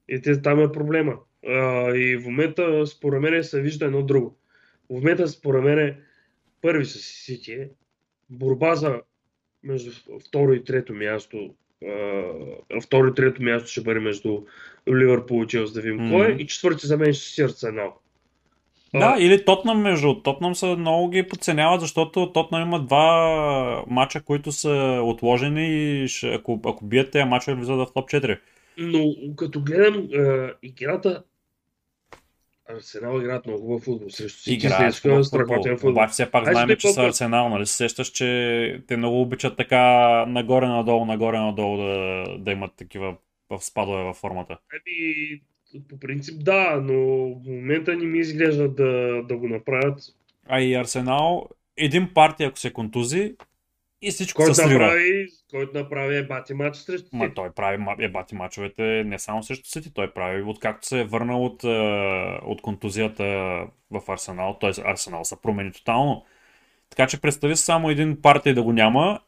И 0.08 0.20
те, 0.20 0.42
там 0.42 0.60
е 0.60 0.72
проблема. 0.72 1.14
А, 1.46 1.90
и 1.96 2.16
в 2.16 2.24
момента, 2.24 2.86
според 2.86 3.20
мен, 3.20 3.44
се 3.44 3.60
вижда 3.60 3.86
едно 3.86 4.02
друго. 4.02 4.38
В 4.90 4.94
момента, 4.94 5.28
според 5.28 5.64
мен, 5.64 5.96
първи 6.62 6.84
си 6.84 6.98
Сити. 6.98 7.58
Борба 8.30 8.74
за 8.74 9.00
между 9.62 9.90
второ 10.28 10.52
и 10.52 10.64
трето 10.64 10.94
място. 10.94 11.54
А, 11.84 12.22
второ 12.82 13.08
и 13.08 13.14
трето 13.14 13.42
място 13.42 13.68
ще 13.70 13.80
бъде 13.80 14.00
между 14.00 14.38
Ливърпул 14.88 15.44
и 15.44 15.46
Челси, 15.46 15.74
да 15.74 15.80
видим 15.80 15.96
Мгм. 15.96 16.14
кой 16.14 16.32
е. 16.32 16.36
И 16.36 16.46
четвърти 16.46 16.86
за 16.86 16.96
мен 16.96 17.12
ще 17.12 17.24
си 17.24 17.42
Арсенал. 17.42 17.94
А, 18.94 18.98
Да, 18.98 19.22
или 19.24 19.44
Тотнам 19.44 19.82
между 19.82 20.14
Тотнам 20.14 20.54
са 20.54 20.66
много 20.66 21.08
ги 21.08 21.28
подценяват, 21.28 21.80
защото 21.80 22.32
Тотнам 22.32 22.62
има 22.62 22.84
два 22.84 23.84
мача, 23.86 24.22
които 24.22 24.52
са 24.52 25.00
отложени 25.04 26.02
и 26.04 26.08
ще, 26.08 26.28
ако, 26.28 26.60
ако 26.66 26.84
бият 26.84 27.10
тези 27.10 27.24
мачове, 27.24 27.56
влизат 27.56 27.76
в 27.88 27.92
топ 27.94 28.10
4. 28.10 28.38
Но 28.78 29.14
като 29.36 29.60
гледам 29.60 30.08
а, 30.14 30.52
играта, 30.62 31.22
Арсенал 32.68 33.20
играят 33.20 33.46
много 33.46 33.60
хубав 33.62 33.82
футбол. 33.82 34.10
Срещу 34.10 34.38
Сити 34.38 34.66
Играят 34.66 34.98
хубав 34.98 35.26
страхотен 35.26 35.56
футбол. 35.56 35.76
футбол. 35.76 35.90
Обаче 35.90 36.12
все 36.12 36.30
пак 36.30 36.44
знаем, 36.44 36.68
че 36.78 36.88
са 36.88 37.02
Арсенал, 37.02 37.48
нали? 37.48 37.66
се 37.66 37.76
Сещаш, 37.76 38.08
че 38.08 38.82
те 38.86 38.96
много 38.96 39.20
обичат 39.20 39.56
така 39.56 39.78
нагоре-надолу, 40.26 41.04
нагоре-надолу 41.04 41.76
да, 41.76 42.24
да 42.38 42.52
имат 42.52 42.72
такива 42.76 43.16
в 43.50 43.64
спадове 43.64 44.02
във 44.02 44.16
формата. 44.16 44.58
Ами, 44.72 45.40
по 45.88 46.00
принцип 46.00 46.44
да, 46.44 46.80
но 46.82 46.94
в 47.34 47.46
момента 47.46 47.96
не 47.96 48.06
ми 48.06 48.18
изглежда 48.18 48.68
да, 48.68 49.22
да 49.22 49.36
го 49.36 49.48
направят. 49.48 50.00
А 50.48 50.60
и 50.60 50.74
Арсенал, 50.74 51.48
един 51.76 52.14
партия, 52.14 52.48
ако 52.48 52.58
се 52.58 52.72
контузи, 52.72 53.34
и 54.02 54.10
всичко 54.10 54.42
Който 54.42 54.54
се 54.54 54.62
срива. 54.62 54.84
направи, 54.84 55.26
който 55.50 55.78
направи 55.78 56.16
е 56.16 56.22
бати 56.22 56.54
матч 56.54 56.76
срещу 56.76 57.08
Ма 57.12 57.34
той 57.34 57.50
прави 57.50 57.84
ебати 58.00 58.34
мачовете 58.34 58.82
не 58.82 59.18
само 59.18 59.42
срещу 59.42 59.68
Сити, 59.68 59.94
той 59.94 60.12
прави 60.12 60.42
откакто 60.42 60.86
се 60.86 61.00
е 61.00 61.04
върнал 61.04 61.44
от, 61.44 61.64
е, 61.64 61.68
от 62.42 62.62
контузията 62.62 63.24
в 63.90 64.02
Арсенал, 64.08 64.56
т.е. 64.60 64.70
Арсенал 64.84 65.24
се 65.24 65.42
промени 65.42 65.72
тотално. 65.72 66.24
Така 66.90 67.06
че 67.06 67.20
представи 67.20 67.56
само 67.56 67.90
един 67.90 68.22
партий 68.22 68.54
да 68.54 68.62
го 68.62 68.72
няма 68.72 69.20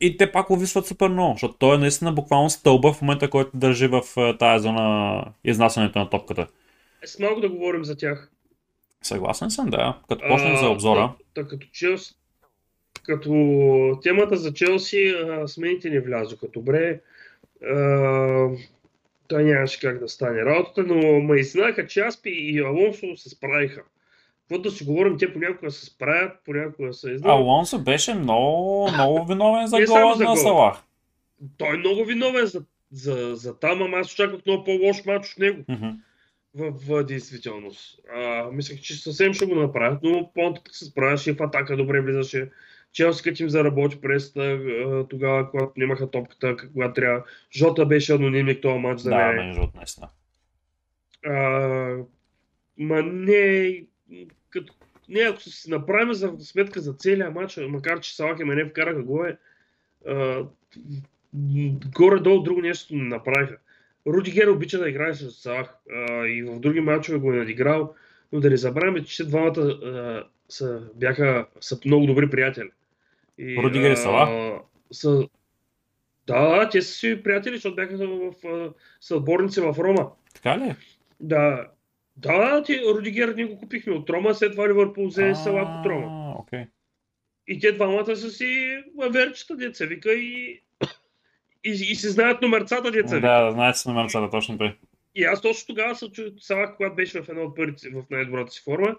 и 0.00 0.16
те 0.16 0.32
пак 0.32 0.50
увисват 0.50 0.86
супер 0.86 1.08
много, 1.08 1.32
защото 1.32 1.54
той 1.58 1.74
е 1.74 1.78
наистина 1.78 2.12
буквално 2.12 2.50
стълба 2.50 2.92
в 2.92 3.02
момента, 3.02 3.30
който 3.30 3.50
държи 3.54 3.86
в 3.86 4.02
е, 4.16 4.38
тая 4.38 4.60
зона 4.60 5.24
изнасянето 5.44 5.98
на 5.98 6.10
топката. 6.10 6.46
Е, 7.02 7.06
с 7.06 7.18
малко 7.18 7.40
да 7.40 7.48
говорим 7.48 7.84
за 7.84 7.96
тях. 7.96 8.30
Съгласен 9.02 9.50
съм, 9.50 9.70
да. 9.70 9.98
Като 10.08 10.24
почнем 10.28 10.56
за 10.56 10.68
обзора. 10.68 11.12
Та, 11.34 11.46
като 11.46 11.66
Челси, 11.72 12.14
като 13.02 14.00
темата 14.02 14.36
за 14.36 14.52
Челси, 14.52 15.14
смените 15.46 15.90
не 15.90 16.00
влязоха 16.00 16.46
добре. 16.48 17.00
А, 17.66 18.48
той 19.28 19.44
нямаше 19.44 19.80
как 19.80 19.98
да 19.98 20.08
стане 20.08 20.44
работата, 20.44 20.82
но 20.82 21.20
ме 21.20 21.40
изнаха, 21.40 21.86
че 21.86 22.00
Аспи 22.00 22.30
и 22.30 22.58
Алонсо 22.60 23.16
се 23.16 23.28
справиха. 23.28 23.82
Какво 24.40 24.62
да 24.62 24.70
си 24.70 24.84
говорим, 24.84 25.18
те 25.18 25.32
понякога 25.32 25.70
се 25.70 25.86
справят, 25.86 26.32
понякога 26.44 26.92
се 26.92 27.10
изнават. 27.10 27.40
Алонсо 27.40 27.78
беше 27.78 28.14
много, 28.14 28.88
много 28.92 29.24
виновен 29.24 29.66
за 29.66 29.84
гола 29.86 30.16
на. 30.16 30.36
Салах. 30.36 30.82
Той 31.58 31.74
е 31.74 31.78
много 31.78 32.04
виновен 32.04 32.46
за, 32.46 32.62
за, 32.92 33.36
за 33.36 33.58
там, 33.58 33.82
ама 33.82 33.96
аз 33.96 34.12
очаквах 34.12 34.40
много 34.46 34.64
по-лош 34.64 35.04
матч 35.04 35.32
от 35.32 35.38
него. 35.38 35.64
Мгм. 35.68 35.88
в, 36.54 36.72
в 36.88 37.04
действителност. 37.04 37.98
А, 38.14 38.50
мислех, 38.52 38.80
че 38.80 38.94
съвсем 38.94 39.34
ще 39.34 39.46
го 39.46 39.54
направят, 39.54 40.02
но 40.02 40.30
по-нататък 40.34 40.76
се 40.76 40.84
справяше 40.84 41.30
и 41.30 41.32
в 41.32 41.42
атака 41.42 41.76
добре 41.76 42.00
влизаше. 42.00 42.50
Челси 42.92 43.22
като 43.22 43.42
им 43.42 43.48
заработи 43.48 44.00
преста 44.00 44.60
тогава, 45.10 45.50
когато 45.50 45.72
нямаха 45.76 46.10
топката, 46.10 46.56
когато 46.72 46.94
трябва. 46.94 47.22
Жота 47.56 47.86
беше 47.86 48.12
анонимник 48.12 48.62
този 48.62 48.78
матч 48.78 49.00
за 49.00 49.10
Да, 49.10 49.16
мен. 49.16 49.36
между 49.36 49.54
другото, 49.54 49.76
наистина. 49.76 50.08
А, 51.26 51.96
ма 52.78 53.02
не, 53.02 53.82
като, 54.50 54.72
не, 55.08 55.20
ако 55.20 55.40
си 55.40 55.70
направим 55.70 56.12
за 56.12 56.32
сметка 56.40 56.80
за 56.80 56.92
целия 56.92 57.30
матч, 57.30 57.58
макар 57.68 58.00
че 58.00 58.16
Салах 58.16 58.38
и 58.40 58.44
мене 58.44 58.64
вкараха 58.64 59.02
м, 61.34 61.80
горе-долу 61.94 62.42
друго 62.42 62.60
нещо 62.60 62.94
не 62.94 63.02
направиха. 63.02 63.56
Рудигер 64.06 64.46
обича 64.46 64.78
да 64.78 64.88
играе 64.88 65.14
с 65.14 65.30
Салах 65.30 65.74
а, 65.92 66.26
и 66.26 66.42
в 66.42 66.60
други 66.60 66.80
матчове 66.80 67.18
го 67.18 67.32
е 67.32 67.36
надиграл, 67.36 67.94
но 68.32 68.40
да 68.40 68.50
не 68.50 68.56
забравяме, 68.56 69.04
че 69.04 69.26
двамата 69.26 69.60
а, 69.60 70.24
са, 70.48 70.82
бяха, 70.94 71.46
са 71.60 71.78
много 71.84 72.06
добри 72.06 72.30
приятели. 72.30 72.70
И, 73.42 73.56
Рудигер 73.62 73.90
и 73.90 73.92
а, 73.92 73.96
Салах? 73.96 74.60
Са, 74.92 75.28
да, 76.26 76.68
те 76.68 76.82
са 76.82 76.92
си 76.92 77.22
приятели, 77.22 77.54
защото 77.54 77.76
бяха 77.76 77.96
в, 77.96 78.34
в, 78.44 78.72
съотборници 79.00 79.60
в 79.60 79.74
Рома. 79.78 80.10
Така 80.34 80.58
ли? 80.58 80.74
Да. 81.20 81.66
Да, 82.16 82.62
ти, 82.62 82.80
Рудигер 82.94 83.28
ние 83.28 83.44
го 83.44 83.58
купихме 83.58 83.92
от 83.92 84.10
Рома, 84.10 84.34
след 84.34 84.52
това 84.52 84.68
Ливърпул 84.68 85.06
взе 85.06 85.34
Салах 85.34 85.68
от 85.80 85.86
Рома. 85.86 86.34
Окей. 86.38 86.64
И 87.48 87.60
те 87.60 87.72
двамата 87.72 88.16
са 88.16 88.30
си 88.30 88.82
верчета, 89.10 89.56
деца 89.56 89.84
вика 89.84 90.12
и, 90.12 90.62
и, 91.64 91.70
и 91.70 91.94
си 91.94 92.08
знаят 92.08 92.42
номерцата, 92.42 92.90
деца. 92.90 93.20
Да, 93.20 93.50
знаете 93.52 93.78
си 93.78 93.88
номерцата, 93.88 94.30
точно 94.30 94.58
тъй. 94.58 94.72
И 95.14 95.24
аз 95.24 95.40
точно 95.40 95.66
тогава 95.66 95.94
съм 95.94 96.10
чул 96.10 96.24
Салах, 96.38 96.76
когато 96.76 96.94
беше 96.94 97.22
в 97.22 97.28
една 97.28 97.42
от 97.42 97.56
първите, 97.56 97.88
в 97.90 98.04
най-добрата 98.10 98.52
си 98.52 98.62
форма. 98.64 98.96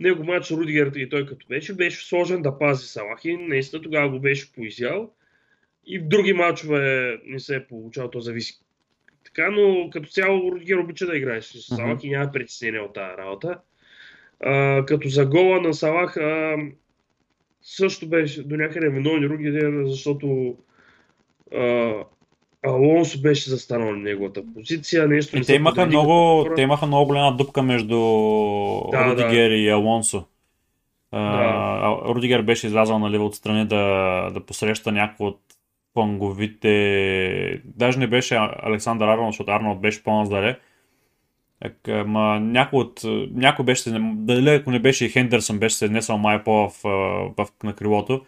Него 0.00 0.24
матч 0.24 0.50
Рудигер 0.50 0.92
и 0.96 1.08
той 1.08 1.26
като 1.26 1.46
беше, 1.48 1.74
беше 1.74 2.06
сложен 2.06 2.42
да 2.42 2.58
пази 2.58 2.86
Салах 2.86 3.24
и 3.24 3.36
наистина 3.36 3.82
тогава 3.82 4.10
го 4.10 4.20
беше 4.20 4.52
поизял. 4.52 5.12
И 5.86 5.98
в 5.98 6.08
други 6.08 6.32
матчове 6.32 7.16
не 7.26 7.40
се 7.40 7.56
е 7.56 7.66
получал, 7.66 8.10
то 8.10 8.20
зависи. 8.20 8.60
Така, 9.24 9.50
но 9.50 9.90
като 9.90 10.08
цяло 10.08 10.52
Рудигер 10.52 10.76
обича 10.76 11.06
да 11.06 11.16
играе 11.16 11.42
с 11.42 11.60
Салах 11.60 12.04
и 12.04 12.10
няма 12.10 12.32
притеснение 12.32 12.80
от 12.80 12.94
тази 12.94 13.16
работа. 13.18 13.60
А, 14.40 14.84
като 14.86 15.08
за 15.08 15.26
гола 15.26 15.60
на 15.60 15.74
Салах 15.74 16.16
а, 16.16 16.56
също 17.62 18.08
беше 18.08 18.42
до 18.42 18.56
някъде 18.56 18.88
виновен 18.88 19.24
Рудигер, 19.24 19.84
защото 19.84 20.56
а, 21.54 21.94
Алонсо 22.66 23.20
беше 23.20 23.50
застанал 23.50 23.90
на 23.90 23.96
неговата 23.96 24.42
позиция. 24.54 25.08
Нещо 25.08 25.36
И 25.36 25.38
не 25.38 25.44
те 25.44 25.54
имаха, 25.54 25.86
много, 25.86 26.46
те 26.56 26.62
имаха 26.62 26.86
много 26.86 27.06
голяма 27.06 27.36
дупка 27.36 27.62
между 27.62 27.98
Да, 28.90 29.06
Рудигер 29.10 29.50
и 29.50 29.68
Алонсо. 29.68 30.24
Да. 31.12 32.00
Рудигер 32.04 32.42
беше 32.42 32.66
излязал 32.66 32.98
нали, 32.98 33.18
отстрани 33.18 33.66
да, 33.66 34.30
да 34.34 34.40
посреща 34.40 34.92
някой 34.92 35.26
от 35.26 35.40
фанговите. 35.94 37.62
Даже 37.64 37.98
не 37.98 38.06
беше 38.06 38.38
Александър 38.62 39.08
Арнолд, 39.08 39.32
защото 39.32 39.50
Арнолд 39.50 39.80
беше 39.80 40.02
по-наздаре. 40.04 40.58
Ма 41.88 42.40
някой 42.40 42.80
от... 42.80 43.00
Някой 43.34 43.64
беше... 43.64 43.90
Дали 44.14 44.50
ако 44.50 44.70
не 44.70 44.78
беше 44.78 45.04
и 45.04 45.08
Хендерсон, 45.08 45.58
беше 45.58 45.76
се 45.76 45.88
днесъл 45.88 46.18
май 46.18 46.44
по 46.44 46.52
в, 46.52 46.72
в, 47.36 47.46
на 47.62 47.72
крилото. 47.72 48.24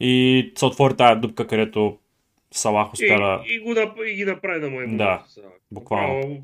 И 0.00 0.52
се 0.56 0.64
отвори 0.64 0.96
тази 0.96 1.20
дупка, 1.20 1.46
където 1.46 1.98
Салах 2.52 2.92
успя 2.92 3.42
И, 3.46 3.54
и, 3.54 3.58
го, 3.58 3.74
и 4.04 4.14
ги 4.14 4.24
направи 4.24 4.60
да 4.60 4.70
му 4.70 4.80
е 4.80 4.86
Да, 4.86 5.24
буквално. 5.70 6.42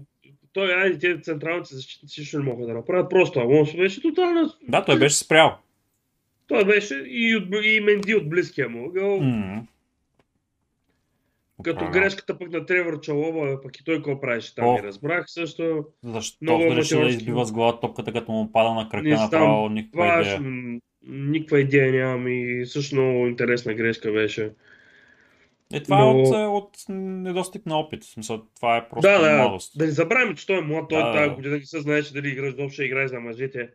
Той, 0.52 0.74
айде, 0.74 0.98
тези 0.98 1.22
централните 1.22 1.74
защитници 1.74 2.20
също 2.20 2.38
не 2.38 2.44
могат 2.44 2.66
да 2.66 2.74
направят. 2.74 3.10
Просто 3.10 3.40
Алонсо 3.40 3.76
беше 3.76 4.02
тотално... 4.02 4.50
Да, 4.68 4.84
той 4.84 4.98
беше 4.98 5.16
спрял. 5.16 5.58
Той 6.46 6.64
беше 6.64 7.04
и, 7.06 7.36
от, 7.36 7.64
и 7.64 7.80
Менди 7.80 8.14
от 8.14 8.30
близкия 8.30 8.68
му 8.68 8.86
ъгъл. 8.86 9.20
Mm-hmm. 9.20 9.62
Като 11.62 11.78
Правильно. 11.78 11.92
грешката 11.92 12.38
пък 12.38 12.52
на 12.52 12.66
Тревор 12.66 13.00
Чалова, 13.00 13.62
пък 13.62 13.76
и 13.76 13.84
той 13.84 13.96
какво 13.96 14.20
правеше 14.20 14.54
там, 14.54 14.74
не 14.74 14.82
разбрах 14.82 15.24
също. 15.28 15.84
Защо 16.02 16.36
много 16.42 16.64
реши 16.64 16.96
да 16.96 17.06
избива 17.06 17.44
с 17.44 17.52
глава 17.52 17.80
топката, 17.80 18.12
като 18.12 18.32
му 18.32 18.52
пада 18.52 18.74
на 18.74 18.88
крака 18.88 19.08
направо, 19.08 19.68
никаква 19.68 20.20
идея. 20.20 20.40
Никаква 21.06 21.60
идея 21.60 21.92
нямам 21.92 22.28
и 22.28 22.66
също 22.66 22.96
много 22.96 23.26
интересна 23.26 23.74
грешка 23.74 24.12
беше. 24.12 24.50
Е, 25.72 25.82
това 25.82 25.98
Но... 25.98 26.10
е 26.10 26.46
от, 26.46 26.66
от 26.66 26.84
недостиг 26.88 27.66
на 27.66 27.78
опит. 27.78 28.04
В 28.04 28.10
смисъл, 28.10 28.42
това 28.56 28.76
е 28.76 28.88
просто 28.88 29.10
да, 29.10 29.18
да, 29.18 29.36
младост. 29.36 29.78
Да 29.78 29.84
не 29.84 29.90
забравяме, 29.90 30.34
че 30.34 30.46
той 30.46 30.58
е 30.58 30.60
млад. 30.60 30.88
Той 30.88 31.02
да, 31.02 31.12
тази 31.12 31.34
година 31.34 31.56
не 31.56 31.64
се 31.64 31.80
знае, 31.80 32.02
че 32.02 32.12
дали 32.12 32.28
играш 32.28 32.54
добре, 32.54 32.72
ще 32.72 32.84
играе 32.84 33.08
за 33.08 33.20
мъжете. 33.20 33.70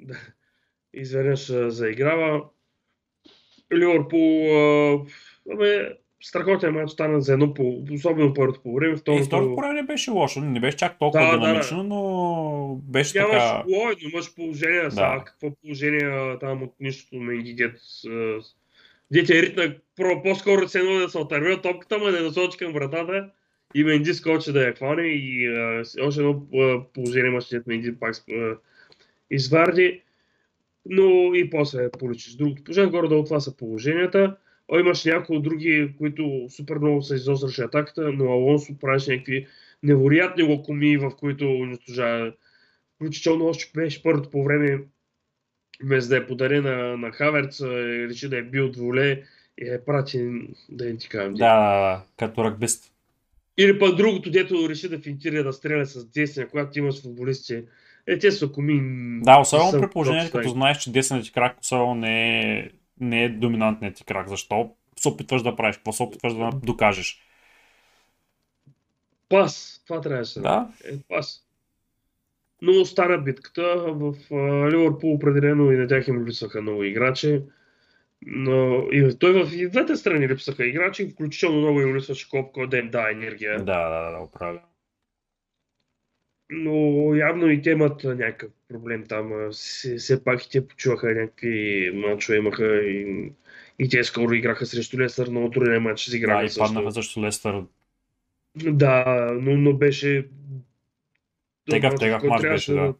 Да. 0.00 0.18
Изведнъж 0.94 1.52
заиграва. 1.52 2.44
Ливърпул, 3.74 4.46
абе, 5.52 5.88
страхотен 6.22 6.74
матч 6.74 6.90
стана 6.90 7.20
за 7.20 7.32
едно, 7.32 7.54
по, 7.54 7.82
особено 7.92 8.34
първото 8.34 8.62
по 8.62 8.74
време. 8.74 8.96
Второто... 8.96 9.22
И 9.22 9.26
второто 9.26 9.54
по 9.54 9.60
време 9.60 9.74
не 9.74 9.82
беше 9.82 10.10
лошо, 10.10 10.40
не 10.40 10.60
беше 10.60 10.76
чак 10.76 10.98
толкова 10.98 11.24
да, 11.24 11.38
динамично, 11.38 11.76
да, 11.76 11.82
да. 11.82 11.88
но 11.88 12.80
беше 12.82 13.18
Нямаш 13.18 13.32
така... 13.32 13.64
Нямаш 13.68 13.96
имаш 14.12 14.34
положение, 14.34 14.82
да. 14.82 14.90
сега, 14.90 15.22
какво 15.26 15.50
положение 15.54 16.38
там 16.38 16.62
от 16.62 16.74
нищото 16.80 17.16
на 17.16 17.34
Е 19.14 19.42
ритна 19.42 19.74
по-скоро 19.96 20.68
се 20.68 20.82
да 20.82 21.08
се 21.08 21.18
отърви 21.18 21.52
от 21.52 21.62
топката, 21.62 21.98
ма 21.98 22.10
да 22.10 22.22
насочи 22.22 22.58
към 22.58 22.72
вратата 22.72 23.30
и 23.74 23.84
Менди 23.84 24.14
скочи 24.14 24.52
да 24.52 24.66
я 24.66 24.74
хване 24.74 25.02
и 25.02 25.46
а, 25.46 25.84
още 26.00 26.20
едно 26.20 26.46
положение 26.94 27.30
имаше 27.30 27.48
след 27.48 27.66
Менди 27.66 27.98
пак 28.00 28.14
а, 28.32 28.56
изварди. 29.30 30.02
Но 30.86 31.34
и 31.34 31.50
после 31.50 31.90
получиш 31.90 32.34
другото 32.34 32.64
положение. 32.64 32.90
Горе 32.90 33.08
долу 33.08 33.24
това 33.24 33.40
са 33.40 33.56
положенията. 33.56 34.36
О, 34.68 34.78
имаш 34.78 35.04
някои 35.04 35.42
други, 35.42 35.94
които 35.98 36.46
супер 36.56 36.76
много 36.76 37.02
са 37.02 37.14
изостряше 37.14 37.62
атаката, 37.62 38.12
но 38.12 38.24
Алонсо 38.24 38.78
правеше 38.78 39.10
някакви 39.10 39.46
невероятни 39.82 40.42
локоми, 40.42 40.96
в 40.96 41.10
които 41.10 41.44
унищожава. 41.44 42.32
Включително 42.94 43.46
още 43.46 43.72
беше 43.74 44.02
първото 44.02 44.30
по 44.30 44.44
време 44.44 44.84
вместо 45.84 46.08
да 46.08 46.16
е 46.16 46.26
подари 46.26 46.60
на, 46.60 46.96
на 46.96 47.12
Хаверц, 47.12 47.60
реши 47.60 48.28
да 48.28 48.38
е 48.38 48.42
бил 48.42 48.70
дволе 48.70 49.22
и 49.58 49.68
е 49.68 49.84
прати 49.84 50.48
да 50.68 50.84
не 50.84 50.96
ти 50.96 51.08
кажам. 51.08 51.34
Да, 51.34 52.02
като 52.18 52.44
ръгбист. 52.44 52.92
Или 53.58 53.78
пък 53.78 53.96
другото, 53.96 54.30
дето 54.30 54.68
реши 54.68 54.88
да 54.88 54.98
финтира 54.98 55.44
да 55.44 55.52
стреля 55.52 55.86
с 55.86 56.04
десния, 56.04 56.48
когато 56.48 56.78
имаш 56.78 57.02
футболисти. 57.02 57.62
Е, 58.06 58.18
те 58.18 58.32
са 58.32 58.52
коми. 58.52 58.80
Да, 59.22 59.38
особено 59.38 59.82
при 59.82 59.90
положение, 59.90 60.30
като 60.30 60.48
знаеш, 60.48 60.78
че 60.78 60.92
десният 60.92 61.24
ти 61.24 61.32
крак 61.32 61.56
особено 61.62 61.94
не 61.94 62.40
е, 62.40 62.70
не 63.00 63.24
е 63.24 63.28
доминантният 63.28 63.96
ти 63.96 64.04
крак. 64.04 64.28
Защо 64.28 64.70
се 64.96 65.08
опитваш 65.08 65.42
да 65.42 65.56
правиш? 65.56 65.76
Какво 65.76 65.92
се 65.92 66.02
опитваш 66.02 66.34
да 66.34 66.50
докажеш? 66.62 67.22
Пас. 69.28 69.82
Това 69.86 70.00
трябваше 70.00 70.40
да. 70.40 70.68
Е, 70.84 70.98
пас 71.08 71.47
но 72.62 72.84
стара 72.84 73.18
битката. 73.18 73.76
В 73.76 74.14
Ливърпул 74.72 75.12
определено 75.12 75.72
и 75.72 75.76
на 75.76 75.86
тях 75.86 76.08
им 76.08 76.26
липсваха 76.26 76.62
много 76.62 76.84
играчи. 76.84 77.42
Но 78.26 78.88
и 78.92 79.18
той 79.18 79.44
в 79.44 79.54
и 79.54 79.68
двете 79.68 79.96
страни 79.96 80.28
липсваха 80.28 80.66
играчи, 80.66 81.08
включително 81.08 81.58
много 81.58 81.80
им 81.80 81.96
липсваше 81.96 82.30
Копко 82.30 82.66
да 82.66 82.78
им 82.78 82.90
да 82.90 83.10
енергия. 83.10 83.56
Да, 83.56 83.88
да, 83.88 84.10
да, 84.10 84.18
оправя. 84.18 84.60
Но 86.50 87.14
явно 87.14 87.50
и 87.50 87.62
те 87.62 87.70
имат 87.70 88.04
някакъв 88.04 88.50
проблем 88.68 89.04
там. 89.08 89.32
Все, 89.52 90.24
пак 90.24 90.44
и 90.44 90.50
те 90.50 90.66
почуваха 90.66 91.14
някакви 91.14 91.90
мачове, 91.94 92.38
имаха 92.38 92.76
и, 92.76 93.32
и 93.78 93.88
те 93.88 94.04
скоро 94.04 94.34
играха 94.34 94.66
срещу 94.66 94.98
Лестър, 94.98 95.28
много 95.28 95.50
труден 95.50 95.82
матч 95.82 96.04
си 96.04 96.16
играха. 96.16 96.40
Да, 96.40 96.46
и 96.46 96.58
паднаха 96.58 96.92
също 96.92 97.22
Лестър. 97.22 97.62
Да, 98.56 99.28
но, 99.40 99.56
но 99.56 99.72
беше 99.72 100.28
Тегав, 101.70 101.94
тегав 101.98 102.22
мач 102.22 102.42
беше, 102.42 102.72
да. 102.72 102.94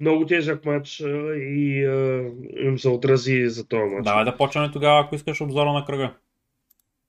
Много 0.00 0.26
тежък 0.26 0.64
матч 0.64 1.00
и 1.36 1.84
а, 1.84 2.30
им 2.60 2.78
се 2.78 2.88
отрази 2.88 3.48
за 3.48 3.68
този 3.68 3.82
матч. 3.82 4.04
Давай 4.04 4.24
да 4.24 4.36
почваме 4.36 4.70
тогава, 4.72 5.00
ако 5.00 5.14
искаш 5.14 5.40
обзора 5.40 5.72
на 5.72 5.84
кръга. 5.84 6.14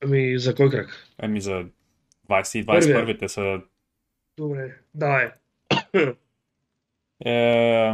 Ами, 0.04 0.38
за 0.38 0.56
кой 0.56 0.70
кръг? 0.70 1.08
Ами, 1.18 1.42
за 1.42 1.66
20 2.30 2.60
и 2.60 2.66
21-те 2.66 3.30
са... 3.30 3.62
Добре, 4.38 4.76
давай. 4.94 5.30
е, 7.26 7.94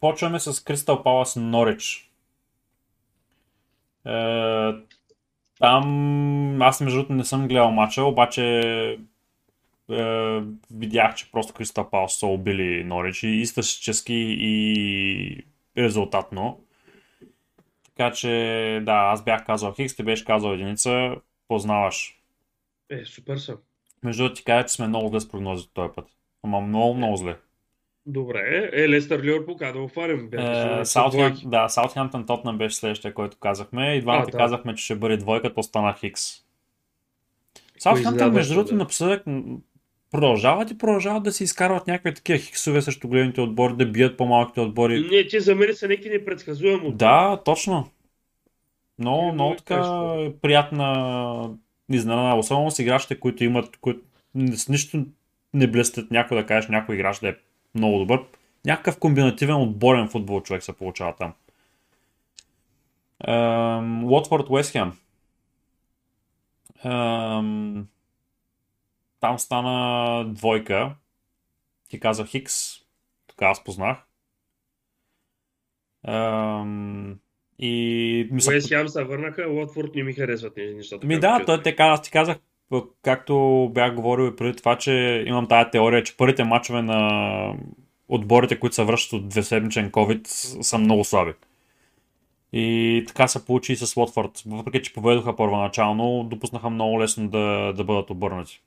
почваме 0.00 0.40
с 0.40 0.64
Кристал 0.64 1.02
Палас 1.02 1.36
Норич. 1.36 2.12
Е, 4.06 4.72
там 5.58 6.62
аз 6.62 6.80
между 6.80 6.98
другото 6.98 7.12
не 7.12 7.24
съм 7.24 7.48
гледал 7.48 7.70
матча, 7.70 8.04
обаче 8.04 8.98
е, 9.90 10.42
видях, 10.74 11.14
че 11.14 11.32
просто 11.32 11.54
Кристал 11.54 11.90
Палас 11.90 12.14
са 12.14 12.26
убили 12.26 12.84
Норич 12.84 13.22
и 13.22 13.46
статистически 13.46 14.36
и 14.40 15.44
резултатно. 15.78 16.60
Така 17.84 18.12
че, 18.12 18.28
да, 18.82 18.92
аз 18.92 19.24
бях 19.24 19.46
казал 19.46 19.72
Хикс, 19.72 19.96
ти 19.96 20.02
беше 20.02 20.24
казал 20.24 20.52
единица, 20.52 21.16
познаваш. 21.48 22.20
Е, 22.90 23.04
супер 23.04 23.36
са. 23.36 23.56
Между 24.02 24.22
другото 24.22 24.38
ти 24.38 24.44
кажа, 24.44 24.66
че 24.66 24.74
сме 24.74 24.88
много 24.88 25.08
зле 25.08 25.20
с 25.20 25.28
прогнози 25.28 25.68
този 25.74 25.92
път. 25.94 26.06
Ама 26.42 26.60
много, 26.60 26.94
много 26.94 27.16
зле. 27.16 27.36
Добре, 28.06 28.70
е, 28.72 28.88
Лестър 28.88 29.22
Ливърпул, 29.22 29.56
как 29.56 29.72
да 29.72 29.80
го 29.80 29.88
фарим? 29.88 30.28
Е, 30.32 30.84
Саутхем, 30.84 31.36
да, 31.44 31.68
Саутхемптън 31.68 32.26
Тотнам 32.26 32.58
беше 32.58 32.76
следващия, 32.76 33.14
който 33.14 33.38
казахме. 33.38 33.94
И 33.94 34.00
двамата 34.00 34.26
да. 34.26 34.38
казахме, 34.38 34.74
че 34.74 34.84
ще 34.84 34.94
бъде 34.94 35.16
двойка, 35.16 35.54
то 35.54 35.62
стана 35.62 35.94
Хикс. 35.94 36.44
Саутхемптън, 37.78 38.32
между 38.32 38.54
другото, 38.54 38.74
напоследък 38.74 39.22
продължават 40.10 40.70
и 40.70 40.78
продължават 40.78 41.22
да 41.22 41.32
се 41.32 41.44
изкарват 41.44 41.86
някакви 41.86 42.14
такива 42.14 42.38
хиксове 42.38 42.82
срещу 42.82 43.08
големите 43.08 43.40
отбори, 43.40 43.76
да 43.76 43.86
бият 43.86 44.16
по-малките 44.16 44.60
отбори. 44.60 45.08
Не, 45.10 45.26
че 45.26 45.40
за 45.40 45.54
мен 45.54 45.74
са 45.74 45.88
някакви 45.88 46.10
непредсказуемо. 46.10 46.92
Да, 46.92 47.42
точно. 47.44 47.90
Много, 48.98 49.28
е, 49.28 49.32
много 49.32 49.54
така 49.54 49.74
е 49.74 50.32
приятна 50.32 51.50
изненада. 51.92 52.36
Особено 52.36 52.70
с 52.70 52.78
играчите, 52.78 53.20
които 53.20 53.44
имат, 53.44 53.76
които 53.76 54.00
с 54.52 54.68
нищо 54.68 55.04
не 55.54 55.66
блестят 55.66 56.10
някой 56.10 56.36
да 56.36 56.46
кажеш 56.46 56.68
някой 56.68 56.94
играч 56.94 57.18
да 57.18 57.28
е 57.28 57.34
много 57.74 57.98
добър. 57.98 58.20
Някакъв 58.66 58.98
комбинативен 58.98 59.56
отборен 59.56 60.08
футбол 60.08 60.42
човек 60.42 60.62
се 60.62 60.72
получава 60.72 61.14
там. 61.18 61.32
Уотфорд 64.04 64.50
Уестхем 64.50 64.92
там 69.20 69.38
стана 69.38 70.24
двойка. 70.28 70.94
Ти 71.88 72.00
каза 72.00 72.26
Хикс. 72.26 72.54
Така 73.26 73.46
аз 73.46 73.64
познах. 73.64 73.98
Ам... 76.06 77.18
И 77.58 78.28
мисля... 78.32 78.52
Уест 78.52 78.68
Хям 78.68 78.88
се 78.88 79.04
върнаха, 79.04 79.48
Уотфорд 79.50 79.94
не 79.94 80.02
ми 80.02 80.12
харесват 80.12 80.56
нещата. 80.56 81.06
Ми 81.06 81.20
да, 81.20 81.44
той 81.46 81.62
те 81.62 81.74
аз 81.78 82.02
ти 82.02 82.10
казах, 82.10 82.38
както 83.02 83.68
бях 83.74 83.94
говорил 83.94 84.24
и 84.24 84.36
преди 84.36 84.56
това, 84.56 84.78
че 84.78 85.24
имам 85.26 85.48
тази 85.48 85.70
теория, 85.70 86.02
че 86.02 86.16
първите 86.16 86.44
мачове 86.44 86.82
на 86.82 87.54
отборите, 88.08 88.60
които 88.60 88.74
се 88.74 88.84
връщат 88.84 89.12
от 89.12 89.28
двеседмичен 89.28 89.90
COVID, 89.90 90.26
са 90.62 90.78
много 90.78 91.04
слаби. 91.04 91.32
И 92.52 93.04
така 93.08 93.28
се 93.28 93.44
получи 93.44 93.72
и 93.72 93.76
с 93.76 93.96
Уотфорд. 93.96 94.42
Въпреки, 94.46 94.82
че 94.82 94.92
поведоха 94.92 95.36
първоначално, 95.36 96.24
допуснаха 96.24 96.70
много 96.70 97.00
лесно 97.00 97.28
да, 97.28 97.72
да 97.76 97.84
бъдат 97.84 98.10
обърнати 98.10 98.62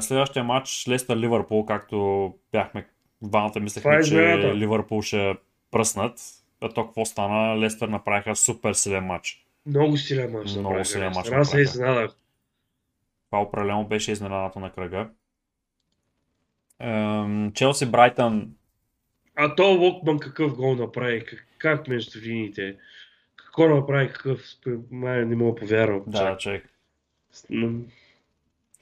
следващия 0.00 0.44
матч 0.44 0.84
Лестър 0.88 1.16
Ливърпул, 1.16 1.66
както 1.66 2.34
бяхме 2.52 2.88
двамата 3.22 3.60
мислехме, 3.60 3.96
е 3.96 4.02
че 4.02 4.52
Ливърпул 4.54 5.02
ще 5.02 5.36
пръснат. 5.70 6.20
А 6.60 6.68
то 6.68 6.86
какво 6.86 7.04
стана? 7.04 7.60
Лестър 7.60 7.88
направиха 7.88 8.36
супер 8.36 8.72
силен 8.72 9.04
матч. 9.04 9.44
Много 9.66 9.96
силен 9.96 10.32
матч. 10.32 10.50
Много 10.50 10.84
силен 10.84 11.12
матч. 11.14 11.30
Аз 11.30 11.50
се 11.50 11.60
изненадах. 11.60 12.10
Това 13.30 13.42
определено 13.42 13.84
беше 13.84 14.12
изненадата 14.12 14.60
на 14.60 14.72
кръга. 14.72 15.08
Челси 17.54 17.86
Брайтън 17.86 18.50
А 19.36 19.54
то 19.54 19.68
Локман 19.68 20.18
какъв 20.18 20.56
гол 20.56 20.74
направи? 20.74 21.24
Как, 21.24 21.46
как 21.58 21.88
между 21.88 22.20
линиите? 22.20 22.76
Какво 23.36 23.68
направи 23.68 24.08
какъв? 24.08 24.40
Май 24.90 25.24
не 25.24 25.36
мога 25.36 25.54
повярвам. 25.54 26.02
Да, 26.06 26.36
човек. 26.36 26.68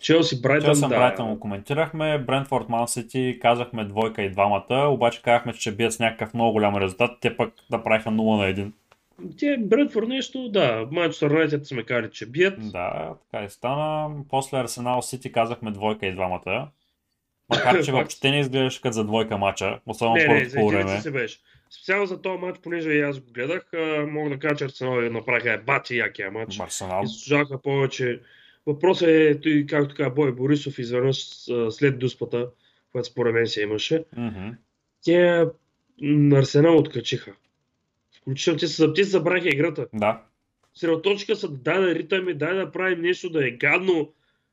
Челси 0.02 0.42
Брайтън, 0.42 0.66
Челси 0.68 0.80
да. 0.80 0.88
Брайтън 0.88 1.28
го 1.28 1.40
коментирахме, 1.40 2.18
Брентфорд 2.18 2.68
Ман 2.68 2.88
Сити 2.88 3.38
казахме 3.42 3.84
двойка 3.84 4.22
и 4.22 4.30
двамата, 4.30 4.88
обаче 4.88 5.22
казахме, 5.22 5.52
че 5.52 5.76
бият 5.76 5.92
с 5.92 5.98
някакъв 5.98 6.34
много 6.34 6.52
голям 6.52 6.76
резултат, 6.76 7.10
те 7.20 7.36
пък 7.36 7.54
направиха 7.70 8.10
0 8.10 8.12
на 8.12 8.54
1. 8.54 8.72
Те 9.38 9.56
Брентфорд 9.58 10.08
нещо, 10.08 10.48
да. 10.48 10.88
Манчестър 10.90 11.30
Юнайтед 11.30 11.66
сме 11.66 11.82
казали, 11.82 12.10
че 12.10 12.26
бият. 12.26 12.70
Да, 12.72 13.14
така 13.30 13.44
и 13.44 13.50
стана. 13.50 14.14
После 14.30 14.58
Арсенал 14.58 15.02
Сити 15.02 15.32
казахме 15.32 15.70
двойка 15.70 16.06
и 16.06 16.12
двамата. 16.12 16.68
Макар, 17.48 17.84
че 17.84 17.92
въобще 17.92 18.30
не 18.30 18.40
изглеждаше 18.40 18.80
като 18.80 18.92
за 18.92 19.04
двойка 19.04 19.38
мача, 19.38 19.78
особено 19.86 20.16
Не, 20.16 20.22
не, 20.22 20.28
първото 20.28 20.54
по 20.54 20.68
време. 20.68 21.00
се 21.00 21.10
беше. 21.10 21.38
Специално 21.70 22.06
за 22.06 22.22
този 22.22 22.38
матч, 22.38 22.58
понеже 22.62 22.90
и 22.90 23.00
аз 23.00 23.20
го 23.20 23.32
гледах, 23.32 23.70
мога 24.08 24.30
да 24.30 24.38
кажа, 24.38 24.56
че 24.56 24.64
Арсенал 24.64 25.00
направиха 25.00 25.62
бати 25.66 25.96
якия 25.96 26.30
матч. 26.30 26.60
Арсенал. 26.60 27.04
И 27.30 27.62
повече. 27.62 28.20
Въпросът 28.66 29.08
е, 29.08 29.40
той, 29.40 29.66
както 29.68 29.88
така, 29.88 30.10
Бой 30.10 30.32
Борисов 30.32 30.78
изведнъж 30.78 31.24
след 31.70 31.98
дуспата, 31.98 32.48
която 32.92 33.08
според 33.08 33.34
мен 33.34 33.46
се 33.46 33.62
имаше, 33.62 34.04
Мгм. 34.16 34.48
те 35.04 35.44
м, 36.02 36.36
Арсенал 36.36 36.78
откачиха. 36.78 37.32
Включително 38.16 38.58
те, 38.58 38.66
се- 38.66 38.92
те 38.92 39.04
забраха 39.04 39.48
играта. 39.48 39.86
Да. 39.92 40.22
Средоточка 40.74 41.36
са 41.36 41.48
да 41.48 41.56
дай 41.56 41.80
да 41.80 41.94
ритаме, 41.94 42.34
дай 42.34 42.54
да 42.54 42.72
правим 42.72 43.00
нещо 43.00 43.30
да 43.30 43.48
е 43.48 43.50
гадно. 43.50 44.12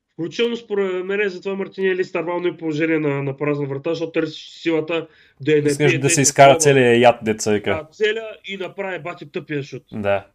Включително 0.10 0.56
според 0.56 1.06
мен 1.06 1.30
затова 1.30 1.56
Мартинели 1.56 2.04
старвално 2.04 2.48
и 2.48 2.58
положение 2.58 3.00
на, 3.00 3.24
на 3.24 3.38
празна 3.38 3.66
врата, 3.66 3.90
защото 3.90 4.12
търси 4.12 4.60
силата 4.60 5.08
да 5.42 5.54
е 5.54 5.60
Искаш 5.60 6.00
да 6.00 6.10
се 6.10 6.22
изкара 6.22 6.58
целият 6.58 7.02
яд, 7.02 7.16
деца 7.24 7.52
вика. 7.52 7.88
целя 7.92 8.38
и 8.46 8.58
направи 8.58 9.00
бати 9.00 9.32
тъпия 9.32 9.64
шут. 9.64 9.84
Да. 9.92 10.28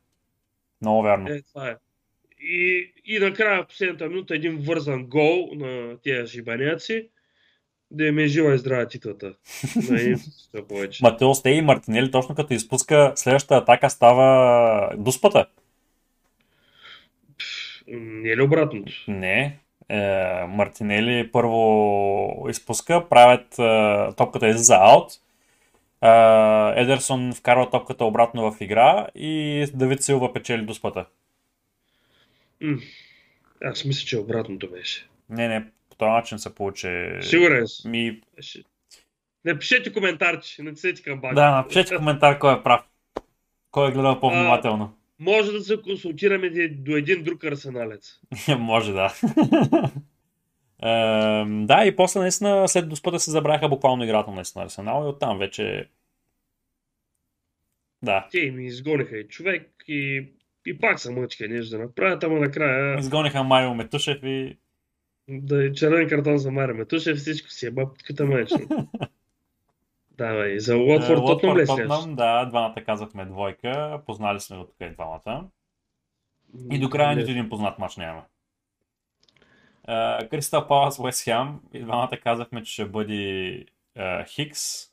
Много 0.80 1.02
вярно. 1.02 1.28
Е, 1.28 1.42
това 1.42 1.68
е. 1.68 1.76
И, 2.40 2.92
и 3.04 3.18
накрая, 3.18 3.62
в 3.62 3.66
последната 3.66 4.08
минута, 4.08 4.34
един 4.34 4.58
вързан 4.58 5.06
гол 5.06 5.48
на 5.54 5.96
тези 6.02 6.32
шибаняци, 6.32 7.08
да 7.90 8.04
им 8.06 8.18
е 8.18 8.26
жива 8.26 8.54
и 8.54 8.58
здрава 8.58 8.86
титлата. 8.86 9.34
Матео 11.02 11.34
Стей 11.34 11.54
и 11.54 11.62
Мартинели 11.62 12.10
точно 12.10 12.34
като 12.34 12.54
изпуска 12.54 13.12
следващата 13.16 13.56
атака 13.56 13.90
става 13.90 14.90
дуспата. 14.96 15.46
Не 17.88 18.30
е 18.30 18.36
ли 18.36 18.42
обратното? 18.42 18.92
Не. 19.08 19.58
Е, 19.88 20.44
Мартинели 20.46 21.32
първо 21.32 22.46
изпуска, 22.50 23.08
правят 23.08 23.58
е, 23.58 24.14
топката 24.16 24.48
излиза 24.48 24.76
аут. 24.80 25.12
Е, 26.02 26.80
Едерсон 26.82 27.32
вкарва 27.34 27.70
топката 27.70 28.04
обратно 28.04 28.52
в 28.52 28.60
игра 28.60 29.06
и 29.14 29.64
Давид 29.74 30.02
Силва 30.02 30.32
печели 30.32 30.62
дуспата. 30.62 31.04
Аз 33.62 33.84
мисля, 33.84 34.06
че 34.06 34.18
обратното 34.18 34.70
беше. 34.70 35.08
Не, 35.30 35.48
не, 35.48 35.66
по 35.90 35.96
този 35.96 36.10
начин 36.10 36.38
се 36.38 36.54
получи. 36.54 37.08
Сигурен 37.20 37.68
съм. 37.68 37.90
Ми, 37.90 38.20
Напишете 39.44 39.92
коментарче, 39.92 40.62
напишете 40.62 41.02
към 41.02 41.20
бака. 41.20 41.34
да, 41.34 41.50
напишете 41.50 41.96
коментар 41.96 42.38
кой 42.38 42.58
е 42.58 42.62
прав. 42.62 42.84
Кой 43.70 43.88
е 43.88 43.92
гледал 43.92 44.20
по-внимателно. 44.20 44.94
Може 45.18 45.52
да 45.52 45.60
се 45.60 45.82
консултираме 45.82 46.68
до 46.68 46.96
един 46.96 47.22
друг 47.22 47.44
арсеналец. 47.44 48.20
Може 48.58 48.92
да. 48.92 49.14
Ем, 50.82 51.66
да, 51.66 51.84
и 51.86 51.96
после 51.96 52.20
наистина 52.20 52.68
след 52.68 52.88
доспата 52.88 53.20
се 53.20 53.30
забравяха 53.30 53.68
буквално 53.68 54.04
играта 54.04 54.30
наистина 54.30 54.64
Арсенал 54.64 55.04
и 55.04 55.08
оттам 55.08 55.38
вече... 55.38 55.88
Да. 58.02 58.28
Те 58.32 58.50
ми 58.50 58.66
изгониха 58.66 59.18
и 59.18 59.28
човек 59.28 59.70
и, 59.88 60.26
и 60.68 60.78
пак 60.78 61.00
са 61.00 61.12
мъчка 61.12 61.48
нещо 61.48 61.76
да 61.76 61.82
направят, 61.82 62.24
ама 62.24 62.40
накрая 62.40 62.98
Изгониха 62.98 63.42
Марио 63.42 63.74
Метушев 63.74 64.18
и... 64.22 64.58
да 65.28 65.66
е 65.66 65.72
червен 65.72 66.08
картон 66.08 66.38
за 66.38 66.50
Маре 66.50 66.72
Метушев, 66.72 67.18
всичко 67.18 67.50
си 67.50 67.66
е 67.66 67.70
бабката 67.70 68.26
майчина. 68.26 68.86
да, 70.10 70.48
и 70.48 70.60
за 70.60 70.76
Уотфорд 70.76 71.18
Е, 71.18 71.26
Тотнам 71.26 71.56
ли 71.56 71.62
е 71.62 71.66
Тотнам, 71.66 72.14
да, 72.14 72.44
двамата 72.44 72.84
казахме 72.86 73.24
двойка, 73.24 74.00
познали 74.06 74.40
сме 74.40 74.56
го 74.56 74.64
тук 74.64 74.76
и 74.80 74.90
двамата. 74.90 75.48
И 76.70 76.78
до 76.78 76.90
края 76.90 77.16
нито 77.16 77.30
един 77.30 77.48
познат 77.48 77.78
мач 77.78 77.96
няма. 77.96 78.22
Кристал 80.30 80.68
Палас 80.68 80.98
Уест 80.98 81.24
Хем 81.24 81.60
и 81.72 81.82
двамата 81.82 82.18
казахме, 82.22 82.62
че 82.62 82.72
ще 82.72 82.84
бъде 82.84 83.14
е, 83.96 84.24
Хикс. 84.24 84.87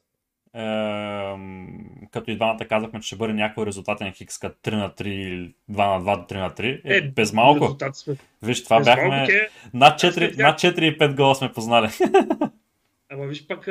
Като 2.12 2.32
и 2.32 2.36
двамата 2.36 2.66
казахме, 2.70 3.00
че 3.00 3.08
ще 3.08 3.16
бъде 3.16 3.34
някой 3.34 3.66
резултатен 3.66 4.14
Хикс, 4.14 4.38
като 4.38 4.70
3 4.70 4.76
на 4.76 4.90
3 4.90 5.08
или 5.08 5.54
2 5.72 5.98
на 5.98 6.02
2 6.02 6.18
до 6.18 6.36
3 6.36 6.40
на 6.40 6.50
3. 6.50 6.82
Е, 6.84 7.02
без 7.02 7.34
малко. 7.34 7.78
сме. 7.94 8.16
Виж, 8.44 8.64
това 8.64 8.78
Без 8.78 8.86
бяхме 8.86 9.08
малко, 9.08 9.32
над 9.74 10.00
след 10.00 10.14
4, 10.14 10.36
тях- 10.36 10.38
над 10.38 10.60
4 10.60 10.82
и 10.82 10.98
5 10.98 11.16
гола 11.16 11.36
сме 11.36 11.52
познали. 11.52 11.90
Ама 13.12 13.26
виж 13.26 13.48
пак 13.48 13.68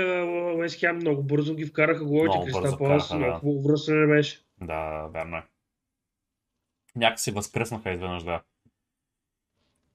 Уест 0.57 0.81
Хем 0.81 0.97
много 0.97 1.23
бързо 1.23 1.55
ги 1.55 1.65
вкараха 1.67 2.05
головете, 2.05 2.29
Много 2.29 2.45
Кристал 2.45 2.63
бързо 2.63 2.79
Палас, 2.79 3.07
вкараха, 3.07 3.25
да. 3.25 3.31
много 3.31 3.41
хубаво 3.63 4.09
беше. 4.09 4.41
Да, 4.61 5.07
верно 5.13 5.37
е. 5.37 5.43
Някакси 6.97 7.31
възкръснаха 7.31 7.91
изведнъж, 7.91 8.23
да. 8.23 8.41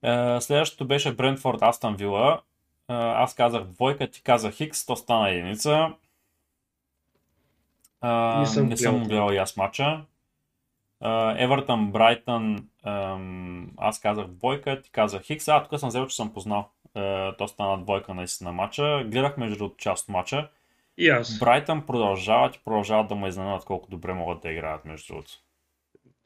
Е, 0.03 0.41
следващото 0.41 0.87
беше 0.87 1.15
Брентфорд 1.15 1.61
Астан 1.61 1.95
Вила. 1.95 2.41
Е, 2.89 2.93
аз 2.93 3.35
казах 3.35 3.63
двойка, 3.63 4.07
ти 4.07 4.23
казах 4.23 4.53
Хикс, 4.53 4.85
то 4.85 4.95
стана 4.95 5.29
единица. 5.29 5.89
Е, 8.03 8.39
Не 8.39 8.45
съм 8.45 8.67
не 8.67 8.77
съм 8.77 9.03
гледал. 9.03 9.31
и 9.31 9.37
аз 9.37 9.57
мача. 9.57 10.01
Евертън, 11.37 11.91
Брайтън, 11.91 12.67
аз 13.77 13.99
казах 13.99 14.27
двойка, 14.27 14.81
ти 14.81 14.91
казах 14.91 15.21
Хикс. 15.21 15.47
А, 15.47 15.63
тук 15.63 15.79
съм 15.79 15.89
взел, 15.89 16.07
че 16.07 16.15
съм 16.15 16.33
познал. 16.33 16.69
То 17.37 17.47
стана 17.47 17.83
двойка 17.83 18.13
наистина 18.13 18.51
мача. 18.51 19.03
Гледах 19.05 19.37
между 19.37 19.57
другото 19.57 19.77
част 19.77 20.03
от 20.03 20.09
мача. 20.09 20.49
И 20.97 21.09
аз. 21.09 21.39
Брайтън 21.39 21.85
продължават 21.85 22.55
и 22.55 22.59
продължават 22.65 23.07
да 23.07 23.15
ме 23.15 23.27
изненадат 23.27 23.65
колко 23.65 23.89
добре 23.89 24.13
могат 24.13 24.41
да 24.41 24.51
играят 24.51 24.85
между 24.85 25.13
другото. 25.13 25.31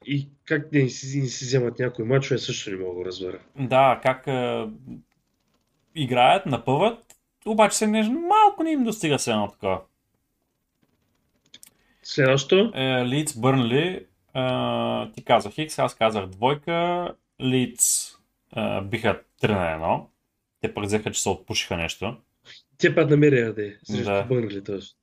И 0.05 0.27
как 0.45 0.71
не 0.71 0.89
си, 0.89 1.21
не 1.21 1.27
си 1.27 1.45
вземат 1.45 1.79
някои 1.79 2.05
мачове, 2.05 2.37
също 2.37 2.71
не 2.71 2.77
мога 2.77 2.99
да 2.99 3.05
разбера. 3.05 3.39
Да, 3.55 3.99
как 4.03 4.27
е, 4.27 4.67
играят, 5.95 6.45
напъват, 6.45 7.15
обаче 7.45 7.77
се 7.77 7.87
не, 7.87 8.09
малко 8.09 8.63
не 8.63 8.71
им 8.71 8.83
достига 8.83 9.19
се 9.19 9.31
едно 9.31 9.47
такова. 9.47 9.81
Следващото. 12.03 12.71
Е, 12.75 13.05
Лидс, 13.05 13.39
Бърнли, 13.39 13.85
е, 13.87 14.05
ти 15.11 15.23
казах 15.25 15.53
Хикс, 15.53 15.79
аз 15.79 15.95
казах 15.95 16.25
двойка, 16.25 17.07
Лидс 17.41 18.11
е, 18.57 18.81
биха 18.81 19.21
3 19.41 19.49
на 19.49 19.85
1. 19.87 20.01
Те 20.61 20.73
пък 20.73 20.83
взеха, 20.83 21.11
че 21.11 21.21
се 21.21 21.29
отпушиха 21.29 21.77
нещо. 21.77 22.15
Те 22.77 22.95
път 22.95 23.09
намеряха 23.09 23.53
да 23.53 23.67
е. 23.67 23.71
Срещу 23.83 24.03
Да. 24.03 24.23
Бърнли 24.23 24.63
точно. 24.63 24.97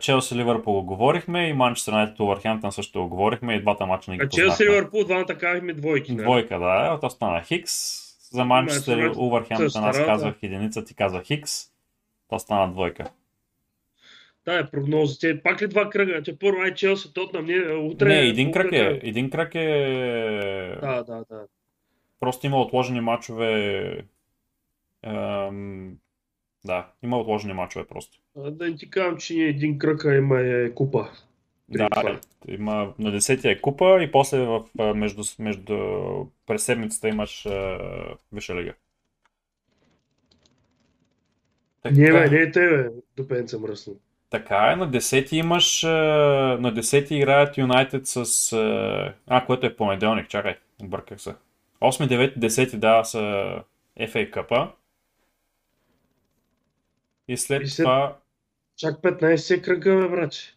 Челси, 0.00 0.34
Ливърпул 0.36 0.74
го 0.74 0.82
говорихме 0.82 1.48
и 1.48 1.52
Манчестър 1.52 1.92
Юнайтед, 1.92 2.20
Увърхемптън 2.20 2.72
също 2.72 3.02
го 3.02 3.08
говорихме 3.08 3.54
и 3.54 3.60
двата 3.60 3.86
мача 3.86 4.10
не 4.10 4.16
ги 4.16 4.24
А 4.24 4.28
Челси. 4.28 4.64
Ливърпул, 4.64 5.04
двамата 5.04 5.26
казахме 5.26 5.72
двойки. 5.72 6.12
нали? 6.12 6.22
Двойка, 6.22 6.58
да. 6.58 6.98
То 7.00 7.10
стана 7.10 7.42
Хикс. 7.42 7.72
За 8.30 8.44
Манчестър 8.44 9.12
същата 9.56 9.88
аз 9.88 9.96
казах 9.98 10.34
единица, 10.42 10.84
ти 10.84 10.94
казах 10.94 11.24
Хикс. 11.24 11.64
То 12.28 12.38
стана 12.38 12.72
двойка. 12.72 13.10
Да, 14.46 14.58
е 14.58 14.70
прогнозите. 14.70 15.42
Пак 15.42 15.62
ли 15.62 15.68
два 15.68 15.90
кръга? 15.90 16.22
Че 16.22 16.38
първо 16.38 16.62
е 16.62 16.74
Челси, 16.74 17.14
Тотнам, 17.14 17.46
не, 17.46 17.72
утре... 17.72 18.08
Не, 18.08 18.20
един 18.20 18.52
кръг 18.52 18.72
е. 18.72 19.00
Един 19.02 19.30
кръг 19.30 19.54
е... 19.54 20.78
Да, 20.80 21.02
да, 21.02 21.24
да. 21.30 21.46
Просто 22.20 22.46
има 22.46 22.60
отложени 22.60 23.00
мачове. 23.00 24.02
Ем... 25.02 25.96
Да, 26.64 26.92
има 27.02 27.18
отложени 27.18 27.52
мачове 27.52 27.84
просто. 27.86 28.18
А, 28.38 28.50
Да 28.50 28.68
не 28.68 28.76
ти 28.76 28.90
казвам, 28.90 29.16
че 29.16 29.34
един 29.34 29.78
кръг 29.78 30.04
има 30.04 30.40
е 30.40 30.74
купа. 30.74 31.08
Да, 31.68 31.88
това. 31.90 32.20
има 32.48 32.94
на 32.98 33.12
10 33.12 33.44
е 33.44 33.60
купа 33.60 34.02
и 34.02 34.12
после 34.12 34.38
в, 34.38 34.64
между, 34.94 35.22
между 35.38 35.76
през 36.46 36.64
седмицата 36.64 37.08
имаш 37.08 37.46
а, 37.46 37.78
Висша 38.32 38.54
лига. 38.54 38.74
Така, 41.82 41.94
Не, 41.94 42.12
бе, 42.12 42.30
не 42.30 42.36
е 42.36 42.50
тебе, 42.50 42.90
допенца 43.16 43.58
мръсно. 43.58 43.96
Така 44.30 44.72
е, 44.72 44.76
на 44.76 44.90
10 44.90 45.32
имаш, 45.32 45.84
а, 45.84 45.88
на 46.60 46.72
10 46.72 47.12
играят 47.12 47.58
Юнайтед 47.58 48.06
с... 48.06 48.16
А, 48.52 49.14
а, 49.28 49.46
което 49.46 49.66
е 49.66 49.76
понеделник, 49.76 50.28
чакай, 50.28 50.56
обърках 50.82 51.20
се. 51.20 51.34
8, 51.80 52.08
9, 52.08 52.38
10 52.38 52.76
да 52.76 53.04
са 53.04 53.18
FA 54.00 54.30
къпа. 54.30 54.72
И 57.28 57.36
след, 57.36 57.62
И 57.62 57.66
след- 57.66 57.84
това... 57.84 58.16
Чак 58.76 58.94
15 58.94 59.62
кръга, 59.62 59.96
бе, 59.96 60.08
браче. 60.08 60.54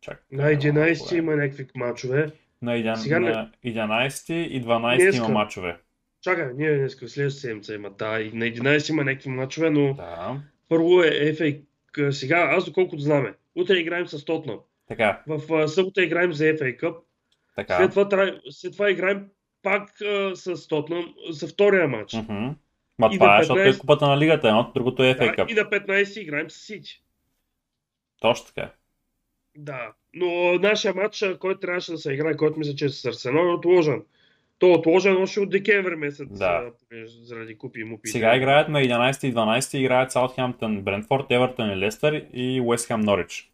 Чак, 0.00 0.24
На 0.32 0.42
11 0.44 0.72
малко, 0.98 1.10
бе. 1.10 1.16
има 1.16 1.36
някакви 1.36 1.66
мачове. 1.74 2.30
На, 2.62 2.72
11, 2.72 2.94
Сега 2.94 3.20
на 3.20 3.50
11 3.64 4.32
и 4.32 4.62
12 4.62 4.96
Днеска. 4.96 5.16
има 5.16 5.28
мачове. 5.28 5.76
Чакай, 6.22 6.52
ние 6.54 6.78
днес 6.78 6.92
следващата 6.92 7.30
седмица 7.30 7.74
има. 7.74 7.90
Да, 7.90 8.20
и 8.20 8.32
на 8.32 8.44
11 8.44 8.90
има 8.90 9.04
някакви 9.04 9.30
мачове, 9.30 9.70
но 9.70 9.94
Да. 9.94 10.40
Първо 10.68 11.02
е 11.02 11.10
FA. 11.10 11.60
к- 11.92 12.10
Сега, 12.10 12.48
аз 12.52 12.64
доколкото 12.64 13.02
знаме, 13.02 13.34
утре 13.54 13.74
играем 13.74 14.06
с 14.06 14.24
Тотнам. 14.24 14.58
Така, 14.88 15.22
В 15.26 15.68
събота 15.68 16.02
играем 16.02 16.32
за 16.32 16.44
FA 16.44 16.80
Cup. 16.80 16.96
така. 17.56 17.76
След 17.76 17.90
това, 17.90 18.32
след 18.50 18.72
това 18.72 18.90
играем 18.90 19.28
пак 19.62 20.00
а, 20.00 20.36
с 20.36 20.68
Тотнам 20.68 21.14
за 21.30 21.48
втория 21.48 21.88
матч. 21.88 22.12
Мгм. 22.14 22.48
Ма 22.98 23.10
това 23.10 23.38
е, 23.38 23.42
защото 23.42 23.60
е 23.60 23.64
15 23.64 23.78
купата 23.78 24.08
на 24.08 24.18
лигата, 24.18 24.48
едното, 24.48 24.72
другото 24.72 25.02
е 25.02 25.06
FA 25.08 25.18
Да, 25.18 25.44
Cup. 25.44 25.50
и 25.50 25.54
на 25.54 25.62
15 25.62 26.20
играем 26.20 26.50
с 26.50 26.56
Сити. 26.56 27.02
Точно 28.20 28.46
така. 28.46 28.72
Да, 29.56 29.92
но 30.14 30.26
нашия 30.54 30.94
матч, 30.94 31.24
който 31.38 31.60
трябваше 31.60 31.92
да 31.92 31.98
се 31.98 32.12
играе, 32.12 32.36
който 32.36 32.58
мисля, 32.58 32.74
че 32.74 32.84
е 32.84 32.88
с 32.88 33.04
Арсенал, 33.04 33.42
е 33.42 33.52
отложен. 33.52 34.02
То 34.58 34.66
е 34.66 34.76
отложен 34.76 35.16
още 35.16 35.40
от 35.40 35.50
декември 35.50 35.96
месец, 35.96 36.28
Да. 36.30 36.72
заради 37.22 37.58
купи 37.58 37.80
и 37.80 37.84
мупи. 37.84 38.08
Сега 38.08 38.36
играят 38.36 38.68
на 38.68 38.80
11 38.80 39.26
и 39.26 39.34
12 39.34 39.78
играят 39.78 40.12
Саутхемптън, 40.12 40.82
Брентфорд, 40.82 41.26
Евертън 41.30 41.70
и 41.70 41.76
Лестър 41.76 42.24
и 42.32 42.60
Уест 42.60 42.86
Хем 42.86 43.00
Норич. 43.00 43.52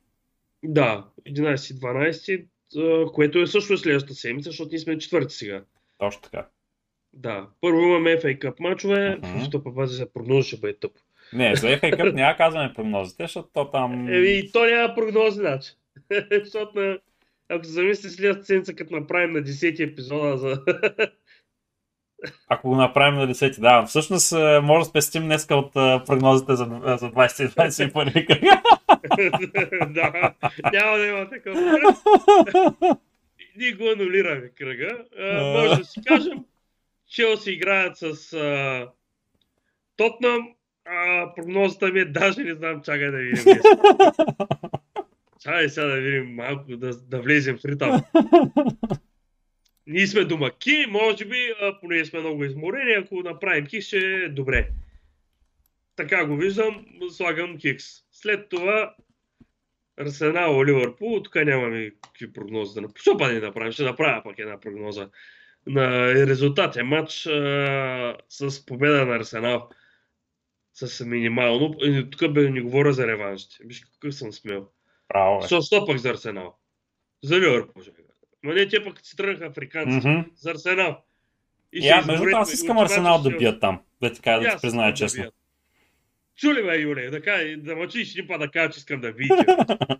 Да, 0.65 1.05
11-12, 1.29 2.47
а, 2.77 3.13
което 3.13 3.39
е 3.39 3.47
също 3.47 3.79
следващата 3.79 4.15
седмица, 4.15 4.51
защото 4.51 4.69
ние 4.71 4.79
сме 4.79 4.99
четвърти 4.99 5.35
сега. 5.35 5.65
Точно 5.99 6.23
така. 6.23 6.47
Да, 7.13 7.47
първо 7.61 7.81
имаме 7.81 8.11
FA 8.11 8.39
Cup 8.39 8.61
мачове, 8.61 9.19
uh-huh. 9.23 9.71
в 9.71 9.75
пази 9.75 9.97
се 9.97 10.13
прогноза 10.13 10.49
ще 10.49 10.57
бъде 10.57 10.79
тъп. 10.79 10.93
Не, 11.33 11.57
за 11.57 11.67
FA 11.67 11.97
Cup 11.97 12.13
няма 12.13 12.37
казваме 12.37 12.75
прогнозите, 12.75 13.25
защото 13.25 13.49
то 13.53 13.71
там... 13.71 14.09
Еми, 14.09 14.53
то 14.53 14.65
няма 14.65 14.95
прогнози, 14.95 15.39
значи. 15.39 15.71
защото 16.45 16.81
на... 16.81 16.99
ако 17.53 17.65
се 17.65 17.71
замисли 17.71 18.11
след 18.11 18.47
седмица, 18.47 18.75
като 18.75 18.95
направим 18.95 19.33
на 19.33 19.43
10 19.43 19.91
епизода 19.91 20.37
за... 20.37 20.63
Ако 22.49 22.69
го 22.69 22.77
направим 22.77 23.21
на 23.21 23.35
10, 23.35 23.61
да. 23.61 23.87
Всъщност 23.87 24.33
е, 24.33 24.61
може 24.61 24.81
да 24.81 24.85
спестим 24.85 25.23
днеска 25.23 25.57
от 25.57 25.77
е, 25.77 26.05
прогнозите 26.07 26.57
за, 26.57 26.65
за 26.65 27.11
20 27.11 27.45
и 27.45 27.49
21 27.49 28.27
кръг. 28.27 28.43
да, 29.93 30.35
няма 30.73 30.99
да 30.99 31.07
има 31.07 31.29
такъв. 31.29 31.57
Ние 33.57 33.73
го 33.73 33.89
анулираме 33.89 34.51
кръга. 34.59 34.99
Може 35.43 35.79
да 35.79 35.85
си 35.85 36.01
кажем, 36.07 36.45
Челси 37.11 37.51
играят 37.51 37.97
с 37.97 38.33
а, 38.33 38.89
Тотнам, 39.97 40.49
а 40.85 41.27
прогнозата 41.35 41.93
ми 41.93 42.01
е 42.01 42.05
даже 42.05 42.45
не 42.45 42.55
знам, 42.55 42.83
чакай 42.83 43.11
да 43.11 43.19
видим. 43.19 43.45
Чакай 45.43 45.69
сега 45.69 45.87
да 45.87 46.01
видим 46.01 46.35
малко, 46.35 46.77
да, 46.77 46.97
да 46.97 47.21
влезем 47.21 47.59
в 47.59 47.65
ритъм. 47.65 48.03
Ние 49.87 50.07
сме 50.07 50.25
домаки, 50.25 50.87
може 50.89 51.25
би, 51.25 51.55
а, 51.61 51.81
понеже 51.81 52.05
сме 52.05 52.21
много 52.21 52.45
изморени, 52.45 52.93
ако 52.93 53.23
направим 53.23 53.67
хикс, 53.67 53.87
ще 53.87 53.99
е 53.99 54.29
добре. 54.29 54.69
Така 55.97 56.27
го 56.27 56.37
виждам, 56.37 56.87
слагам 57.11 57.59
хикс. 57.59 57.85
След 58.13 58.49
това 58.49 58.95
Арсенал, 59.97 60.65
Ливърпул, 60.65 61.23
тук 61.23 61.35
нямаме 61.35 61.91
какви 62.03 62.33
прогнози 62.33 62.75
да 62.75 62.81
направим. 62.81 63.01
Що 63.01 63.17
па 63.17 63.33
не 63.33 63.41
направим? 63.41 63.73
Ще 63.73 63.83
направя 63.83 64.23
пак 64.23 64.39
една 64.39 64.61
прогноза. 64.61 65.09
На 65.67 66.15
резултатен 66.15 66.87
матч 66.87 67.27
а, 67.27 68.17
с 68.29 68.67
победа 68.67 69.07
на 69.07 69.17
Арсенал. 69.17 69.69
С 70.75 71.05
минимално. 71.05 71.75
И 71.81 72.11
Тук 72.11 72.33
бе 72.33 72.51
не 72.51 72.61
говоря 72.61 72.93
за 72.93 73.07
реваншите. 73.07 73.57
Виж 73.65 73.85
какъв 73.85 74.15
съм 74.15 74.33
смел. 74.33 74.69
Право, 75.13 75.41
бе. 75.41 75.47
Що, 75.47 75.63
що 75.63 75.87
пък 75.87 75.99
за 75.99 76.11
Арсенал? 76.11 76.55
За 77.23 77.41
Ливърпул. 77.41 77.83
Ма 78.43 78.55
не, 78.55 78.69
те 78.69 78.85
пък 78.85 79.07
си 79.07 79.17
тръгнаха 79.17 79.47
африканци. 79.47 80.09
Мгм. 80.09 80.21
За 80.37 80.51
Арсенал. 80.51 81.03
И 81.73 81.83
ще 81.83 81.95
между 81.95 82.13
другото, 82.13 82.37
аз 82.37 82.53
искам 82.53 82.79
Арсенал 82.79 83.23
да 83.23 83.31
бият 83.31 83.61
там. 83.61 83.81
Да 84.03 84.13
ти 84.13 84.21
кажа, 84.21 84.49
да 84.49 84.57
ти 84.57 84.63
призная 84.63 84.91
да 84.91 84.97
честно. 84.97 85.23
бият. 85.23 85.35
Чули 86.37 86.63
ме, 86.63 86.77
Юле, 86.77 87.11
да, 87.11 87.23
кажа, 87.23 87.57
да 87.57 87.77
мъчиш 87.77 88.11
един 88.13 88.27
път 88.27 88.41
да 88.41 88.51
кажа, 88.51 88.73
че 88.73 88.79
искам 88.79 89.01
да 89.01 89.13
видя. 89.13 89.77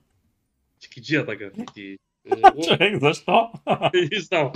Чикиджия 0.81 1.27
така. 1.27 1.51
Ти. 1.75 1.99
Е, 2.31 2.31
Човек, 2.69 3.01
защо? 3.01 3.53
Не 3.95 4.21
знам. 4.21 4.53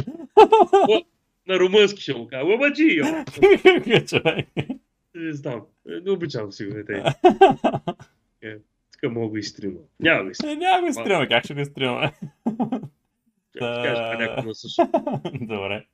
На 1.49 1.59
румънски 1.59 2.03
ще 2.03 2.15
му 2.15 2.29
кажа. 2.29 2.45
Лъбаджи, 2.45 2.83
йо. 2.83 3.05
Човек. 4.07 4.47
Не 5.15 5.33
знам. 5.33 5.67
Е, 5.89 6.01
Не 6.05 6.11
обичам 6.11 6.53
си 6.53 6.65
го 6.67 6.75
Тук 9.03 9.13
мога 9.13 9.29
го 9.29 9.37
изтрима. 9.37 9.79
Няма 10.01 10.25
го 10.25 10.31
изтрима. 10.31 10.53
Е, 10.53 10.57
Няма 10.57 10.81
го 10.81 10.87
изтриваме, 10.87 11.29
как 11.29 11.45
ще 11.45 11.55
го 11.55 11.61
изтриваме? 11.61 12.13
Ще 13.51 13.59
кажеш 13.59 13.99
това 13.99 14.17
някой 14.19 14.45
на 14.45 14.55
също. 14.55 14.89
Добре. 15.41 15.85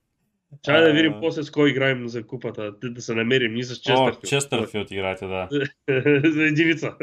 Чай 0.63 0.83
да 0.83 0.93
видим 0.93 1.15
после 1.21 1.43
с 1.43 1.51
кой 1.51 1.71
играем 1.71 2.09
за 2.09 2.27
купата. 2.27 2.73
Да, 2.83 2.91
да 2.91 3.03
се 3.03 3.15
намерим. 3.15 3.55
Ние 3.55 3.65
с 3.65 3.73
О, 3.73 3.75
Честърфилд. 3.75 4.29
Честърфилд 4.29 4.91
играете, 4.91 5.27
да. 5.27 5.49
за 6.31 6.43
единица. 6.43 6.95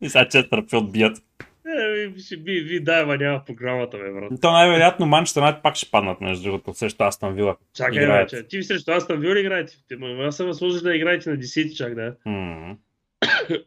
И 0.00 0.08
сега 0.08 0.28
Честърфилд 0.28 0.92
бият. 0.92 1.18
Е, 1.66 2.18
ще 2.18 2.36
би, 2.36 2.52
ви 2.52 2.80
дай, 2.80 3.04
ма 3.04 3.16
няма 3.16 3.44
програмата, 3.46 3.98
бе, 3.98 4.12
брат. 4.12 4.32
То 4.40 4.52
най-вероятно 4.52 5.06
Манчестър 5.06 5.40
Юнайтед 5.40 5.62
пак 5.62 5.74
ще 5.76 5.90
паднат, 5.90 6.20
между 6.20 6.44
другото, 6.44 6.74
срещу 6.74 7.04
Астон 7.04 7.34
Вила. 7.34 7.56
Чакай, 7.76 8.06
бе, 8.06 8.26
че. 8.26 8.48
Ти 8.48 8.62
срещу 8.62 8.90
аз 8.90 9.06
там 9.06 9.20
вил 9.20 9.34
ли 9.34 9.40
играете? 9.40 9.76
Аз 10.20 10.36
съм 10.36 10.46
възможно 10.46 10.80
да 10.80 10.96
играете 10.96 11.30
на 11.30 11.36
10 11.36 11.74
чак, 11.74 11.94
да. 11.94 12.14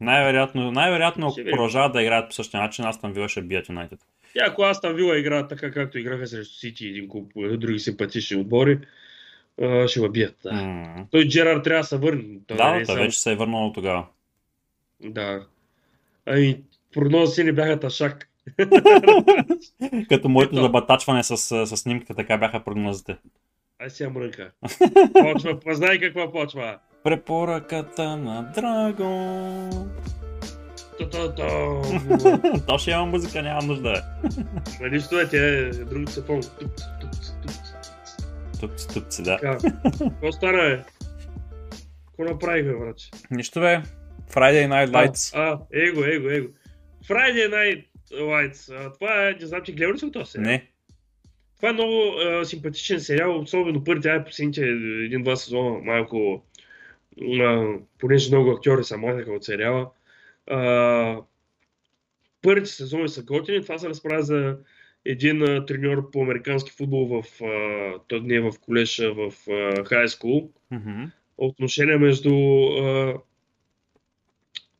Най-вероятно, 0.00 0.72
най-вероятно 0.72 1.26
ако 1.26 1.50
продължават 1.50 1.92
да 1.92 2.02
играят 2.02 2.28
по 2.28 2.34
същия 2.34 2.60
начин, 2.60 2.84
Астон 2.84 3.12
Вила 3.12 3.28
ще 3.28 3.42
бият 3.42 3.68
Юнайтед. 3.68 3.98
и 4.34 4.40
ако 4.46 4.62
аз 4.62 4.80
там 4.80 4.94
вила 4.94 5.18
играят 5.18 5.48
така, 5.48 5.70
както 5.70 5.98
играха 5.98 6.26
срещу 6.26 6.54
Сити 6.54 6.86
и 6.86 6.90
един 6.90 7.08
куп 7.08 7.32
е, 7.36 7.56
други 7.56 7.78
симпатични 7.78 8.36
отбори, 8.36 8.78
ще 9.86 10.00
ме 10.00 10.08
бият. 10.08 10.36
Да. 10.42 10.52
М. 10.52 11.06
Той 11.10 11.28
Джерар 11.28 11.60
трябва 11.60 11.80
да 11.80 11.86
се 11.86 11.96
върне. 11.96 12.38
Той 12.46 12.56
Да, 12.56 12.76
е 12.76 12.84
той 12.84 12.96
вече 12.96 13.20
се 13.20 13.32
е 13.32 13.36
върнал 13.36 13.72
тогава. 13.72 14.06
Да. 15.00 15.46
Ами, 16.26 16.62
прогнозите 16.92 17.34
си 17.34 17.44
не 17.44 17.52
бяха 17.52 17.80
ташак. 17.80 18.28
Като 20.08 20.28
моето 20.28 20.52
Ето. 20.54 20.62
забатачване 20.62 21.22
с, 21.22 21.36
с 21.36 21.76
снимката, 21.76 22.14
така 22.14 22.38
бяха 22.38 22.64
прогнозите. 22.64 23.16
Ай 23.78 23.90
сега 23.90 24.10
мрънка. 24.10 24.50
Почва, 25.12 25.60
познай 25.64 26.00
какво 26.00 26.32
почва. 26.32 26.78
Препоръката 27.04 28.16
на 28.16 28.52
Драго. 28.54 29.92
То 32.68 32.78
ще 32.78 32.90
има 32.90 33.06
музика, 33.06 33.42
няма 33.42 33.62
нужда. 33.62 34.04
Ма 34.80 34.88
нищо 34.88 35.20
е, 35.20 35.28
те 35.28 35.70
другото 35.70 36.12
се 36.12 36.26
помня. 36.26 36.42
Тупци, 38.60 38.88
тупци, 38.94 39.22
да. 39.22 39.38
Какво 39.98 40.32
стана, 40.32 40.58
бе? 40.58 40.82
Какво 42.06 42.32
направихме, 42.32 42.72
братче? 42.72 43.10
Нищо 43.30 43.60
бе. 43.60 43.80
Friday 44.30 44.68
Night 44.68 44.90
Lights. 44.90 45.36
А, 45.36 45.58
его, 45.72 46.04
его, 46.04 46.28
его. 46.28 46.48
Friday 47.08 47.50
Night 47.50 47.84
Lights. 48.12 48.92
Това 48.94 49.28
е, 49.28 49.36
не 49.40 49.46
знам, 49.46 49.62
че 49.62 49.72
гледал 49.72 49.94
ли 49.94 49.98
си 49.98 50.04
го 50.04 50.10
този 50.10 50.30
сериал? 50.30 50.46
Не. 50.46 50.68
Това 51.56 51.68
е 51.68 51.72
много 51.72 51.94
симпатичен 52.44 53.00
сериал, 53.00 53.40
особено 53.40 53.84
първите, 53.84 54.08
ай 54.08 54.24
последните 54.24 54.60
един-два 55.04 55.36
сезона, 55.36 55.78
малко, 55.82 56.44
понеже 57.98 58.30
много 58.30 58.50
актьори 58.50 58.84
са 58.84 58.98
махнаха 58.98 59.32
от 59.32 59.44
сериала. 59.44 59.90
А, 60.46 61.20
първите 62.42 62.70
сезони 62.70 63.08
са 63.08 63.22
готини, 63.22 63.62
това 63.62 63.78
се 63.78 63.88
разправя 63.88 64.22
за 64.22 64.56
един 65.04 65.42
а, 65.42 65.66
треньор 65.66 66.10
по 66.10 66.22
американски 66.22 66.70
футбол 66.70 67.06
в, 67.06 67.42
а, 67.44 67.98
той 68.08 68.20
не 68.20 68.34
е 68.34 68.40
в 68.40 68.52
колеж, 68.60 68.98
а 68.98 69.12
в 69.12 69.32
хай 69.84 70.08
скул. 70.08 70.50
Мгм. 70.70 71.04
Отношения 71.38 71.98
между 71.98 72.34
а, 72.66 73.14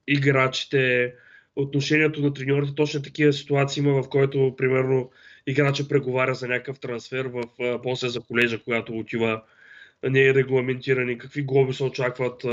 играчите, 0.07 1.15
отношението 1.57 2.23
на 2.23 2.35
треньорите, 2.35 2.75
точно 2.75 3.03
такива 3.03 3.33
ситуации 3.33 3.81
има, 3.81 4.03
в 4.03 4.09
който, 4.09 4.55
примерно, 4.57 5.11
играча 5.47 5.89
преговаря 5.89 6.35
за 6.35 6.49
някакъв 6.49 6.81
трансфер 6.81 7.27
в, 7.27 7.43
а, 7.61 7.83
после 7.83 8.09
за 8.09 8.21
колежа, 8.21 8.63
когато 8.65 8.99
отива 8.99 9.43
не 10.11 10.21
е 10.21 10.35
регламентирани, 10.35 11.19
какви 11.19 11.43
глоби 11.43 11.73
се 11.73 11.85
очакват 11.85 12.45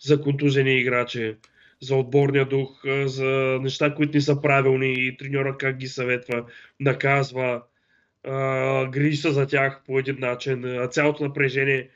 за 0.00 0.20
контузени 0.20 0.80
играчи, 0.80 1.36
за 1.80 1.96
отборния 1.96 2.44
дух, 2.44 2.82
за 3.04 3.58
неща, 3.62 3.94
които 3.94 4.16
не 4.16 4.20
са 4.20 4.40
правилни 4.40 4.92
и 5.06 5.16
треньора 5.16 5.56
как 5.58 5.76
ги 5.76 5.88
съветва, 5.88 6.44
наказва, 6.80 7.62
грижи 8.90 9.16
се 9.16 9.30
за 9.30 9.46
тях 9.46 9.82
по 9.86 9.98
един 9.98 10.16
начин, 10.18 10.64
цялото 10.90 11.24
напрежение 11.24 11.88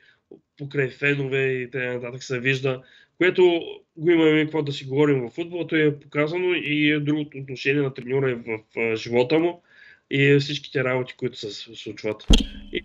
покрай 0.57 0.89
фенове 0.89 1.47
и 1.47 1.71
т.н. 1.71 2.21
се 2.21 2.39
вижда, 2.39 2.81
което 3.17 3.61
го 3.97 4.11
имаме 4.11 4.43
какво 4.43 4.63
да 4.63 4.71
си 4.71 4.85
говорим 4.85 5.21
в 5.21 5.29
футболото 5.29 5.75
е 5.75 5.99
показано 5.99 6.53
и 6.53 6.99
другото 7.01 7.37
отношение 7.37 7.81
на 7.81 7.93
треньора 7.93 8.31
е 8.31 8.35
в, 8.35 8.95
живота 8.95 9.39
му 9.39 9.63
и 10.11 10.37
всичките 10.39 10.83
работи, 10.83 11.13
които 11.17 11.37
се 11.37 11.75
случват. 11.75 12.27
И 12.73 12.83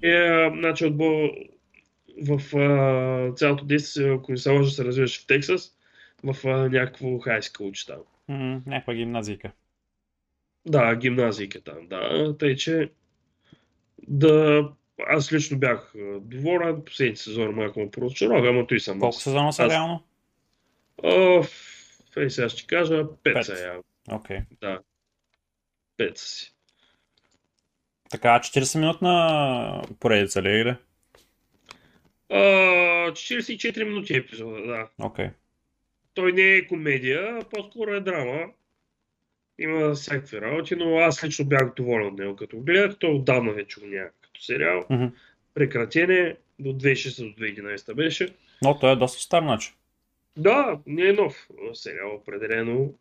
значи 0.58 0.84
отбор 0.84 1.30
в 2.22 2.56
а, 2.58 3.34
цялото 3.34 3.64
действие, 3.64 4.12
ако 4.14 4.32
не 4.32 4.38
се 4.38 4.50
лъжа, 4.50 4.70
се 4.70 4.84
развиваш 4.84 5.22
в 5.22 5.26
Тексас, 5.26 5.76
в 6.24 6.46
а, 6.48 6.68
някакво 6.68 7.18
там. 7.86 7.98
М, 8.28 8.62
Някаква 8.66 8.94
гимназийка. 8.94 9.52
Да, 10.66 10.96
гимназийка 10.96 11.60
там, 11.60 11.88
да. 11.88 12.36
Тъй, 12.38 12.56
че 12.56 12.90
да 14.08 14.64
аз 15.06 15.32
лично 15.32 15.58
бях 15.58 15.92
доволен. 16.20 16.82
Последните 16.84 17.20
сезони 17.22 17.54
малко 17.54 17.80
му 17.80 17.90
прочерога, 17.90 18.48
ама 18.48 18.66
той 18.66 18.80
съм 18.80 19.00
Колко 19.00 19.16
сезона 19.20 19.52
са 19.52 19.62
Аз- 19.62 19.72
реално? 19.72 20.02
О, 21.02 21.42
фей, 22.12 22.30
сега 22.30 22.48
ще 22.48 22.66
кажа, 22.66 23.04
пет, 23.22 23.34
Пет. 23.34 23.44
са 23.46 23.64
явно. 23.66 23.84
Окей. 24.12 24.38
Да. 24.60 24.78
Пет 25.96 26.18
са 26.18 26.26
си. 26.28 26.54
Така, 28.10 28.28
40 28.40 28.78
минутна 28.78 29.82
поредица 30.00 30.42
ли 30.42 30.48
е 30.48 30.60
или? 30.60 30.76
А, 32.30 32.36
44 33.10 33.84
минути 33.84 34.16
епизода, 34.16 34.62
да. 34.66 34.88
Окей. 34.98 35.28
Той 36.14 36.32
не 36.32 36.42
е 36.42 36.66
комедия, 36.66 37.38
по-скоро 37.50 37.94
е 37.94 38.00
драма. 38.00 38.46
Има 39.58 39.94
всякакви 39.94 40.40
работи, 40.40 40.76
но 40.76 40.98
аз 40.98 41.24
лично 41.24 41.44
бях 41.44 41.74
доволен 41.76 42.06
от 42.06 42.18
него. 42.18 42.36
Като 42.36 42.60
гледах, 42.60 42.98
то 42.98 43.12
отдавна 43.12 43.52
вече 43.52 43.80
го 43.80 43.86
няма 43.86 44.10
като 44.20 44.42
сериал. 44.42 44.86
Мгм. 44.90 45.06
Прекратен 45.54 46.10
е, 46.10 46.36
до 46.58 46.68
2006 46.68 47.34
до 47.34 47.42
2011 47.42 47.94
беше. 47.94 48.28
Но 48.62 48.78
той 48.78 48.92
е 48.92 48.96
доста 48.96 49.22
стар, 49.22 49.42
значи. 49.42 49.74
Да, 50.36 50.78
не 50.86 51.08
е 51.08 51.12
нов 51.12 51.48
сериал, 51.72 52.14
определено. 52.14 52.94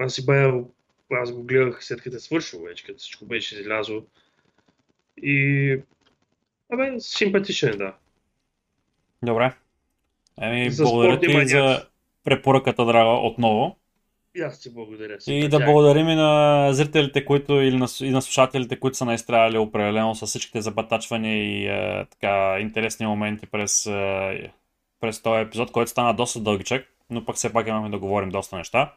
Аз 0.00 0.14
си 0.14 0.26
бая, 0.26 0.64
аз 1.10 1.32
го 1.32 1.42
гледах 1.42 1.84
след 1.84 2.02
като 2.02 2.16
е 2.16 2.20
свършил 2.20 2.62
вече, 2.62 2.84
като 2.84 2.98
всичко 2.98 3.26
беше 3.26 3.60
излязло. 3.60 4.06
И... 5.22 5.78
Абе, 6.72 7.00
симпатичен 7.00 7.68
е, 7.68 7.76
да. 7.76 7.94
Добре. 9.22 9.52
Еми, 10.40 10.70
За 10.70 10.82
благодаря 10.84 11.20
ти 11.20 11.28
маняци. 11.28 11.50
за 11.52 11.86
препоръката, 12.24 12.84
Драга, 12.86 13.10
отново. 13.10 13.76
И 14.34 14.40
аз 14.40 14.60
ти 14.60 14.70
благодаря. 14.74 15.14
И 15.14 15.20
Симпатяк. 15.20 15.50
да 15.50 15.64
благодарим 15.66 16.08
и 16.08 16.14
на 16.14 16.68
зрителите, 16.72 17.24
които 17.24 17.52
или 17.52 17.76
на, 17.76 17.86
и 18.00 18.10
на 18.10 18.22
слушателите, 18.22 18.80
които 18.80 18.96
са 18.96 19.04
наизтраяли 19.04 19.58
определено 19.58 20.14
с 20.14 20.26
всичките 20.26 20.60
забатачвания 20.60 21.34
и 21.36 21.66
е, 21.66 22.06
така 22.10 22.58
интересни 22.60 23.06
моменти 23.06 23.46
през, 23.46 23.86
е, 23.86 24.50
през 25.00 25.22
този 25.22 25.40
епизод, 25.40 25.72
който 25.72 25.90
стана 25.90 26.14
доста 26.14 26.40
дългичък, 26.40 26.86
но 27.10 27.24
пък 27.24 27.36
все 27.36 27.52
пак 27.52 27.66
имахме 27.66 27.90
да 27.90 27.98
говорим 27.98 28.28
доста 28.28 28.56
неща. 28.56 28.92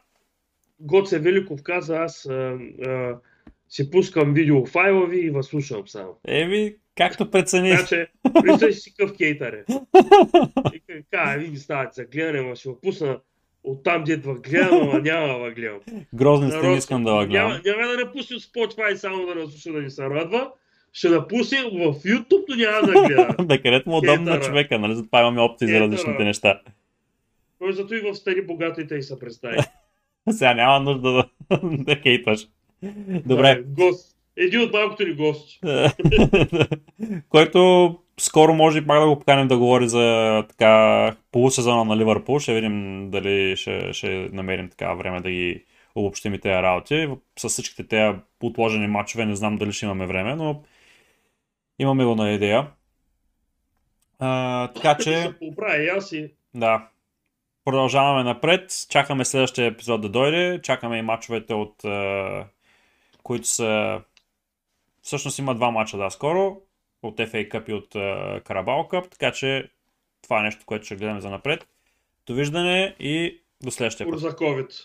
Гоце 0.80 1.18
Великов 1.18 1.62
каза, 1.62 1.96
аз 1.96 2.26
а, 2.26 2.58
а, 2.86 3.16
си 3.68 3.90
пускам 3.90 4.34
видеофайлови 4.34 5.18
и 5.18 5.30
вас 5.30 5.46
слушам 5.46 5.88
само. 5.88 6.18
Еви, 6.28 6.76
както 6.96 7.30
прецени. 7.30 7.70
Така 7.70 7.86
че, 7.86 8.08
представи 8.42 8.72
си 8.72 8.94
какъв 8.94 9.16
кейтър 9.16 9.52
е. 9.52 9.64
И 10.74 11.02
Ка, 11.10 11.36
ви 11.38 11.56
стават 11.56 11.94
за 11.94 12.04
гледане, 12.04 12.40
ма 12.40 12.56
ще 12.56 12.68
го 12.68 12.80
пусна 12.80 13.18
от 13.64 13.82
там, 13.82 14.04
ва 14.24 14.34
гледам, 14.34 14.80
ама 14.82 14.98
няма 14.98 15.26
да 15.26 15.38
ва 15.38 15.50
гледам. 15.50 15.80
Грозни 16.14 16.50
сте, 16.50 16.68
не 16.68 16.76
искам 16.76 17.04
да 17.04 17.12
ла 17.12 17.26
гледам. 17.26 17.48
Няма, 17.48 17.60
няма 17.64 17.88
да 17.88 18.04
напусне 18.04 18.36
Spotify 18.36 18.94
само 18.94 19.26
да 19.26 19.34
наслуша 19.34 19.72
да 19.72 19.82
ни 19.82 19.90
се 19.90 20.02
радва. 20.02 20.50
Ще 20.92 21.08
напусне 21.08 21.58
в 21.62 21.94
YouTube, 21.94 22.44
но 22.48 22.56
няма 22.56 22.86
да 22.86 22.92
гледа. 22.92 23.34
Бе, 23.44 23.62
където 23.62 23.90
му 23.90 23.96
е 23.96 23.98
удобно 23.98 24.30
на 24.30 24.40
човека, 24.40 24.78
нали? 24.78 24.94
Затова 24.94 25.20
имаме 25.20 25.40
опции 25.40 25.68
за 25.68 25.80
различните 25.80 26.24
неща. 26.24 26.60
Той 27.58 27.72
зато 27.72 27.94
и 27.94 28.00
в 28.00 28.14
стари 28.14 28.46
богатите 28.46 28.94
и 28.94 29.02
се 29.02 29.18
представи. 29.18 29.58
Сега 30.30 30.54
няма 30.54 30.80
нужда 30.80 31.12
да, 31.12 31.28
да 31.62 31.96
хейтваш. 31.96 32.48
Добре. 33.26 33.62
Гост. 33.66 34.16
Един 34.36 34.60
от 34.60 34.72
малкото 34.72 35.04
ни 35.04 35.14
гости. 35.14 35.60
Който 37.28 37.98
скоро 38.20 38.54
може 38.54 38.78
и 38.78 38.86
пак 38.86 39.00
да 39.00 39.06
го 39.06 39.18
поканим 39.18 39.48
да 39.48 39.58
говори 39.58 39.88
за 39.88 40.44
така 40.48 41.14
полусезона 41.32 41.84
на 41.84 41.96
Ливърпул. 41.96 42.38
Ще 42.38 42.54
видим 42.54 43.08
дали 43.10 43.56
ще, 43.56 43.92
ще 43.92 44.28
намерим 44.32 44.68
така 44.68 44.94
време 44.94 45.20
да 45.20 45.30
ги 45.30 45.64
обобщим 45.94 46.34
и 46.34 46.38
тези 46.38 46.52
работи. 46.52 47.08
С 47.38 47.48
всичките 47.48 47.86
тези 47.86 48.18
отложени 48.42 48.86
матчове 48.86 49.26
не 49.26 49.36
знам 49.36 49.56
дали 49.56 49.72
ще 49.72 49.86
имаме 49.86 50.06
време, 50.06 50.36
но 50.36 50.62
имаме 51.78 52.04
го 52.04 52.14
на 52.14 52.30
идея. 52.30 52.66
А, 54.18 54.68
така 54.68 54.96
че... 54.96 55.32
Аз 55.96 56.12
и 56.12 56.34
Да. 56.54 56.88
Продължаваме 57.64 58.22
напред. 58.22 58.72
Чакаме 58.90 59.24
следващия 59.24 59.66
епизод 59.66 60.00
да 60.00 60.08
дойде. 60.08 60.60
Чакаме 60.62 60.98
и 60.98 61.02
мачовете 61.02 61.54
от... 61.54 61.84
които 63.26 63.46
са... 63.46 64.00
Всъщност 65.02 65.38
има 65.38 65.54
два 65.54 65.70
мача, 65.70 65.96
да, 65.96 66.10
скоро. 66.10 66.60
От 67.02 67.16
FA 67.18 67.48
Cup 67.48 67.70
и 67.70 67.72
от 67.72 67.94
е, 67.94 68.40
Карабал 68.44 68.88
Cup. 68.90 69.10
Така 69.10 69.32
че 69.32 69.70
това 70.22 70.40
е 70.40 70.42
нещо, 70.42 70.62
което 70.66 70.84
ще 70.84 70.96
гледаме 70.96 71.20
за 71.20 71.30
напред. 71.30 71.68
Довиждане 72.26 72.96
и 73.00 73.40
до 73.62 73.70
следващия 73.70 74.10
път. 74.10 74.20
за 74.20 74.30
COVID. 74.30 74.84